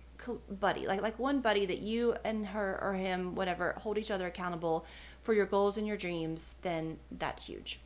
buddy, 0.49 0.87
like, 0.87 1.03
like 1.03 1.19
one 1.19 1.39
buddy 1.39 1.67
that 1.67 1.79
you 1.79 2.15
and 2.23 2.47
her 2.47 2.79
or 2.81 2.93
him, 2.93 3.35
whatever, 3.35 3.75
hold 3.77 3.99
each 3.99 4.09
other 4.09 4.25
accountable 4.25 4.87
for 5.21 5.35
your 5.35 5.45
goals 5.45 5.77
and 5.77 5.85
your 5.85 5.97
dreams, 5.97 6.55
then 6.63 6.97
that's 7.11 7.45
huge. 7.45 7.79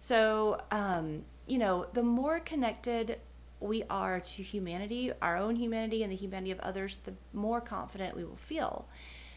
So, 0.00 0.60
um, 0.70 1.24
you 1.46 1.58
know, 1.58 1.88
the 1.92 2.02
more 2.02 2.40
connected 2.40 3.18
we 3.64 3.82
are 3.88 4.20
to 4.20 4.42
humanity, 4.42 5.10
our 5.22 5.36
own 5.36 5.56
humanity, 5.56 6.02
and 6.02 6.12
the 6.12 6.16
humanity 6.16 6.50
of 6.50 6.60
others, 6.60 6.96
the 6.96 7.14
more 7.32 7.60
confident 7.60 8.16
we 8.16 8.24
will 8.24 8.36
feel. 8.36 8.86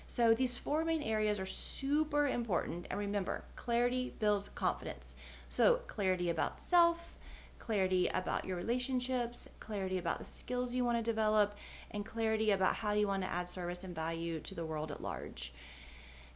So, 0.05 0.33
these 0.33 0.57
four 0.57 0.85
main 0.85 1.01
areas 1.01 1.39
are 1.39 1.45
super 1.45 2.27
important. 2.27 2.87
And 2.89 2.99
remember, 2.99 3.43
clarity 3.55 4.13
builds 4.19 4.49
confidence. 4.49 5.15
So, 5.49 5.81
clarity 5.87 6.29
about 6.29 6.61
self, 6.61 7.15
clarity 7.57 8.07
about 8.13 8.45
your 8.45 8.57
relationships, 8.57 9.49
clarity 9.59 9.97
about 9.97 10.19
the 10.19 10.25
skills 10.25 10.75
you 10.75 10.85
want 10.85 10.97
to 10.97 11.03
develop, 11.03 11.55
and 11.91 12.05
clarity 12.05 12.51
about 12.51 12.75
how 12.75 12.93
you 12.93 13.07
want 13.07 13.23
to 13.23 13.31
add 13.31 13.49
service 13.49 13.83
and 13.83 13.95
value 13.95 14.39
to 14.41 14.55
the 14.55 14.65
world 14.65 14.91
at 14.91 15.01
large. 15.01 15.53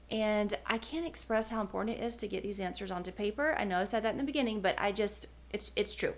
And 0.09 0.53
I 0.65 0.77
can't 0.77 1.07
express 1.07 1.49
how 1.49 1.61
important 1.61 1.97
it 1.97 2.03
is 2.03 2.17
to 2.17 2.27
get 2.27 2.43
these 2.43 2.59
answers 2.59 2.91
onto 2.91 3.11
paper. 3.11 3.55
I 3.57 3.63
know 3.63 3.79
I 3.79 3.85
said 3.85 4.03
that 4.03 4.11
in 4.11 4.17
the 4.17 4.23
beginning, 4.25 4.59
but 4.59 4.75
I 4.77 4.91
just 4.91 5.27
it's 5.51 5.71
it's 5.75 5.95
true. 5.95 6.13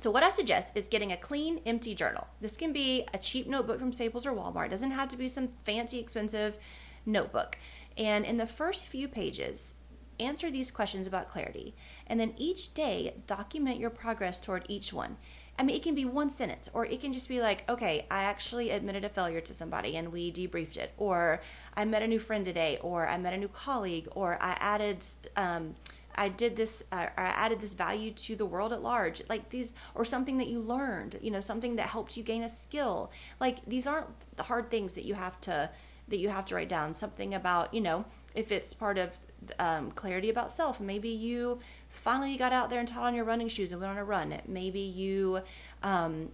So 0.00 0.12
what 0.12 0.22
I 0.22 0.30
suggest 0.30 0.76
is 0.76 0.86
getting 0.86 1.10
a 1.10 1.16
clean, 1.16 1.60
empty 1.66 1.92
journal. 1.92 2.28
This 2.40 2.56
can 2.56 2.72
be 2.72 3.04
a 3.12 3.18
cheap 3.18 3.48
notebook 3.48 3.80
from 3.80 3.92
Staples 3.92 4.26
or 4.26 4.32
Walmart. 4.32 4.66
It 4.66 4.70
doesn't 4.70 4.92
have 4.92 5.08
to 5.08 5.16
be 5.16 5.26
some 5.26 5.48
fancy, 5.64 5.98
expensive 5.98 6.56
notebook. 7.04 7.58
And 7.96 8.24
in 8.24 8.36
the 8.36 8.46
first 8.46 8.86
few 8.86 9.08
pages, 9.08 9.74
answer 10.20 10.52
these 10.52 10.70
questions 10.70 11.08
about 11.08 11.28
clarity. 11.28 11.74
And 12.06 12.20
then 12.20 12.34
each 12.36 12.74
day, 12.74 13.22
document 13.26 13.80
your 13.80 13.90
progress 13.90 14.38
toward 14.40 14.64
each 14.68 14.92
one. 14.92 15.16
I 15.58 15.64
mean, 15.64 15.74
it 15.74 15.82
can 15.82 15.96
be 15.96 16.04
one 16.04 16.30
sentence, 16.30 16.70
or 16.72 16.86
it 16.86 17.00
can 17.00 17.12
just 17.12 17.28
be 17.28 17.40
like, 17.40 17.68
okay, 17.68 18.06
I 18.08 18.22
actually 18.22 18.70
admitted 18.70 19.04
a 19.04 19.08
failure 19.08 19.40
to 19.40 19.52
somebody 19.52 19.96
and 19.96 20.12
we 20.12 20.30
debriefed 20.30 20.76
it, 20.76 20.92
or 20.96 21.40
I 21.76 21.84
met 21.84 22.02
a 22.02 22.06
new 22.06 22.20
friend 22.20 22.44
today, 22.44 22.78
or 22.80 23.08
I 23.08 23.18
met 23.18 23.32
a 23.32 23.36
new 23.36 23.48
colleague, 23.48 24.06
or 24.12 24.38
I 24.40 24.56
added, 24.60 25.04
um, 25.34 25.74
I 26.18 26.28
did 26.28 26.56
this, 26.56 26.82
uh, 26.90 27.06
I 27.16 27.26
added 27.26 27.60
this 27.60 27.74
value 27.74 28.10
to 28.10 28.34
the 28.34 28.44
world 28.44 28.72
at 28.72 28.82
large, 28.82 29.22
like 29.28 29.48
these, 29.50 29.72
or 29.94 30.04
something 30.04 30.38
that 30.38 30.48
you 30.48 30.60
learned, 30.60 31.18
you 31.22 31.30
know, 31.30 31.40
something 31.40 31.76
that 31.76 31.88
helped 31.88 32.16
you 32.16 32.24
gain 32.24 32.42
a 32.42 32.48
skill. 32.48 33.10
Like 33.38 33.64
these 33.66 33.86
aren't 33.86 34.08
the 34.36 34.42
hard 34.42 34.68
things 34.70 34.94
that 34.94 35.04
you 35.04 35.14
have 35.14 35.40
to 35.42 35.70
that 36.08 36.18
you 36.18 36.28
have 36.28 36.44
to 36.46 36.54
write 36.54 36.68
down. 36.68 36.94
Something 36.94 37.34
about, 37.34 37.72
you 37.72 37.80
know, 37.80 38.04
if 38.34 38.50
it's 38.50 38.74
part 38.74 38.98
of 38.98 39.16
um, 39.58 39.92
clarity 39.92 40.28
about 40.28 40.50
self, 40.50 40.80
maybe 40.80 41.08
you 41.08 41.60
finally 41.88 42.36
got 42.36 42.52
out 42.52 42.68
there 42.70 42.80
and 42.80 42.88
tied 42.88 43.06
on 43.06 43.14
your 43.14 43.24
running 43.24 43.48
shoes 43.48 43.72
and 43.72 43.80
went 43.80 43.92
on 43.92 43.98
a 43.98 44.04
run. 44.04 44.34
Maybe 44.46 44.80
you 44.80 45.40
um, 45.82 46.30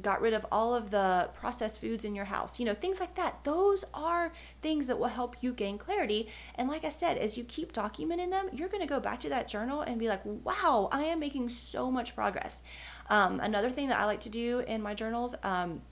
got 0.00 0.20
rid 0.20 0.34
of 0.34 0.46
all 0.50 0.74
of 0.74 0.90
the 0.90 1.30
processed 1.34 1.80
foods 1.80 2.04
in 2.04 2.14
your 2.14 2.26
house. 2.26 2.58
You 2.58 2.66
know, 2.66 2.74
things 2.74 3.00
like 3.00 3.14
that. 3.16 3.44
Those 3.44 3.84
are 3.94 4.32
things 4.62 4.86
that 4.86 4.98
will 4.98 5.08
help 5.08 5.36
you 5.42 5.52
gain 5.52 5.78
clarity. 5.78 6.28
And 6.54 6.68
like 6.68 6.84
I 6.84 6.90
said, 6.90 7.18
as 7.18 7.36
you 7.36 7.44
keep 7.44 7.72
documenting 7.72 8.30
them, 8.30 8.48
you're 8.52 8.68
going 8.68 8.82
to 8.82 8.88
go 8.88 9.00
back 9.00 9.20
to 9.20 9.28
that 9.30 9.48
journal 9.48 9.82
and 9.82 9.98
be 9.98 10.08
like, 10.08 10.20
wow, 10.24 10.88
I 10.92 11.04
am 11.04 11.20
making 11.20 11.48
so 11.48 11.90
much 11.90 12.14
progress. 12.14 12.62
Um, 13.10 13.40
another 13.40 13.70
thing 13.70 13.88
that 13.88 14.00
I 14.00 14.04
like 14.04 14.20
to 14.20 14.30
do 14.30 14.60
in 14.60 14.82
my 14.82 14.94
journals, 14.94 15.34
um, 15.42 15.82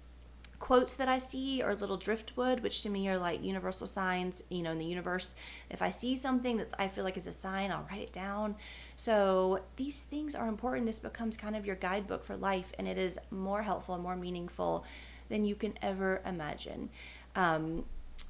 quotes 0.58 0.96
that 0.96 1.08
I 1.08 1.18
see 1.18 1.62
or 1.62 1.74
little 1.74 1.96
driftwood, 1.96 2.60
which 2.60 2.82
to 2.82 2.90
me 2.90 3.08
are 3.08 3.18
like 3.18 3.44
universal 3.44 3.86
signs, 3.86 4.42
you 4.48 4.62
know, 4.62 4.72
in 4.72 4.78
the 4.78 4.84
universe. 4.84 5.34
If 5.70 5.82
I 5.82 5.90
see 5.90 6.16
something 6.16 6.56
that 6.56 6.72
I 6.78 6.88
feel 6.88 7.04
like 7.04 7.16
is 7.16 7.26
a 7.26 7.32
sign, 7.32 7.70
I'll 7.70 7.86
write 7.90 8.00
it 8.00 8.12
down. 8.12 8.56
So 8.96 9.60
these 9.76 10.02
things 10.02 10.34
are 10.34 10.48
important. 10.48 10.86
This 10.86 11.00
becomes 11.00 11.36
kind 11.36 11.56
of 11.56 11.66
your 11.66 11.76
guidebook 11.76 12.24
for 12.24 12.36
life, 12.36 12.72
and 12.78 12.88
it 12.88 12.98
is 12.98 13.18
more 13.30 13.62
helpful 13.62 13.94
and 13.94 14.02
more 14.02 14.16
meaningful 14.16 14.84
than 15.28 15.44
you 15.44 15.54
can 15.54 15.74
ever 15.82 16.22
imagine. 16.24 16.88
Um, 17.34 17.84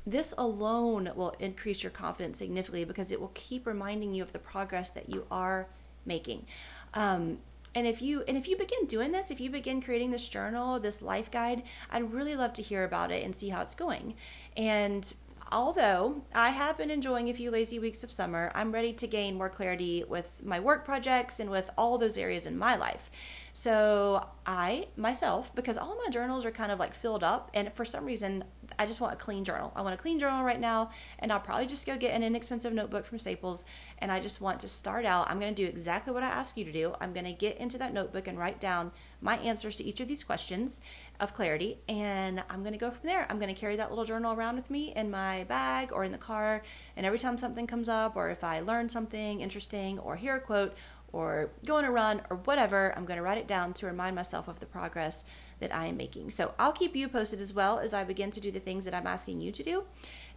this 0.04 0.34
alone 0.36 1.10
will 1.14 1.34
increase 1.38 1.82
your 1.82 1.90
confidence 1.90 2.38
significantly 2.38 2.84
because 2.84 3.12
it 3.12 3.20
will 3.20 3.32
keep 3.34 3.66
reminding 3.66 4.14
you 4.14 4.22
of 4.22 4.32
the 4.32 4.38
progress 4.38 4.90
that 4.90 5.10
you 5.10 5.26
are 5.30 5.68
making. 6.04 6.46
Um, 6.94 7.38
and 7.76 7.86
if 7.86 8.02
you 8.02 8.24
and 8.26 8.36
if 8.36 8.48
you 8.48 8.56
begin 8.56 8.86
doing 8.86 9.12
this 9.12 9.30
if 9.30 9.38
you 9.38 9.50
begin 9.50 9.80
creating 9.80 10.10
this 10.10 10.28
journal 10.28 10.80
this 10.80 11.00
life 11.02 11.30
guide 11.30 11.62
i'd 11.90 12.12
really 12.12 12.34
love 12.34 12.52
to 12.52 12.62
hear 12.62 12.82
about 12.82 13.12
it 13.12 13.22
and 13.22 13.36
see 13.36 13.50
how 13.50 13.60
it's 13.60 13.74
going 13.74 14.14
and 14.56 15.14
although 15.52 16.22
I 16.34 16.50
have 16.50 16.76
been 16.76 16.90
enjoying 16.90 17.28
a 17.28 17.34
few 17.34 17.50
lazy 17.50 17.78
weeks 17.78 18.02
of 18.02 18.10
summer, 18.10 18.50
I'm 18.54 18.72
ready 18.72 18.92
to 18.94 19.06
gain 19.06 19.36
more 19.36 19.48
clarity 19.48 20.04
with 20.08 20.40
my 20.44 20.60
work 20.60 20.84
projects 20.84 21.40
and 21.40 21.50
with 21.50 21.70
all 21.78 21.98
those 21.98 22.18
areas 22.18 22.46
in 22.46 22.58
my 22.58 22.76
life. 22.76 23.10
So 23.52 24.26
I 24.44 24.88
myself, 24.96 25.54
because 25.54 25.78
all 25.78 25.96
my 26.04 26.10
journals 26.10 26.44
are 26.44 26.50
kind 26.50 26.72
of 26.72 26.78
like 26.78 26.94
filled 26.94 27.22
up, 27.22 27.50
and 27.54 27.72
for 27.74 27.84
some 27.84 28.04
reason, 28.04 28.44
I 28.78 28.86
just 28.86 29.00
want 29.00 29.14
a 29.14 29.16
clean 29.16 29.44
journal. 29.44 29.72
I 29.74 29.82
want 29.82 29.94
a 29.94 29.98
clean 29.98 30.18
journal 30.18 30.44
right 30.44 30.60
now, 30.60 30.90
and 31.18 31.32
I'll 31.32 31.40
probably 31.40 31.66
just 31.66 31.86
go 31.86 31.96
get 31.96 32.14
an 32.14 32.22
inexpensive 32.22 32.72
notebook 32.72 33.06
from 33.06 33.18
Staples. 33.18 33.64
And 33.98 34.12
I 34.12 34.20
just 34.20 34.40
want 34.40 34.60
to 34.60 34.68
start 34.68 35.04
out. 35.04 35.30
I'm 35.30 35.40
going 35.40 35.54
to 35.54 35.62
do 35.62 35.68
exactly 35.68 36.12
what 36.12 36.22
I 36.22 36.28
ask 36.28 36.56
you 36.56 36.64
to 36.64 36.72
do. 36.72 36.94
I'm 37.00 37.12
going 37.12 37.26
to 37.26 37.32
get 37.32 37.56
into 37.58 37.78
that 37.78 37.94
notebook 37.94 38.26
and 38.26 38.38
write 38.38 38.60
down 38.60 38.92
my 39.20 39.38
answers 39.38 39.76
to 39.76 39.84
each 39.84 40.00
of 40.00 40.08
these 40.08 40.22
questions 40.24 40.80
of 41.18 41.34
clarity, 41.34 41.78
and 41.88 42.42
I'm 42.50 42.60
going 42.60 42.72
to 42.72 42.78
go 42.78 42.90
from 42.90 43.08
there. 43.08 43.26
I'm 43.30 43.38
going 43.38 43.52
to 43.52 43.58
carry 43.58 43.76
that 43.76 43.90
little 43.90 44.04
journal 44.04 44.34
around 44.34 44.56
with 44.56 44.70
me 44.70 44.92
in 44.94 45.10
my 45.10 45.44
bag 45.44 45.92
or 45.92 46.04
in 46.04 46.12
the 46.12 46.18
car, 46.18 46.62
and 46.96 47.06
every 47.06 47.18
time 47.18 47.38
something 47.38 47.66
comes 47.66 47.88
up, 47.88 48.16
or 48.16 48.28
if 48.28 48.44
I 48.44 48.60
learn 48.60 48.88
something 48.88 49.40
interesting, 49.40 49.98
or 49.98 50.16
hear 50.16 50.36
a 50.36 50.40
quote, 50.40 50.74
or 51.12 51.50
go 51.64 51.76
on 51.76 51.84
a 51.84 51.90
run, 51.90 52.20
or 52.28 52.36
whatever, 52.36 52.92
I'm 52.96 53.06
going 53.06 53.16
to 53.16 53.22
write 53.22 53.38
it 53.38 53.46
down 53.46 53.72
to 53.74 53.86
remind 53.86 54.14
myself 54.14 54.48
of 54.48 54.60
the 54.60 54.66
progress 54.66 55.24
that 55.60 55.74
I 55.74 55.86
am 55.86 55.96
making. 55.96 56.30
So 56.30 56.54
I'll 56.58 56.72
keep 56.72 56.94
you 56.94 57.08
posted 57.08 57.40
as 57.40 57.54
well 57.54 57.78
as 57.78 57.94
I 57.94 58.04
begin 58.04 58.30
to 58.32 58.40
do 58.40 58.50
the 58.50 58.60
things 58.60 58.84
that 58.84 58.94
I'm 58.94 59.06
asking 59.06 59.40
you 59.40 59.52
to 59.52 59.62
do. 59.62 59.84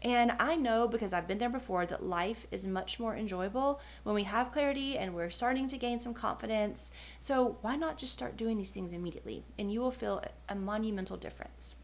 And 0.02 0.32
I 0.40 0.56
know 0.56 0.88
because 0.88 1.12
I've 1.12 1.28
been 1.28 1.40
there 1.40 1.50
before 1.50 1.86
that 1.86 2.04
life 2.04 2.48
is 2.52 2.66
much 2.66 3.00
more 3.00 3.16
enjoyable 3.16 3.82
when 4.04 4.16
we 4.16 4.24
have 4.24 4.52
clarity 4.52 4.98
and 4.98 5.14
we're 5.14 5.30
starting 5.30 5.68
to 5.68 5.78
gain 5.78 6.00
some 6.00 6.14
confidence. 6.14 6.92
So 7.20 7.58
why 7.62 7.76
not 7.76 7.98
just 7.98 8.14
start 8.14 8.38
doing 8.38 8.58
these 8.58 8.72
things 8.72 8.94
immediately? 8.94 9.44
And 9.58 9.72
you 9.72 9.82
will 9.82 9.92
feel 9.92 10.24
a 10.48 10.56
monumental 10.56 11.18
difference. 11.18 11.76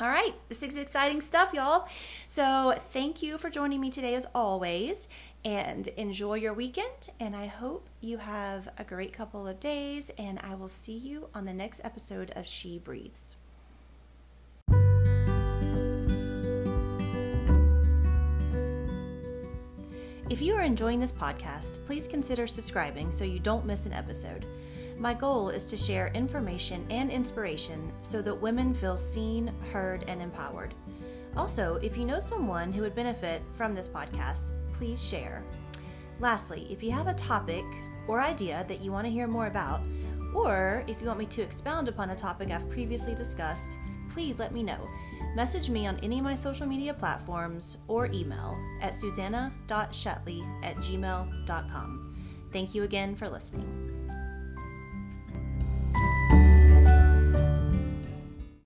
All 0.00 0.08
right, 0.08 0.32
this 0.48 0.62
is 0.62 0.76
exciting 0.76 1.20
stuff, 1.20 1.52
y'all. 1.52 1.88
So, 2.28 2.78
thank 2.92 3.20
you 3.20 3.36
for 3.36 3.50
joining 3.50 3.80
me 3.80 3.90
today, 3.90 4.14
as 4.14 4.28
always, 4.32 5.08
and 5.44 5.88
enjoy 5.88 6.34
your 6.34 6.52
weekend. 6.52 7.10
And 7.18 7.34
I 7.34 7.46
hope 7.46 7.88
you 8.00 8.18
have 8.18 8.68
a 8.78 8.84
great 8.84 9.12
couple 9.12 9.48
of 9.48 9.58
days, 9.58 10.12
and 10.16 10.38
I 10.38 10.54
will 10.54 10.68
see 10.68 10.96
you 10.96 11.30
on 11.34 11.46
the 11.46 11.52
next 11.52 11.80
episode 11.82 12.30
of 12.36 12.46
She 12.46 12.78
Breathes. 12.78 13.34
If 20.30 20.40
you 20.40 20.54
are 20.54 20.62
enjoying 20.62 21.00
this 21.00 21.10
podcast, 21.10 21.84
please 21.86 22.06
consider 22.06 22.46
subscribing 22.46 23.10
so 23.10 23.24
you 23.24 23.40
don't 23.40 23.66
miss 23.66 23.84
an 23.84 23.92
episode. 23.92 24.46
My 24.98 25.14
goal 25.14 25.50
is 25.50 25.64
to 25.66 25.76
share 25.76 26.08
information 26.08 26.84
and 26.90 27.10
inspiration 27.10 27.92
so 28.02 28.20
that 28.22 28.34
women 28.34 28.74
feel 28.74 28.96
seen, 28.96 29.52
heard, 29.72 30.04
and 30.08 30.20
empowered. 30.20 30.74
Also, 31.36 31.76
if 31.82 31.96
you 31.96 32.04
know 32.04 32.18
someone 32.18 32.72
who 32.72 32.82
would 32.82 32.96
benefit 32.96 33.40
from 33.54 33.74
this 33.74 33.86
podcast, 33.86 34.54
please 34.76 35.02
share. 35.02 35.44
Lastly, 36.18 36.66
if 36.68 36.82
you 36.82 36.90
have 36.90 37.06
a 37.06 37.14
topic 37.14 37.64
or 38.08 38.20
idea 38.20 38.64
that 38.68 38.80
you 38.80 38.90
want 38.90 39.06
to 39.06 39.12
hear 39.12 39.28
more 39.28 39.46
about, 39.46 39.82
or 40.34 40.82
if 40.88 41.00
you 41.00 41.06
want 41.06 41.20
me 41.20 41.26
to 41.26 41.42
expound 41.42 41.88
upon 41.88 42.10
a 42.10 42.16
topic 42.16 42.50
I've 42.50 42.68
previously 42.68 43.14
discussed, 43.14 43.78
please 44.10 44.40
let 44.40 44.52
me 44.52 44.64
know. 44.64 44.80
Message 45.36 45.70
me 45.70 45.86
on 45.86 46.00
any 46.02 46.18
of 46.18 46.24
my 46.24 46.34
social 46.34 46.66
media 46.66 46.92
platforms 46.92 47.78
or 47.86 48.06
email 48.06 48.58
at 48.80 48.96
susanna.shetley 48.96 50.64
at 50.64 50.74
gmail.com. 50.76 52.16
Thank 52.52 52.74
you 52.74 52.82
again 52.82 53.14
for 53.14 53.28
listening. 53.28 53.97